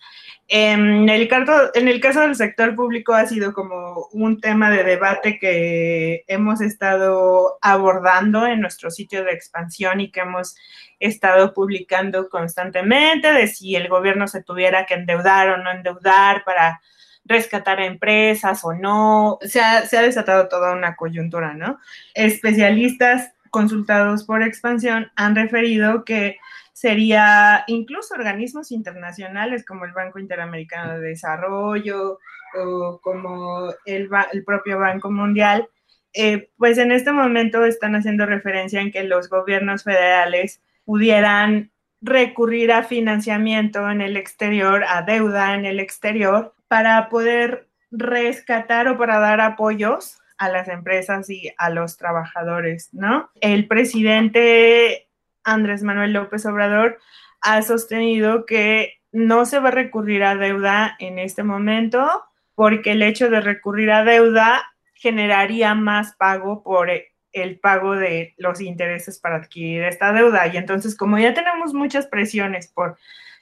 En 0.47 1.09
el, 1.09 1.27
caso, 1.27 1.71
en 1.73 1.87
el 1.87 1.99
caso 1.99 2.21
del 2.21 2.35
sector 2.35 2.75
público 2.75 3.13
ha 3.13 3.25
sido 3.25 3.53
como 3.53 4.07
un 4.11 4.39
tema 4.39 4.69
de 4.69 4.83
debate 4.83 5.39
que 5.39 6.23
hemos 6.27 6.61
estado 6.61 7.57
abordando 7.61 8.45
en 8.45 8.61
nuestro 8.61 8.91
sitio 8.91 9.23
de 9.23 9.31
expansión 9.31 9.99
y 9.99 10.11
que 10.11 10.21
hemos 10.21 10.55
estado 10.99 11.53
publicando 11.53 12.29
constantemente 12.29 13.33
de 13.33 13.47
si 13.47 13.75
el 13.75 13.89
gobierno 13.89 14.27
se 14.27 14.43
tuviera 14.43 14.85
que 14.85 14.93
endeudar 14.93 15.49
o 15.49 15.57
no 15.57 15.71
endeudar 15.71 16.43
para 16.43 16.81
rescatar 17.25 17.79
a 17.79 17.85
empresas 17.85 18.63
o 18.63 18.73
no. 18.73 19.39
Se 19.41 19.59
ha, 19.59 19.85
se 19.87 19.97
ha 19.97 20.01
desatado 20.01 20.47
toda 20.47 20.73
una 20.73 20.95
coyuntura, 20.95 21.55
¿no? 21.55 21.79
Especialistas 22.13 23.32
consultados 23.53 24.23
por 24.23 24.41
expansión 24.41 25.11
han 25.15 25.35
referido 25.35 26.03
que 26.03 26.37
sería 26.73 27.63
incluso 27.67 28.15
organismos 28.15 28.71
internacionales 28.71 29.63
como 29.63 29.85
el 29.85 29.91
Banco 29.91 30.17
Interamericano 30.17 30.93
de 30.93 31.09
Desarrollo 31.09 32.17
o 32.59 32.99
como 33.03 33.71
el, 33.85 34.09
propio 34.43 34.79
Banco 34.79 35.11
Mundial, 35.11 35.69
eh, 36.13 36.49
pues 36.57 36.79
en 36.79 36.91
este 36.91 37.11
momento 37.11 37.63
están 37.63 37.95
haciendo 37.95 38.25
referencia 38.25 38.81
en 38.81 38.91
que 38.91 39.03
los 39.03 39.29
gobiernos 39.29 39.83
federales 39.83 40.59
pudieran 40.83 41.71
recurrir 42.01 42.71
a 42.71 42.81
financiamiento 42.81 43.87
en 43.87 44.01
el 44.01 44.17
exterior, 44.17 44.83
a 44.87 45.03
deuda 45.03 45.53
en 45.53 45.65
el 45.65 45.79
exterior, 45.79 46.55
para 46.67 47.07
poder 47.07 47.67
rescatar 47.91 48.87
o 48.87 48.97
para 48.97 49.19
dar 49.19 49.41
apoyos 49.41 50.17
a 50.43 50.49
las 50.49 50.67
empresas 50.67 51.29
y 51.29 51.53
a 51.57 51.69
los 51.69 51.97
trabajadores, 51.97 52.89
¿no? 52.91 53.29
El 53.39 53.67
presidente 53.67 55.07
Andrés 55.43 55.83
Manuel 55.83 56.11
López 56.11 56.45
Obrador 56.45 56.99
ha 57.41 57.61
sostenido 57.61 58.45
que 58.45 58.99
no 59.13 59.45
se 59.45 59.59
va 59.59 59.69
a 59.69 59.71
recurrir 59.71 60.23
a 60.23 60.35
deuda 60.35 60.97
en 60.99 61.17
este 61.17 61.43
momento 61.43 62.25
porque 62.55 62.91
el 62.91 63.03
hecho 63.03 63.29
de 63.29 63.39
recurrir 63.39 63.91
a 63.91 64.03
deuda 64.03 64.63
generaría 64.93 65.75
más 65.75 66.15
pago 66.15 66.61
por 66.61 66.89
el 66.89 67.59
pago 67.59 67.95
de 67.95 68.33
los 68.37 68.59
intereses 68.59 69.19
para 69.19 69.37
adquirir 69.37 69.83
esta 69.83 70.11
deuda. 70.11 70.47
Y 70.47 70.57
entonces, 70.57 70.97
como 70.97 71.17
ya 71.19 71.33
tenemos 71.33 71.73
muchas 71.73 72.07
presiones 72.07 72.67
por 72.67 72.97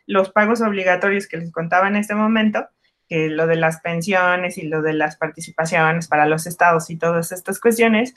los 0.06 0.30
pagos 0.30 0.62
obligatorios 0.62 1.28
que 1.28 1.38
les 1.38 1.52
contaba 1.52 1.88
en 1.88 1.96
este 1.96 2.14
momento, 2.14 2.68
lo 3.12 3.48
de 3.48 3.56
las 3.56 3.82
pensiones 3.82 4.58
y 4.58 4.68
lo 4.68 4.82
de 4.82 4.94
las 4.94 5.18
participaciones 5.18 6.08
para 6.08 6.26
los 6.26 6.48
estados 6.48 6.90
y 6.90 6.98
todas 6.98 7.32
estas 7.32 7.60
cuestiones. 7.60 8.14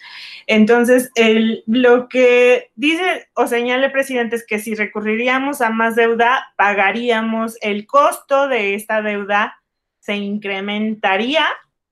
Entonces, 0.46 1.10
el, 1.14 1.64
lo 1.66 2.08
que 2.08 2.70
dice 2.76 3.28
o 3.34 3.46
señala 3.46 3.86
el 3.86 3.92
presidente 3.92 4.36
es 4.36 4.46
que 4.46 4.58
si 4.58 4.74
recurriríamos 4.74 5.60
a 5.60 5.70
más 5.70 5.96
deuda, 5.96 6.52
pagaríamos 6.56 7.56
el 7.60 7.86
costo 7.86 8.48
de 8.48 8.74
esta 8.74 9.02
deuda, 9.02 9.60
se 10.00 10.16
incrementaría 10.16 11.44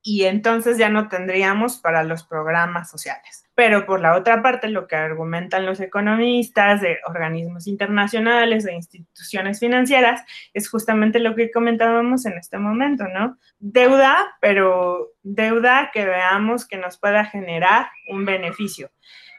y 0.05 0.25
entonces 0.25 0.77
ya 0.77 0.89
no 0.89 1.07
tendríamos 1.07 1.77
para 1.77 2.03
los 2.03 2.23
programas 2.23 2.91
sociales. 2.91 3.45
Pero 3.55 3.85
por 3.85 4.01
la 4.01 4.17
otra 4.17 4.41
parte, 4.41 4.67
lo 4.67 4.85
que 4.85 4.97
argumentan 4.97 5.65
los 5.65 5.79
economistas 5.79 6.81
de 6.81 6.97
organismos 7.07 7.67
internacionales, 7.67 8.65
de 8.65 8.73
instituciones 8.73 9.61
financieras, 9.61 10.21
es 10.53 10.69
justamente 10.69 11.19
lo 11.19 11.35
que 11.35 11.51
comentábamos 11.51 12.25
en 12.25 12.33
este 12.33 12.57
momento, 12.57 13.07
¿no? 13.07 13.37
Deuda, 13.59 14.35
pero 14.41 15.13
deuda 15.23 15.89
que 15.93 16.05
veamos 16.05 16.67
que 16.67 16.77
nos 16.77 16.97
pueda 16.97 17.23
generar 17.23 17.87
un 18.09 18.25
beneficio. 18.25 18.91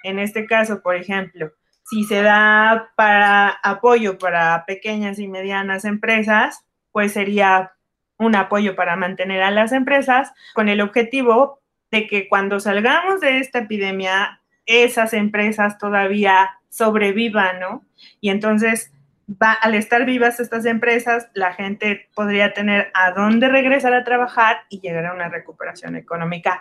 En 0.03 0.19
este 0.19 0.47
caso, 0.47 0.81
por 0.81 0.97
ejemplo, 0.97 1.53
si 1.85 2.05
se 2.05 2.23
da 2.23 2.91
para 2.97 3.51
apoyo 3.63 4.17
para 4.17 4.65
pequeñas 4.65 5.19
y 5.19 5.29
medianas 5.29 5.85
empresas, 5.85 6.65
pues 6.91 7.13
sería 7.13 7.73
un 8.19 8.37
apoyo 8.37 8.77
para 8.77 8.97
mantener 8.97 9.43
a 9.43 9.51
las 9.51 9.73
empresas 9.73 10.33
con 10.55 10.69
el 10.69 10.81
objetivo 10.81 11.61
de 11.91 12.07
que 12.07 12.29
cuando 12.29 12.61
salgamos 12.61 13.21
de 13.21 13.39
esta 13.39 13.61
epidemia, 13.61 14.41
esas 14.67 15.13
empresas 15.13 15.79
todavía 15.79 16.51
sobrevivan, 16.69 17.61
¿no? 17.61 17.85
Y 18.21 18.31
entonces, 18.31 18.93
va, 19.31 19.53
al 19.53 19.75
estar 19.75 20.05
vivas 20.05 20.41
estas 20.41 20.67
empresas, 20.67 21.29
la 21.35 21.53
gente 21.53 22.09
podría 22.15 22.53
tener 22.53 22.91
a 22.95 23.13
dónde 23.13 23.49
regresar 23.49 23.95
a 23.95 24.05
trabajar 24.05 24.63
y 24.69 24.81
llegar 24.81 25.07
a 25.07 25.15
una 25.15 25.29
recuperación 25.29 25.97
económica 25.97 26.61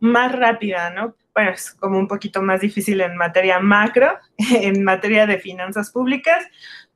más 0.00 0.32
rápida, 0.32 0.90
¿no? 0.90 1.14
Bueno, 1.34 1.50
es 1.50 1.72
como 1.72 1.98
un 1.98 2.08
poquito 2.08 2.42
más 2.42 2.60
difícil 2.60 3.00
en 3.00 3.16
materia 3.16 3.58
macro, 3.60 4.18
en 4.38 4.84
materia 4.84 5.26
de 5.26 5.38
finanzas 5.38 5.90
públicas, 5.90 6.44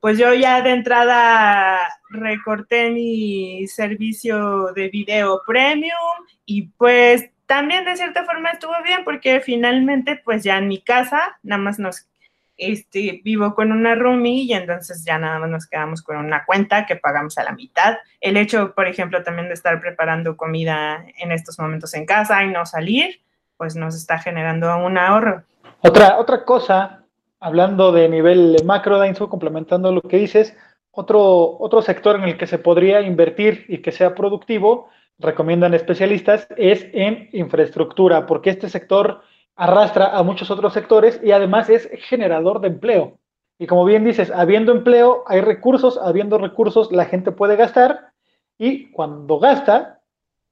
pues 0.03 0.19
yo 0.19 0.35
ya 0.35 0.63
de 0.63 0.71
entrada 0.71 1.79
recorté 2.11 2.91
mi 2.91 3.69
servicio 3.69 4.73
de 4.75 4.89
video 4.89 5.43
premium 5.47 6.27
y 6.45 6.63
pues 6.77 7.31
también 7.47 7.85
de 7.85 7.97
cierta 7.97 8.25
forma 8.25 8.51
estuvo 8.51 8.73
bien 8.83 9.05
porque 9.05 9.41
finalmente 9.41 10.21
pues 10.25 10.43
ya 10.43 10.59
en 10.59 10.67
mi 10.67 10.83
casa 10.83 11.39
nada 11.45 11.63
más 11.63 11.79
nos 11.79 12.09
este, 12.57 13.21
vivo 13.23 13.55
con 13.55 13.71
una 13.71 13.95
roomie 13.95 14.43
y 14.43 14.53
entonces 14.55 15.05
ya 15.05 15.19
nada 15.19 15.39
más 15.39 15.51
nos 15.51 15.69
quedamos 15.69 16.03
con 16.03 16.17
una 16.17 16.45
cuenta 16.47 16.85
que 16.85 16.97
pagamos 16.97 17.39
a 17.39 17.45
la 17.45 17.53
mitad. 17.53 17.99
El 18.21 18.37
hecho, 18.37 18.75
por 18.75 18.89
ejemplo, 18.89 19.23
también 19.23 19.47
de 19.47 19.55
estar 19.55 19.81
preparando 19.81 20.37
comida 20.37 21.07
en 21.19 21.31
estos 21.31 21.61
momentos 21.61 21.95
en 21.95 22.07
casa 22.07 22.43
y 22.43 22.49
no 22.49 22.67
salir, 22.67 23.21
pues 23.57 23.77
nos 23.77 23.95
está 23.95 24.19
generando 24.19 24.77
un 24.79 24.99
ahorro. 24.99 25.45
Otra, 25.81 26.19
otra 26.19 26.45
cosa, 26.45 27.02
hablando 27.43 27.90
de 27.90 28.09
nivel 28.09 28.57
macro, 28.64 28.99
Dainzo, 28.99 29.28
complementando 29.28 29.90
lo 29.90 30.01
que 30.01 30.16
dices, 30.16 30.57
otro, 30.93 31.59
otro 31.59 31.82
sector 31.82 32.16
en 32.16 32.22
el 32.24 32.38
que 32.38 32.47
se 32.47 32.59
podría 32.59 33.01
invertir 33.01 33.66
y 33.68 33.78
que 33.78 33.90
sea 33.90 34.14
productivo 34.14 34.88
recomiendan 35.18 35.74
especialistas 35.74 36.47
es 36.57 36.86
en 36.93 37.28
infraestructura, 37.32 38.26
porque 38.26 38.51
este 38.51 38.68
sector 38.68 39.22
arrastra 39.57 40.16
a 40.16 40.22
muchos 40.22 40.51
otros 40.51 40.72
sectores 40.72 41.20
y 41.22 41.32
además 41.32 41.68
es 41.68 41.88
generador 42.09 42.61
de 42.61 42.68
empleo. 42.68 43.18
Y 43.59 43.66
como 43.66 43.84
bien 43.84 44.05
dices, 44.05 44.30
habiendo 44.30 44.72
empleo, 44.72 45.24
hay 45.26 45.40
recursos, 45.40 45.99
habiendo 45.99 46.38
recursos, 46.38 46.93
la 46.93 47.07
gente 47.07 47.32
puede 47.32 47.57
gastar 47.57 48.12
y 48.57 48.90
cuando 48.93 49.40
gasta, 49.40 50.01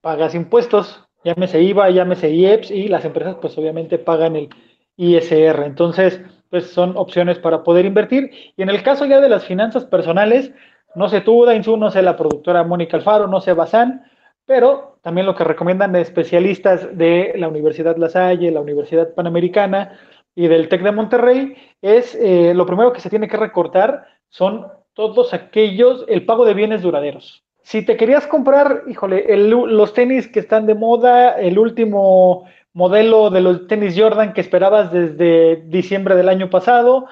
pagas 0.01 0.34
impuestos, 0.34 1.05
llámese 1.22 1.62
IVA, 1.62 1.91
llámese 1.91 2.30
IEPS 2.30 2.72
y 2.72 2.88
las 2.88 3.05
empresas 3.05 3.36
pues 3.41 3.57
obviamente 3.59 3.99
pagan 3.99 4.34
el 4.34 4.49
ISR. 4.97 5.64
Entonces, 5.64 6.20
pues 6.51 6.71
son 6.71 6.97
opciones 6.97 7.39
para 7.39 7.63
poder 7.63 7.87
invertir. 7.87 8.31
Y 8.57 8.63
en 8.63 8.69
el 8.69 8.83
caso 8.83 9.07
ya 9.07 9.21
de 9.21 9.29
las 9.29 9.45
finanzas 9.45 9.85
personales, 9.85 10.53
no 10.95 11.09
sé 11.09 11.21
tú, 11.21 11.45
Dainzu, 11.45 11.77
no 11.77 11.91
sé 11.91 12.03
la 12.03 12.17
productora 12.17 12.65
Mónica 12.65 12.97
Alfaro, 12.97 13.29
no 13.29 13.41
sé 13.41 13.53
Bazán, 13.53 14.05
pero 14.45 14.99
también 15.03 15.27
lo 15.27 15.37
que 15.37 15.45
recomiendan 15.45 15.95
especialistas 15.97 16.97
de 16.99 17.33
la 17.37 17.49
Universidad 17.49 17.97
La 17.97 18.09
Salle, 18.09 18.51
la 18.51 18.61
Universidad 18.61 19.15
Panamericana 19.15 19.99
y 20.35 20.49
del 20.49 20.69
TEC 20.69 20.83
de 20.83 20.93
Monterrey 20.93 21.57
es 21.81 22.17
eh, 22.17 22.53
lo 22.55 22.67
primero 22.67 22.93
que 22.93 23.01
se 23.01 23.11
tiene 23.11 23.29
que 23.29 23.37
recortar 23.37 24.07
son 24.29 24.67
todos 24.95 25.33
aquellos, 25.33 26.05
el 26.09 26.27
pago 26.27 26.45
de 26.45 26.55
bienes 26.55 26.83
duraderos. 26.83 27.45
Si 27.63 27.85
te 27.85 27.97
querías 27.97 28.27
comprar, 28.27 28.83
híjole, 28.89 29.37
los 29.37 29.93
tenis 29.93 30.27
que 30.27 30.41
están 30.41 30.67
de 30.67 30.75
moda, 30.75 31.39
el 31.39 31.59
último 31.59 32.47
modelo 32.73 33.31
de 33.31 33.41
los 33.41 33.66
tenis 33.66 33.95
Jordan 33.99 34.33
que 34.33 34.41
esperabas 34.41 34.93
desde 34.93 35.57
diciembre 35.66 36.14
del 36.16 36.29
año 36.29 36.51
pasado, 36.51 37.07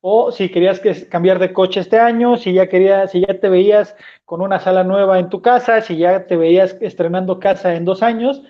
o 0.00 0.32
si 0.32 0.48
querías 0.48 0.80
cambiar 1.08 1.38
de 1.38 1.52
coche 1.52 1.80
este 1.80 1.98
año, 1.98 2.36
si 2.36 2.52
ya 2.52 2.68
querías, 2.68 3.12
si 3.12 3.20
ya 3.20 3.38
te 3.38 3.48
veías 3.48 3.96
con 4.24 4.40
una 4.40 4.58
sala 4.58 4.82
nueva 4.82 5.20
en 5.20 5.30
tu 5.30 5.40
casa, 5.42 5.80
si 5.80 5.96
ya 5.96 6.26
te 6.26 6.36
veías 6.36 6.76
estrenando 6.80 7.38
casa 7.38 7.74
en 7.76 7.84
dos 7.84 8.02
años, 8.02 8.42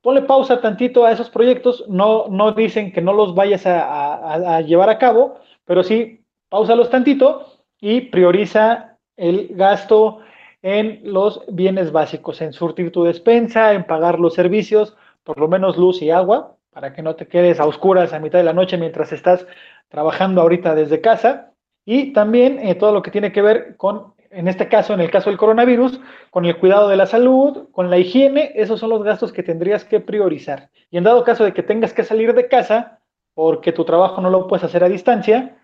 ponle 0.00 0.22
pausa 0.22 0.62
tantito 0.62 1.04
a 1.04 1.12
esos 1.12 1.28
proyectos. 1.28 1.84
No, 1.88 2.26
no 2.28 2.52
dicen 2.52 2.90
que 2.90 3.02
no 3.02 3.12
los 3.12 3.34
vayas 3.34 3.64
a, 3.66 4.62
llevar 4.62 4.88
a 4.88 4.98
cabo, 4.98 5.38
pero 5.66 5.82
sí, 5.82 6.24
pausalos 6.48 6.88
tantito 6.88 7.52
y 7.80 8.02
prioriza 8.02 8.96
el 9.16 9.48
gasto 9.50 10.20
en 10.62 11.00
los 11.04 11.42
bienes 11.48 11.92
básicos, 11.92 12.40
en 12.40 12.54
surtir 12.54 12.90
tu 12.92 13.04
despensa, 13.04 13.74
en 13.74 13.84
pagar 13.84 14.18
los 14.18 14.32
servicios, 14.32 14.96
por 15.24 15.38
lo 15.38 15.48
menos 15.48 15.76
luz 15.76 16.00
y 16.02 16.10
agua, 16.10 16.56
para 16.70 16.92
que 16.92 17.02
no 17.02 17.16
te 17.16 17.26
quedes 17.26 17.60
a 17.60 17.66
oscuras 17.66 18.12
a 18.12 18.18
mitad 18.18 18.38
de 18.38 18.44
la 18.44 18.52
noche 18.52 18.76
mientras 18.76 19.12
estás 19.12 19.46
trabajando 19.88 20.40
ahorita 20.40 20.74
desde 20.74 21.00
casa 21.00 21.52
y 21.84 22.12
también 22.12 22.58
eh, 22.58 22.74
todo 22.74 22.92
lo 22.92 23.02
que 23.02 23.10
tiene 23.10 23.32
que 23.32 23.42
ver 23.42 23.76
con, 23.76 24.14
en 24.30 24.48
este 24.48 24.68
caso, 24.68 24.94
en 24.94 25.00
el 25.00 25.10
caso 25.10 25.30
del 25.30 25.38
coronavirus, 25.38 26.00
con 26.30 26.44
el 26.44 26.56
cuidado 26.58 26.88
de 26.88 26.96
la 26.96 27.06
salud, 27.06 27.68
con 27.70 27.90
la 27.90 27.98
higiene, 27.98 28.52
esos 28.54 28.80
son 28.80 28.90
los 28.90 29.02
gastos 29.02 29.32
que 29.32 29.42
tendrías 29.42 29.84
que 29.84 30.00
priorizar. 30.00 30.70
Y 30.90 30.98
en 30.98 31.04
dado 31.04 31.24
caso 31.24 31.44
de 31.44 31.52
que 31.52 31.62
tengas 31.62 31.92
que 31.92 32.04
salir 32.04 32.34
de 32.34 32.48
casa 32.48 33.00
porque 33.34 33.72
tu 33.72 33.84
trabajo 33.84 34.20
no 34.20 34.30
lo 34.30 34.46
puedes 34.48 34.64
hacer 34.64 34.84
a 34.84 34.88
distancia, 34.88 35.56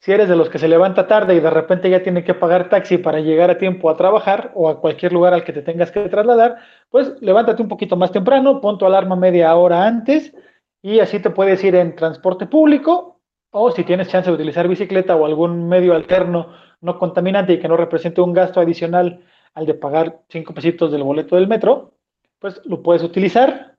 si 0.00 0.12
eres 0.12 0.28
de 0.28 0.36
los 0.36 0.48
que 0.48 0.58
se 0.58 0.68
levanta 0.68 1.06
tarde 1.06 1.34
y 1.34 1.40
de 1.40 1.50
repente 1.50 1.90
ya 1.90 2.02
tiene 2.02 2.22
que 2.22 2.34
pagar 2.34 2.68
taxi 2.68 2.98
para 2.98 3.20
llegar 3.20 3.50
a 3.50 3.58
tiempo 3.58 3.90
a 3.90 3.96
trabajar 3.96 4.52
o 4.54 4.68
a 4.68 4.80
cualquier 4.80 5.12
lugar 5.12 5.34
al 5.34 5.44
que 5.44 5.52
te 5.52 5.62
tengas 5.62 5.90
que 5.90 6.08
trasladar, 6.08 6.56
pues 6.90 7.14
levántate 7.20 7.62
un 7.62 7.68
poquito 7.68 7.96
más 7.96 8.12
temprano, 8.12 8.60
pon 8.60 8.78
tu 8.78 8.86
alarma 8.86 9.16
media 9.16 9.54
hora 9.56 9.86
antes 9.86 10.34
y 10.82 11.00
así 11.00 11.18
te 11.18 11.30
puedes 11.30 11.62
ir 11.64 11.74
en 11.74 11.96
transporte 11.96 12.46
público 12.46 13.20
o 13.50 13.70
si 13.70 13.84
tienes 13.84 14.08
chance 14.08 14.30
de 14.30 14.34
utilizar 14.34 14.68
bicicleta 14.68 15.16
o 15.16 15.24
algún 15.24 15.68
medio 15.68 15.94
alterno 15.94 16.52
no 16.80 16.98
contaminante 16.98 17.54
y 17.54 17.58
que 17.58 17.68
no 17.68 17.76
represente 17.76 18.20
un 18.20 18.32
gasto 18.32 18.60
adicional 18.60 19.24
al 19.54 19.66
de 19.66 19.74
pagar 19.74 20.20
cinco 20.28 20.52
pesitos 20.52 20.92
del 20.92 21.02
boleto 21.02 21.36
del 21.36 21.48
metro, 21.48 21.94
pues 22.38 22.60
lo 22.66 22.82
puedes 22.82 23.02
utilizar. 23.02 23.76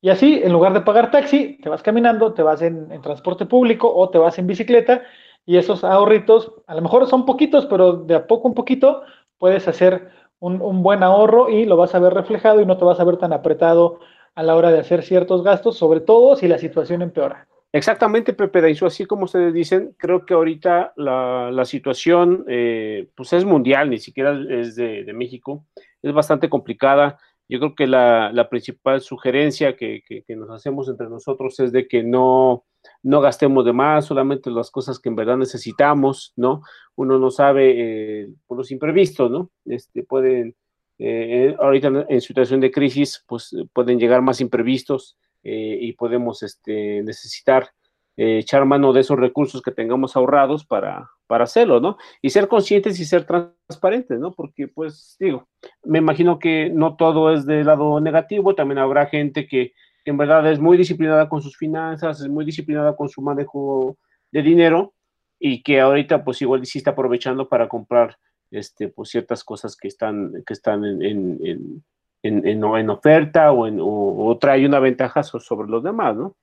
Y 0.00 0.08
así, 0.08 0.40
en 0.42 0.52
lugar 0.52 0.72
de 0.72 0.80
pagar 0.80 1.10
taxi, 1.10 1.58
te 1.62 1.68
vas 1.68 1.82
caminando, 1.82 2.32
te 2.32 2.42
vas 2.42 2.62
en, 2.62 2.90
en 2.90 3.02
transporte 3.02 3.44
público 3.44 3.92
o 3.94 4.08
te 4.08 4.16
vas 4.16 4.38
en 4.38 4.46
bicicleta 4.46 5.02
y 5.48 5.56
esos 5.56 5.82
ahorritos, 5.82 6.52
a 6.66 6.74
lo 6.74 6.82
mejor 6.82 7.06
son 7.06 7.24
poquitos, 7.24 7.64
pero 7.64 7.94
de 7.94 8.14
a 8.14 8.26
poco 8.26 8.48
un 8.48 8.54
poquito 8.54 9.00
puedes 9.38 9.66
hacer 9.66 10.10
un, 10.40 10.82
buen 10.82 11.02
ahorro 11.02 11.48
y 11.48 11.64
lo 11.64 11.78
vas 11.78 11.94
a 11.94 11.98
ver 11.98 12.12
reflejado 12.12 12.60
y 12.60 12.66
no 12.66 12.76
te 12.76 12.84
vas 12.84 13.00
a 13.00 13.04
ver 13.04 13.16
tan 13.16 13.32
apretado 13.32 13.98
a 14.34 14.42
la 14.42 14.54
hora 14.54 14.70
de 14.70 14.80
hacer 14.80 15.02
ciertos 15.02 15.42
gastos, 15.42 15.78
sobre 15.78 16.00
todo 16.00 16.36
si 16.36 16.48
la 16.48 16.58
situación 16.58 17.00
empeora. 17.00 17.48
Exactamente, 17.72 18.34
Pepe 18.34 18.60
Daiso, 18.60 18.84
así 18.84 19.06
como 19.06 19.24
ustedes 19.24 19.54
dicen, 19.54 19.94
creo 19.96 20.26
que 20.26 20.34
ahorita 20.34 20.92
la, 20.96 21.64
situación 21.64 22.44
eh, 22.46 23.08
pues 23.14 23.32
es 23.32 23.46
mundial, 23.46 23.88
ni 23.88 23.96
siquiera 23.96 24.38
es 24.50 24.76
de, 24.76 25.10
México, 25.14 25.64
es 26.02 26.12
bastante 26.12 26.50
complicada. 26.50 27.18
Yo 27.48 27.58
creo 27.58 27.74
que 27.74 27.86
la, 27.86 28.48
principal 28.50 29.00
sugerencia 29.00 29.76
que, 29.76 30.02
nos 30.28 30.50
hacemos 30.50 30.90
entre 30.90 31.08
nosotros 31.08 31.58
es 31.60 31.72
de 31.72 31.88
que 31.88 32.02
no, 32.02 32.66
no 33.02 33.20
gastemos 33.20 33.64
de 33.64 33.72
más, 33.72 34.06
solamente 34.06 34.50
las 34.50 34.70
cosas 34.70 34.98
que 34.98 35.08
en 35.08 35.16
verdad 35.16 35.36
necesitamos, 35.36 36.32
¿no? 36.36 36.62
Uno 36.96 37.18
no 37.18 37.30
sabe 37.30 38.22
eh, 38.22 38.28
por 38.46 38.58
los 38.58 38.70
imprevistos, 38.70 39.30
¿no? 39.30 39.50
Este, 39.64 40.02
pueden, 40.02 40.56
eh, 40.98 41.54
ahorita 41.58 42.06
en 42.08 42.20
situación 42.20 42.60
de 42.60 42.70
crisis, 42.70 43.24
pues 43.26 43.54
pueden 43.72 43.98
llegar 43.98 44.22
más 44.22 44.40
imprevistos 44.40 45.16
eh, 45.44 45.78
y 45.80 45.92
podemos 45.92 46.42
este, 46.42 47.02
necesitar 47.02 47.70
echar 48.20 48.64
mano 48.64 48.92
de 48.92 49.02
esos 49.02 49.16
recursos 49.16 49.62
que 49.62 49.70
tengamos 49.70 50.16
ahorrados 50.16 50.66
para, 50.66 51.08
para 51.28 51.44
hacerlo, 51.44 51.78
¿no? 51.78 51.98
Y 52.20 52.30
ser 52.30 52.48
conscientes 52.48 52.98
y 52.98 53.04
ser 53.04 53.24
transparentes, 53.24 54.18
¿no? 54.18 54.32
Porque, 54.32 54.66
pues, 54.66 55.14
digo, 55.20 55.46
me 55.84 55.98
imagino 55.98 56.40
que 56.40 56.68
no 56.68 56.96
todo 56.96 57.32
es 57.32 57.46
del 57.46 57.66
lado 57.66 58.00
negativo, 58.00 58.56
también 58.56 58.78
habrá 58.78 59.06
gente 59.06 59.46
que 59.46 59.72
en 60.08 60.16
verdad 60.16 60.50
es 60.50 60.58
muy 60.58 60.76
disciplinada 60.76 61.28
con 61.28 61.42
sus 61.42 61.56
finanzas, 61.56 62.20
es 62.20 62.28
muy 62.28 62.44
disciplinada 62.44 62.96
con 62.96 63.08
su 63.08 63.22
manejo 63.22 63.96
de 64.30 64.42
dinero 64.42 64.94
y 65.38 65.62
que 65.62 65.80
ahorita 65.80 66.24
pues 66.24 66.42
igual 66.42 66.64
sí 66.66 66.78
está 66.78 66.90
aprovechando 66.92 67.48
para 67.48 67.68
comprar 67.68 68.16
este, 68.50 68.88
pues 68.88 69.10
ciertas 69.10 69.44
cosas 69.44 69.76
que 69.76 69.88
están, 69.88 70.42
que 70.46 70.52
están 70.52 70.84
en, 70.84 71.02
en, 71.02 71.84
en, 72.22 72.46
en 72.46 72.90
oferta 72.90 73.52
o, 73.52 73.66
en, 73.66 73.78
o, 73.80 74.36
trae 74.40 74.66
una 74.66 74.80
ventaja 74.80 75.22
sobre 75.22 75.68
los 75.68 75.82
demás, 75.82 76.16
¿no? 76.16 76.36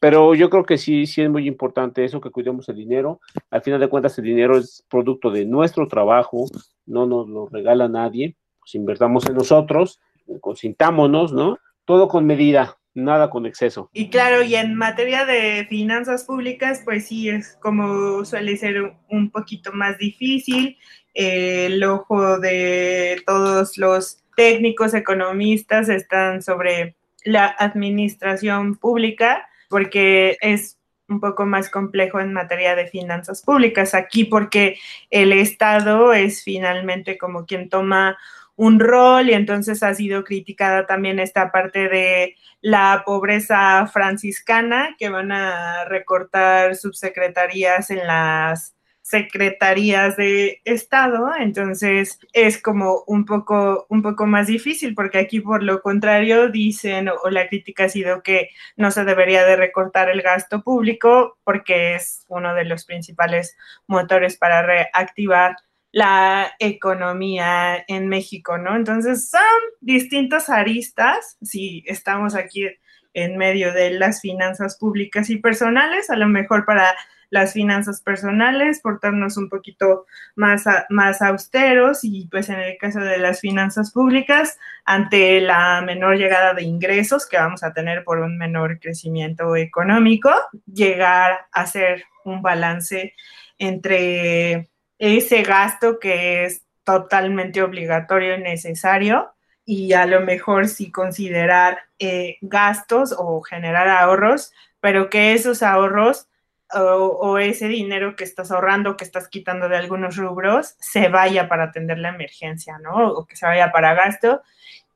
Pero 0.00 0.34
yo 0.34 0.48
creo 0.48 0.64
que 0.64 0.78
sí, 0.78 1.06
sí 1.06 1.20
es 1.20 1.28
muy 1.28 1.46
importante 1.46 2.04
eso, 2.04 2.22
que 2.22 2.30
cuidemos 2.30 2.66
el 2.70 2.76
dinero. 2.76 3.20
Al 3.50 3.60
final 3.60 3.80
de 3.80 3.88
cuentas, 3.88 4.16
el 4.18 4.24
dinero 4.24 4.56
es 4.56 4.82
producto 4.88 5.30
de 5.30 5.44
nuestro 5.44 5.86
trabajo, 5.88 6.46
no 6.86 7.04
nos 7.04 7.28
lo 7.28 7.48
regala 7.48 7.86
nadie. 7.86 8.34
Pues 8.60 8.74
invertamos 8.74 9.26
en 9.26 9.34
nosotros, 9.34 10.00
consintámonos, 10.40 11.34
¿no? 11.34 11.58
Todo 11.84 12.08
con 12.08 12.24
medida, 12.24 12.78
nada 12.94 13.30
con 13.30 13.46
exceso. 13.46 13.90
Y 13.92 14.10
claro, 14.10 14.42
y 14.42 14.54
en 14.54 14.74
materia 14.74 15.24
de 15.24 15.66
finanzas 15.68 16.24
públicas, 16.24 16.82
pues 16.84 17.06
sí, 17.06 17.28
es 17.28 17.56
como 17.60 18.24
suele 18.24 18.56
ser 18.56 18.94
un 19.08 19.30
poquito 19.30 19.72
más 19.72 19.98
difícil. 19.98 20.76
el 21.12 21.82
ojo 21.82 22.38
de 22.38 23.20
todos 23.26 23.76
los 23.76 24.22
técnicos 24.36 24.94
economistas 24.94 25.88
están 25.88 26.40
sobre 26.40 26.94
la 27.24 27.46
administración 27.46 28.76
pública 28.76 29.48
porque 29.68 30.36
es 30.40 30.78
un 31.08 31.20
poco 31.20 31.44
más 31.44 31.68
complejo 31.68 32.20
en 32.20 32.32
materia 32.32 32.76
de 32.76 32.86
finanzas 32.86 33.42
públicas 33.42 33.94
aquí 33.94 34.24
porque 34.24 34.78
el 35.10 35.32
Estado 35.32 36.12
es 36.12 36.42
finalmente 36.44 37.18
como 37.18 37.44
quien 37.44 37.68
toma 37.68 38.16
un 38.60 38.78
rol 38.78 39.30
y 39.30 39.32
entonces 39.32 39.82
ha 39.82 39.94
sido 39.94 40.22
criticada 40.22 40.84
también 40.84 41.18
esta 41.18 41.50
parte 41.50 41.88
de 41.88 42.36
la 42.60 43.04
pobreza 43.06 43.86
franciscana, 43.86 44.96
que 44.98 45.08
van 45.08 45.32
a 45.32 45.86
recortar 45.86 46.76
subsecretarías 46.76 47.88
en 47.88 48.06
las 48.06 48.76
secretarías 49.00 50.18
de 50.18 50.60
Estado, 50.66 51.30
entonces 51.38 52.18
es 52.34 52.60
como 52.60 53.02
un 53.06 53.24
poco, 53.24 53.86
un 53.88 54.02
poco 54.02 54.26
más 54.26 54.48
difícil, 54.48 54.94
porque 54.94 55.20
aquí 55.20 55.40
por 55.40 55.62
lo 55.62 55.80
contrario 55.80 56.50
dicen, 56.50 57.08
o 57.08 57.30
la 57.30 57.48
crítica 57.48 57.84
ha 57.84 57.88
sido 57.88 58.22
que 58.22 58.50
no 58.76 58.90
se 58.90 59.06
debería 59.06 59.46
de 59.46 59.56
recortar 59.56 60.10
el 60.10 60.20
gasto 60.20 60.62
público, 60.62 61.38
porque 61.44 61.94
es 61.94 62.26
uno 62.28 62.54
de 62.54 62.66
los 62.66 62.84
principales 62.84 63.56
motores 63.86 64.36
para 64.36 64.60
reactivar 64.60 65.56
la 65.92 66.52
economía 66.58 67.84
en 67.88 68.08
México, 68.08 68.58
¿no? 68.58 68.76
Entonces 68.76 69.28
son 69.28 69.40
distintas 69.80 70.48
aristas, 70.48 71.36
si 71.42 71.82
estamos 71.86 72.34
aquí 72.34 72.68
en 73.12 73.36
medio 73.36 73.72
de 73.72 73.90
las 73.90 74.20
finanzas 74.20 74.78
públicas 74.78 75.30
y 75.30 75.36
personales, 75.38 76.10
a 76.10 76.16
lo 76.16 76.28
mejor 76.28 76.64
para 76.64 76.94
las 77.30 77.52
finanzas 77.52 78.02
personales, 78.02 78.80
portarnos 78.80 79.36
un 79.36 79.48
poquito 79.48 80.06
más, 80.34 80.64
más 80.88 81.22
austeros 81.22 82.00
y 82.02 82.28
pues 82.28 82.48
en 82.48 82.58
el 82.58 82.76
caso 82.76 83.00
de 83.00 83.18
las 83.18 83.40
finanzas 83.40 83.92
públicas, 83.92 84.58
ante 84.84 85.40
la 85.40 85.80
menor 85.80 86.16
llegada 86.16 86.54
de 86.54 86.64
ingresos 86.64 87.28
que 87.28 87.36
vamos 87.36 87.62
a 87.62 87.72
tener 87.72 88.04
por 88.04 88.18
un 88.18 88.36
menor 88.36 88.80
crecimiento 88.80 89.54
económico, 89.56 90.30
llegar 90.66 91.46
a 91.52 91.60
hacer 91.62 92.04
un 92.24 92.42
balance 92.42 93.14
entre 93.58 94.69
ese 95.00 95.42
gasto 95.42 95.98
que 95.98 96.44
es 96.44 96.62
totalmente 96.84 97.62
obligatorio 97.62 98.36
y 98.36 98.42
necesario 98.42 99.32
y 99.64 99.94
a 99.94 100.06
lo 100.06 100.20
mejor 100.20 100.68
sí 100.68 100.92
considerar 100.92 101.78
eh, 101.98 102.36
gastos 102.42 103.14
o 103.16 103.40
generar 103.40 103.88
ahorros, 103.88 104.52
pero 104.80 105.08
que 105.08 105.32
esos 105.32 105.62
ahorros 105.62 106.28
o, 106.72 107.38
ese 107.38 107.66
dinero 107.66 108.14
que 108.14 108.22
estás 108.22 108.52
ahorrando, 108.52 108.96
que 108.96 109.02
estás 109.02 109.28
quitando 109.28 109.68
de 109.68 109.76
algunos 109.76 110.16
rubros, 110.16 110.76
se 110.78 111.08
vaya 111.08 111.48
para 111.48 111.64
atender 111.64 111.98
la 111.98 112.10
emergencia, 112.10 112.78
¿no? 112.78 113.08
O 113.08 113.26
que 113.26 113.34
se 113.34 113.46
vaya 113.46 113.72
para 113.72 113.94
gasto, 113.94 114.42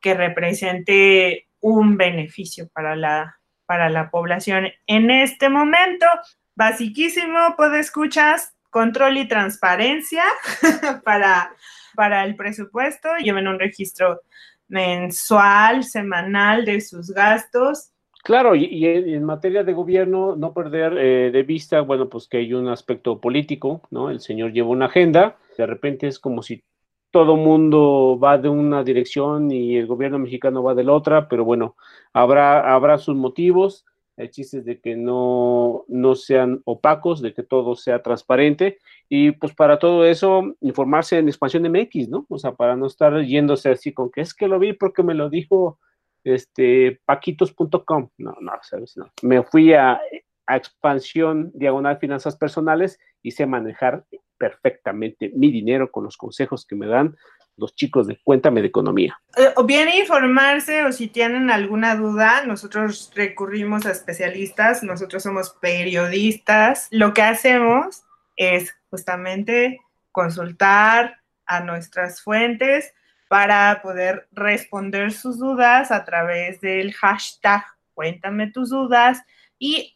que 0.01 0.15
represente 0.15 1.49
un 1.61 1.97
beneficio 1.97 2.69
para 2.69 2.95
la, 2.95 3.41
para 3.67 3.89
la 3.91 4.11
población. 4.11 4.69
En 4.87 5.11
este 5.11 5.49
momento, 5.49 6.07
basiquísimo, 6.55 7.57
escuchas 7.77 8.54
control 8.75 9.19
y 9.19 9.29
transparencia 9.29 10.25
para, 11.05 11.55
para 11.95 12.25
el 12.25 12.35
presupuesto, 12.35 13.09
lleven 13.23 13.47
un 13.47 13.61
registro 13.61 14.23
mensual, 14.67 15.85
semanal 15.85 16.65
de 16.65 16.81
sus 16.81 17.13
gastos. 17.13 17.93
Claro, 18.25 18.57
y, 18.57 18.85
en 18.85 19.23
materia 19.23 19.63
de 19.63 19.73
gobierno, 19.75 20.35
no 20.35 20.53
perder 20.53 20.99
eh, 20.99 21.31
de 21.31 21.43
vista, 21.45 21.83
bueno, 21.83 22.09
pues 22.09 22.27
que 22.27 22.39
hay 22.39 22.53
un 22.53 22.67
aspecto 22.67 23.21
político, 23.21 23.81
¿no? 23.93 24.11
El 24.11 24.19
señor 24.19 24.53
lleva 24.53 24.71
una 24.71 24.87
agenda, 24.87 25.37
de 25.57 25.67
repente 25.67 26.09
es 26.09 26.19
como 26.19 26.43
si 26.43 26.65
todo 27.13 27.37
mundo 27.37 28.19
va 28.21 28.39
de 28.39 28.49
una 28.49 28.83
dirección 28.83 29.53
y 29.53 29.77
el 29.77 29.87
gobierno 29.87 30.19
mexicano 30.19 30.65
va 30.65 30.75
de 30.75 30.83
la 30.83 30.95
otra, 30.95 31.29
pero 31.29 31.45
bueno, 31.45 31.77
habrá, 32.13 32.75
habrá 32.75 32.99
sus 32.99 33.15
motivos 33.15 33.87
el 34.17 34.31
chiste 34.31 34.63
de 34.63 34.81
que 34.81 34.97
no, 34.97 35.85
no 35.89 36.15
sean 36.15 36.63
opacos, 36.65 37.21
de 37.21 37.35
que 37.35 37.43
todo 37.43 37.75
sea 37.75 38.03
transparente 38.03 38.79
y 39.09 39.33
pues 39.33 39.55
para 39.55 39.79
todo 39.79 40.05
eso 40.05 40.55
informarse 40.61 41.19
en 41.19 41.29
Expansión 41.29 41.65
MX, 41.71 42.09
¿no? 42.09 42.27
O 42.29 42.39
sea, 42.39 42.53
para 42.53 42.77
no 42.77 42.87
estar 42.87 43.23
yéndose 43.23 43.71
así 43.71 43.93
con 43.93 44.11
que 44.11 44.21
es 44.21 44.35
que 44.35 44.49
lo 44.49 44.59
vi 44.59 44.73
porque 44.73 45.03
me 45.03 45.15
lo 45.15 45.31
dijo 45.31 45.79
este 46.23 47.01
paquitos.com. 47.05 48.09
No, 48.19 48.35
no, 48.41 48.53
sabes, 48.63 48.97
no. 48.97 49.11
Me 49.23 49.43
fui 49.43 49.73
a, 49.75 50.01
a 50.47 50.57
Expansión 50.57 51.51
Diagonal 51.55 51.99
Finanzas 51.99 52.37
Personales 52.37 52.99
y 53.23 53.33
sé 53.33 53.47
manejar 53.47 54.05
perfectamente 54.39 55.31
mi 55.35 55.51
dinero 55.51 55.91
con 55.91 56.05
los 56.05 56.17
consejos 56.17 56.67
que 56.67 56.77
me 56.77 56.87
dan 56.87 57.17
los 57.57 57.75
chicos 57.75 58.07
de 58.07 58.19
Cuéntame 58.23 58.61
de 58.61 58.69
Economía. 58.69 59.19
Eh, 59.37 59.51
o 59.57 59.65
bien 59.65 59.89
informarse 59.89 60.83
o 60.85 60.93
si 60.93 61.07
tienen 61.09 61.51
alguna 61.51 61.95
duda, 61.95 62.45
nosotros 62.45 63.13
recurrimos 63.15 63.87
a 63.87 63.93
especialistas, 63.93 64.83
nosotros 64.83 65.23
somos 65.23 65.51
periodistas, 65.61 66.89
lo 66.91 67.15
que 67.15 67.23
hacemos 67.23 68.03
es 68.37 68.75
justamente 68.91 69.81
consultar 70.11 71.21
a 71.47 71.61
nuestras 71.61 72.23
fuentes 72.23 72.93
para 73.29 73.81
poder 73.83 74.29
responder 74.33 75.13
sus 75.13 75.39
dudas 75.39 75.91
a 75.91 76.05
través 76.05 76.61
del 76.61 76.93
hashtag 76.93 77.65
Cuéntame 77.95 78.51
tus 78.51 78.71
dudas 78.71 79.23
y 79.59 79.95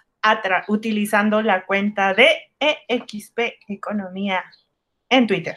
utilizando 0.68 1.42
la 1.42 1.64
cuenta 1.66 2.14
de 2.14 2.28
EXP 2.60 3.38
Economía 3.68 4.44
en 5.08 5.26
Twitter. 5.26 5.56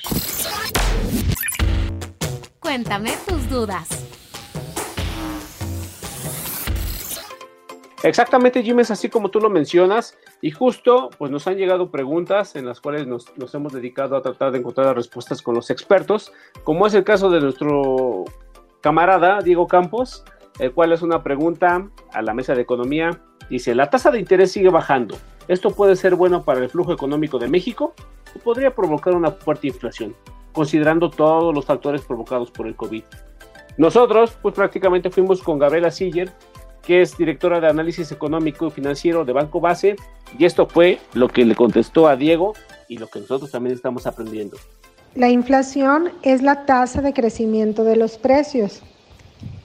Cuéntame 2.60 3.12
tus 3.28 3.50
dudas. 3.50 4.12
Exactamente, 8.04 8.64
Jim, 8.64 8.80
es 8.80 8.90
así 8.90 9.10
como 9.10 9.30
tú 9.30 9.40
lo 9.40 9.50
mencionas. 9.50 10.18
Y 10.42 10.52
justo, 10.52 11.12
pues 11.18 11.30
nos 11.30 11.46
han 11.48 11.58
llegado 11.58 11.92
preguntas 11.92 12.56
en 12.56 12.66
las 12.66 12.82
cuales 12.82 13.06
nos, 13.06 13.28
hemos 13.54 13.74
dedicado 13.74 14.16
a 14.16 14.24
tratar 14.24 14.52
de 14.52 14.60
encontrar 14.60 14.96
respuestas 14.96 15.42
con 15.42 15.54
los 15.54 15.70
expertos, 15.70 16.32
como 16.64 16.88
es 16.88 16.96
el 16.96 17.04
caso 17.04 17.30
de 17.30 17.42
nuestro 17.42 18.26
camarada 18.82 19.42
Diego 19.42 19.68
Campos, 19.68 20.26
el 20.62 20.74
cual 20.74 20.94
es 20.94 21.02
una 21.02 21.24
pregunta 21.24 21.90
a 22.14 22.22
la 22.22 22.36
mesa 22.36 22.54
de 22.54 22.62
economía. 22.62 23.20
Dice, 23.50 23.74
la 23.74 23.90
tasa 23.90 24.12
de 24.12 24.20
interés 24.20 24.52
sigue 24.52 24.70
bajando. 24.70 25.18
¿Esto 25.48 25.72
puede 25.72 25.96
ser 25.96 26.14
bueno 26.14 26.44
para 26.44 26.60
el 26.60 26.70
flujo 26.70 26.94
económico 26.94 27.40
de 27.40 27.48
México 27.48 27.96
o 28.36 28.40
podría 28.40 28.74
provocar 28.74 29.16
una 29.16 29.32
fuerte 29.32 29.68
inflación, 29.68 30.16
considerando 30.54 31.10
todos 31.10 31.54
los 31.54 31.66
factores 31.66 32.04
provocados 32.04 32.52
por 32.52 32.68
el 32.68 32.76
COVID? 32.76 33.04
Nosotros, 33.78 34.38
pues 34.40 34.54
prácticamente 34.54 35.10
fuimos 35.10 35.42
con 35.42 35.58
Gabriela 35.58 35.90
Siller, 35.90 36.32
que 36.84 37.02
es 37.02 37.18
directora 37.18 37.60
de 37.60 37.68
análisis 37.68 38.12
económico 38.12 38.68
y 38.68 38.72
financiero 38.72 39.26
de 39.26 39.34
Banco 39.34 39.60
Base, 39.60 39.96
y 40.38 40.46
esto 40.46 40.68
fue 40.68 41.00
lo 41.14 41.28
que 41.28 41.44
le 41.44 41.56
contestó 41.56 42.08
a 42.08 42.16
Diego 42.16 42.54
y 42.88 43.00
lo 43.00 43.08
que 43.08 43.20
nosotros 43.20 43.50
también 43.50 43.76
estamos 43.76 44.06
aprendiendo. 44.06 44.58
La 45.16 45.30
inflación 45.30 46.12
es 46.22 46.44
la 46.44 46.68
tasa 46.68 47.02
de 47.02 47.14
crecimiento 47.14 47.84
de 47.84 47.96
los 47.96 48.20
precios. 48.20 48.84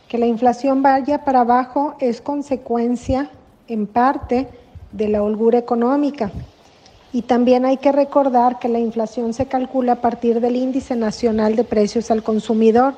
Que 0.09 0.19
la 0.19 0.27
inflación 0.27 0.83
vaya 0.83 1.25
para 1.25 1.41
abajo 1.41 1.97
es 2.01 2.21
consecuencia, 2.21 3.31
en 3.69 3.87
parte, 3.87 4.49
de 4.93 5.09
la 5.09 5.23
holgura 5.23 5.59
económica. 5.59 6.31
Y 7.13 7.23
también 7.23 7.65
hay 7.65 7.79
que 7.79 7.93
recordar 7.93 8.59
que 8.59 8.69
la 8.69 8.79
inflación 8.79 9.33
se 9.33 9.47
calcula 9.47 9.93
a 9.93 10.01
partir 10.01 10.41
del 10.41 10.57
índice 10.57 10.97
nacional 10.97 11.57
de 11.57 11.65
precios 11.65 12.11
al 12.11 12.23
consumidor, 12.23 12.95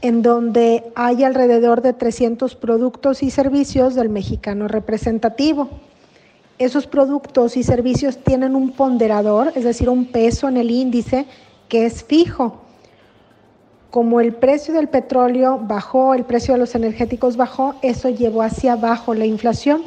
en 0.00 0.22
donde 0.22 0.84
hay 0.94 1.24
alrededor 1.24 1.82
de 1.82 1.92
300 1.92 2.54
productos 2.54 3.22
y 3.22 3.30
servicios 3.30 3.94
del 3.94 4.08
mexicano 4.08 4.68
representativo. 4.68 5.68
Esos 6.58 6.86
productos 6.86 7.56
y 7.56 7.62
servicios 7.62 8.18
tienen 8.18 8.56
un 8.56 8.72
ponderador, 8.72 9.52
es 9.54 9.64
decir, 9.64 9.88
un 9.88 10.06
peso 10.06 10.48
en 10.48 10.56
el 10.56 10.70
índice 10.70 11.26
que 11.68 11.86
es 11.86 12.02
fijo. 12.02 12.62
Como 13.90 14.20
el 14.20 14.34
precio 14.34 14.74
del 14.74 14.88
petróleo 14.88 15.58
bajó, 15.62 16.12
el 16.12 16.24
precio 16.24 16.54
de 16.54 16.60
los 16.60 16.74
energéticos 16.74 17.38
bajó, 17.38 17.74
eso 17.80 18.10
llevó 18.10 18.42
hacia 18.42 18.74
abajo 18.74 19.14
la 19.14 19.24
inflación. 19.24 19.82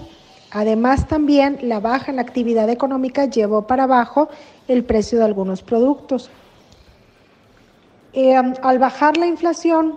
Además, 0.49 1.07
también 1.07 1.59
la 1.61 1.79
baja 1.79 2.11
en 2.11 2.15
la 2.15 2.23
actividad 2.23 2.69
económica 2.69 3.25
llevó 3.25 3.67
para 3.67 3.83
abajo 3.83 4.29
el 4.67 4.83
precio 4.83 5.19
de 5.19 5.25
algunos 5.25 5.61
productos. 5.61 6.31
Eh, 8.13 8.35
al 8.35 8.79
bajar 8.79 9.17
la 9.17 9.27
inflación, 9.27 9.95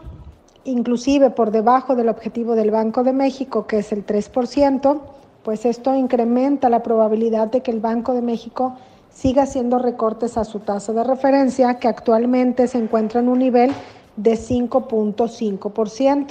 inclusive 0.64 1.30
por 1.30 1.50
debajo 1.50 1.96
del 1.96 2.08
objetivo 2.08 2.54
del 2.54 2.70
Banco 2.70 3.04
de 3.04 3.12
México, 3.12 3.66
que 3.66 3.78
es 3.78 3.90
el 3.90 4.04
3%, 4.04 5.00
pues 5.42 5.64
esto 5.64 5.94
incrementa 5.94 6.68
la 6.68 6.82
probabilidad 6.82 7.48
de 7.48 7.62
que 7.62 7.70
el 7.70 7.80
Banco 7.80 8.12
de 8.12 8.22
México 8.22 8.76
siga 9.14 9.44
haciendo 9.44 9.78
recortes 9.78 10.36
a 10.36 10.44
su 10.44 10.60
tasa 10.60 10.92
de 10.92 11.04
referencia, 11.04 11.78
que 11.78 11.88
actualmente 11.88 12.68
se 12.68 12.78
encuentra 12.78 13.20
en 13.20 13.28
un 13.28 13.38
nivel 13.38 13.72
de 14.16 14.34
5.5%. 14.34 16.26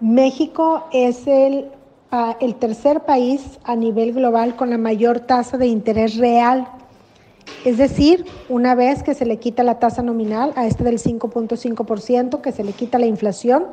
México 0.00 0.84
es 0.92 1.26
el, 1.26 1.70
ah, 2.12 2.36
el 2.40 2.54
tercer 2.54 3.00
país 3.00 3.58
a 3.64 3.74
nivel 3.74 4.12
global 4.12 4.54
con 4.54 4.70
la 4.70 4.78
mayor 4.78 5.20
tasa 5.20 5.58
de 5.58 5.66
interés 5.66 6.16
real 6.16 6.68
es 7.64 7.76
decir, 7.76 8.24
una 8.48 8.74
vez 8.74 9.02
que 9.02 9.14
se 9.14 9.26
le 9.26 9.38
quita 9.38 9.64
la 9.64 9.78
tasa 9.78 10.02
nominal 10.02 10.52
a 10.56 10.66
este 10.66 10.84
del 10.84 10.98
5.5%, 10.98 12.40
que 12.40 12.52
se 12.52 12.64
le 12.64 12.72
quita 12.72 12.98
la 12.98 13.06
inflación, 13.06 13.66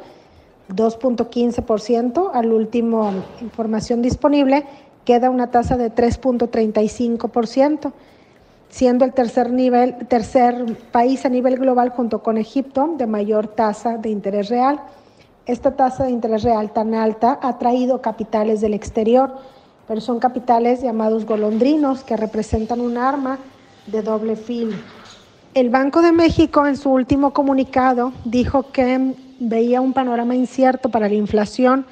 2.15% 0.69 2.31
al 2.33 2.51
último 2.51 3.11
información 3.41 4.01
disponible, 4.01 4.65
queda 5.05 5.29
una 5.29 5.51
tasa 5.51 5.77
de 5.77 5.93
3.35%, 5.93 7.93
siendo 8.69 9.05
el 9.05 9.13
tercer 9.13 9.51
nivel, 9.51 9.95
tercer 10.07 10.77
país 10.91 11.25
a 11.25 11.29
nivel 11.29 11.57
global 11.57 11.89
junto 11.89 12.21
con 12.21 12.37
Egipto 12.37 12.95
de 12.97 13.07
mayor 13.07 13.47
tasa 13.47 13.97
de 13.97 14.09
interés 14.09 14.49
real. 14.49 14.81
Esta 15.45 15.75
tasa 15.75 16.05
de 16.05 16.11
interés 16.11 16.43
real 16.43 16.73
tan 16.73 16.95
alta 16.95 17.39
ha 17.41 17.57
traído 17.59 18.01
capitales 18.01 18.61
del 18.61 18.73
exterior, 18.73 19.35
pero 19.87 20.01
son 20.01 20.19
capitales 20.19 20.81
llamados 20.81 21.25
golondrinos 21.25 22.03
que 22.03 22.17
representan 22.17 22.81
un 22.81 22.97
arma 22.97 23.37
de 23.85 24.01
doble 24.01 24.35
filo. 24.35 24.75
El 25.53 25.69
Banco 25.69 26.01
de 26.01 26.11
México 26.11 26.67
en 26.67 26.75
su 26.75 26.89
último 26.89 27.31
comunicado 27.31 28.11
dijo 28.25 28.71
que 28.71 29.13
veía 29.39 29.79
un 29.79 29.93
panorama 29.93 30.35
incierto 30.35 30.89
para 30.89 31.07
la 31.07 31.15
inflación 31.15 31.85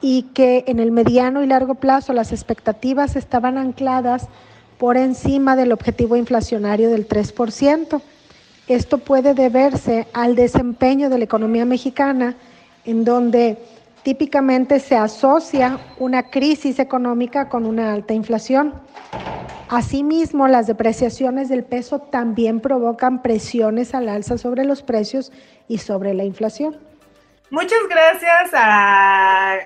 y 0.00 0.22
que 0.34 0.64
en 0.66 0.78
el 0.78 0.90
mediano 0.90 1.42
y 1.42 1.46
largo 1.46 1.74
plazo 1.74 2.12
las 2.12 2.32
expectativas 2.32 3.16
estaban 3.16 3.58
ancladas 3.58 4.28
por 4.78 4.96
encima 4.96 5.56
del 5.56 5.72
objetivo 5.72 6.16
inflacionario 6.16 6.90
del 6.90 7.08
3%. 7.08 8.00
Esto 8.68 8.98
puede 8.98 9.34
deberse 9.34 10.06
al 10.12 10.34
desempeño 10.34 11.08
de 11.08 11.18
la 11.18 11.24
economía 11.24 11.64
mexicana, 11.64 12.36
en 12.84 13.04
donde 13.04 13.58
típicamente 14.02 14.80
se 14.80 14.96
asocia 14.96 15.78
una 15.98 16.30
crisis 16.30 16.78
económica 16.78 17.48
con 17.48 17.64
una 17.66 17.92
alta 17.92 18.12
inflación. 18.12 18.74
Asimismo, 19.68 20.46
las 20.46 20.66
depreciaciones 20.68 21.48
del 21.48 21.64
peso 21.64 21.98
también 21.98 22.60
provocan 22.60 23.22
presiones 23.22 23.94
al 23.94 24.08
alza 24.08 24.38
sobre 24.38 24.64
los 24.64 24.82
precios 24.82 25.32
y 25.66 25.78
sobre 25.78 26.14
la 26.14 26.24
inflación. 26.24 26.76
Muchas 27.50 27.80
gracias 27.88 28.50
a 28.52 29.58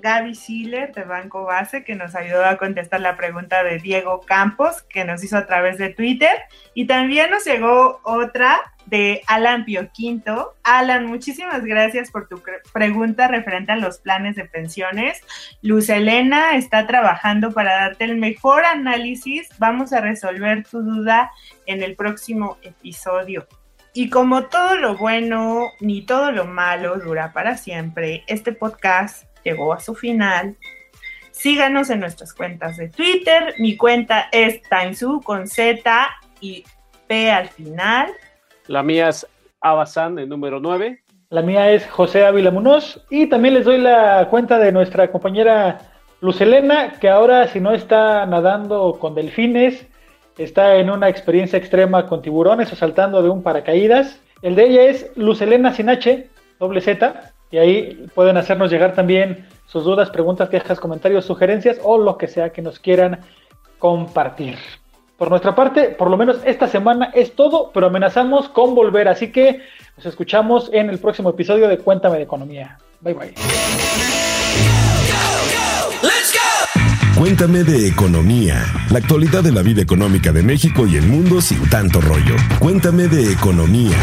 Gaby 0.00 0.34
Schiller 0.34 0.92
de 0.92 1.04
Banco 1.04 1.44
Base, 1.44 1.84
que 1.84 1.94
nos 1.94 2.14
ayudó 2.14 2.44
a 2.44 2.56
contestar 2.56 3.00
la 3.00 3.16
pregunta 3.16 3.62
de 3.62 3.78
Diego 3.78 4.20
Campos, 4.20 4.82
que 4.82 5.04
nos 5.04 5.22
hizo 5.22 5.36
a 5.36 5.46
través 5.46 5.78
de 5.78 5.90
Twitter. 5.90 6.36
Y 6.74 6.86
también 6.86 7.30
nos 7.30 7.44
llegó 7.44 8.00
otra 8.04 8.60
de 8.86 9.22
Alan 9.26 9.64
Pio 9.64 9.90
Quinto. 9.92 10.54
Alan, 10.62 11.06
muchísimas 11.06 11.64
gracias 11.64 12.10
por 12.10 12.28
tu 12.28 12.42
pregunta 12.72 13.28
referente 13.28 13.72
a 13.72 13.76
los 13.76 13.98
planes 13.98 14.36
de 14.36 14.44
pensiones. 14.44 15.20
Luz 15.62 15.88
Elena 15.88 16.56
está 16.56 16.86
trabajando 16.86 17.52
para 17.52 17.74
darte 17.74 18.04
el 18.04 18.16
mejor 18.16 18.64
análisis. 18.64 19.48
Vamos 19.58 19.92
a 19.92 20.00
resolver 20.00 20.64
tu 20.64 20.82
duda 20.82 21.30
en 21.66 21.82
el 21.82 21.96
próximo 21.96 22.58
episodio. 22.62 23.46
Y 23.94 24.10
como 24.10 24.44
todo 24.44 24.76
lo 24.76 24.96
bueno 24.96 25.70
ni 25.80 26.02
todo 26.02 26.30
lo 26.30 26.44
malo 26.44 26.98
dura 26.98 27.32
para 27.32 27.56
siempre, 27.56 28.22
este 28.28 28.52
podcast 28.52 29.24
llegó 29.44 29.72
a 29.72 29.80
su 29.80 29.94
final. 29.94 30.56
Síganos 31.30 31.90
en 31.90 32.00
nuestras 32.00 32.34
cuentas 32.34 32.76
de 32.76 32.88
Twitter. 32.88 33.54
Mi 33.58 33.76
cuenta 33.76 34.28
es 34.32 34.60
Timesu 34.62 35.20
con 35.22 35.46
Z 35.46 36.10
y 36.40 36.64
P 37.06 37.30
al 37.30 37.48
final. 37.48 38.08
La 38.66 38.82
mía 38.82 39.08
es 39.08 39.26
Abasan, 39.60 40.18
el 40.18 40.28
número 40.28 40.60
9. 40.60 41.02
La 41.30 41.42
mía 41.42 41.70
es 41.70 41.86
José 41.88 42.24
Ávila 42.24 42.50
Munoz. 42.50 43.04
Y 43.10 43.26
también 43.26 43.54
les 43.54 43.64
doy 43.64 43.78
la 43.78 44.26
cuenta 44.30 44.58
de 44.58 44.72
nuestra 44.72 45.10
compañera 45.12 45.78
Luz 46.20 46.40
Elena, 46.40 46.94
que 47.00 47.08
ahora 47.08 47.46
si 47.46 47.60
no 47.60 47.72
está 47.72 48.26
nadando 48.26 48.98
con 48.98 49.14
delfines, 49.14 49.86
está 50.36 50.76
en 50.76 50.90
una 50.90 51.08
experiencia 51.08 51.58
extrema 51.58 52.06
con 52.06 52.22
tiburones 52.22 52.72
o 52.72 52.76
saltando 52.76 53.22
de 53.22 53.28
un 53.28 53.42
paracaídas. 53.42 54.20
El 54.42 54.56
de 54.56 54.66
ella 54.66 54.82
es 54.84 55.12
Luz 55.16 55.40
Elena 55.40 55.72
sin 55.72 55.88
H, 55.88 56.28
doble 56.58 56.80
Z. 56.80 57.32
Y 57.50 57.58
ahí 57.58 58.06
pueden 58.14 58.36
hacernos 58.36 58.70
llegar 58.70 58.94
también 58.94 59.46
sus 59.66 59.84
dudas, 59.84 60.10
preguntas, 60.10 60.48
quejas, 60.48 60.80
comentarios, 60.80 61.24
sugerencias 61.24 61.78
o 61.82 61.98
lo 61.98 62.16
que 62.18 62.26
sea 62.26 62.50
que 62.50 62.62
nos 62.62 62.78
quieran 62.78 63.20
compartir. 63.78 64.56
Por 65.16 65.30
nuestra 65.30 65.54
parte, 65.54 65.88
por 65.88 66.10
lo 66.10 66.16
menos 66.16 66.38
esta 66.44 66.68
semana 66.68 67.10
es 67.14 67.34
todo, 67.34 67.70
pero 67.74 67.88
amenazamos 67.88 68.48
con 68.48 68.74
volver, 68.74 69.08
así 69.08 69.32
que 69.32 69.62
nos 69.96 70.06
escuchamos 70.06 70.70
en 70.72 70.90
el 70.90 70.98
próximo 70.98 71.30
episodio 71.30 71.68
de 71.68 71.78
Cuéntame 71.78 72.18
de 72.18 72.22
Economía. 72.22 72.78
Bye 73.00 73.14
bye. 73.14 73.34
Cuéntame 77.18 77.64
de 77.64 77.88
Economía, 77.88 78.64
la 78.92 78.98
actualidad 78.98 79.42
de 79.42 79.50
la 79.50 79.62
vida 79.62 79.82
económica 79.82 80.30
de 80.30 80.44
México 80.44 80.86
y 80.86 80.96
el 80.96 81.06
mundo 81.06 81.40
sin 81.40 81.68
tanto 81.68 82.00
rollo. 82.00 82.36
Cuéntame 82.60 83.08
de 83.08 83.32
Economía. 83.32 83.96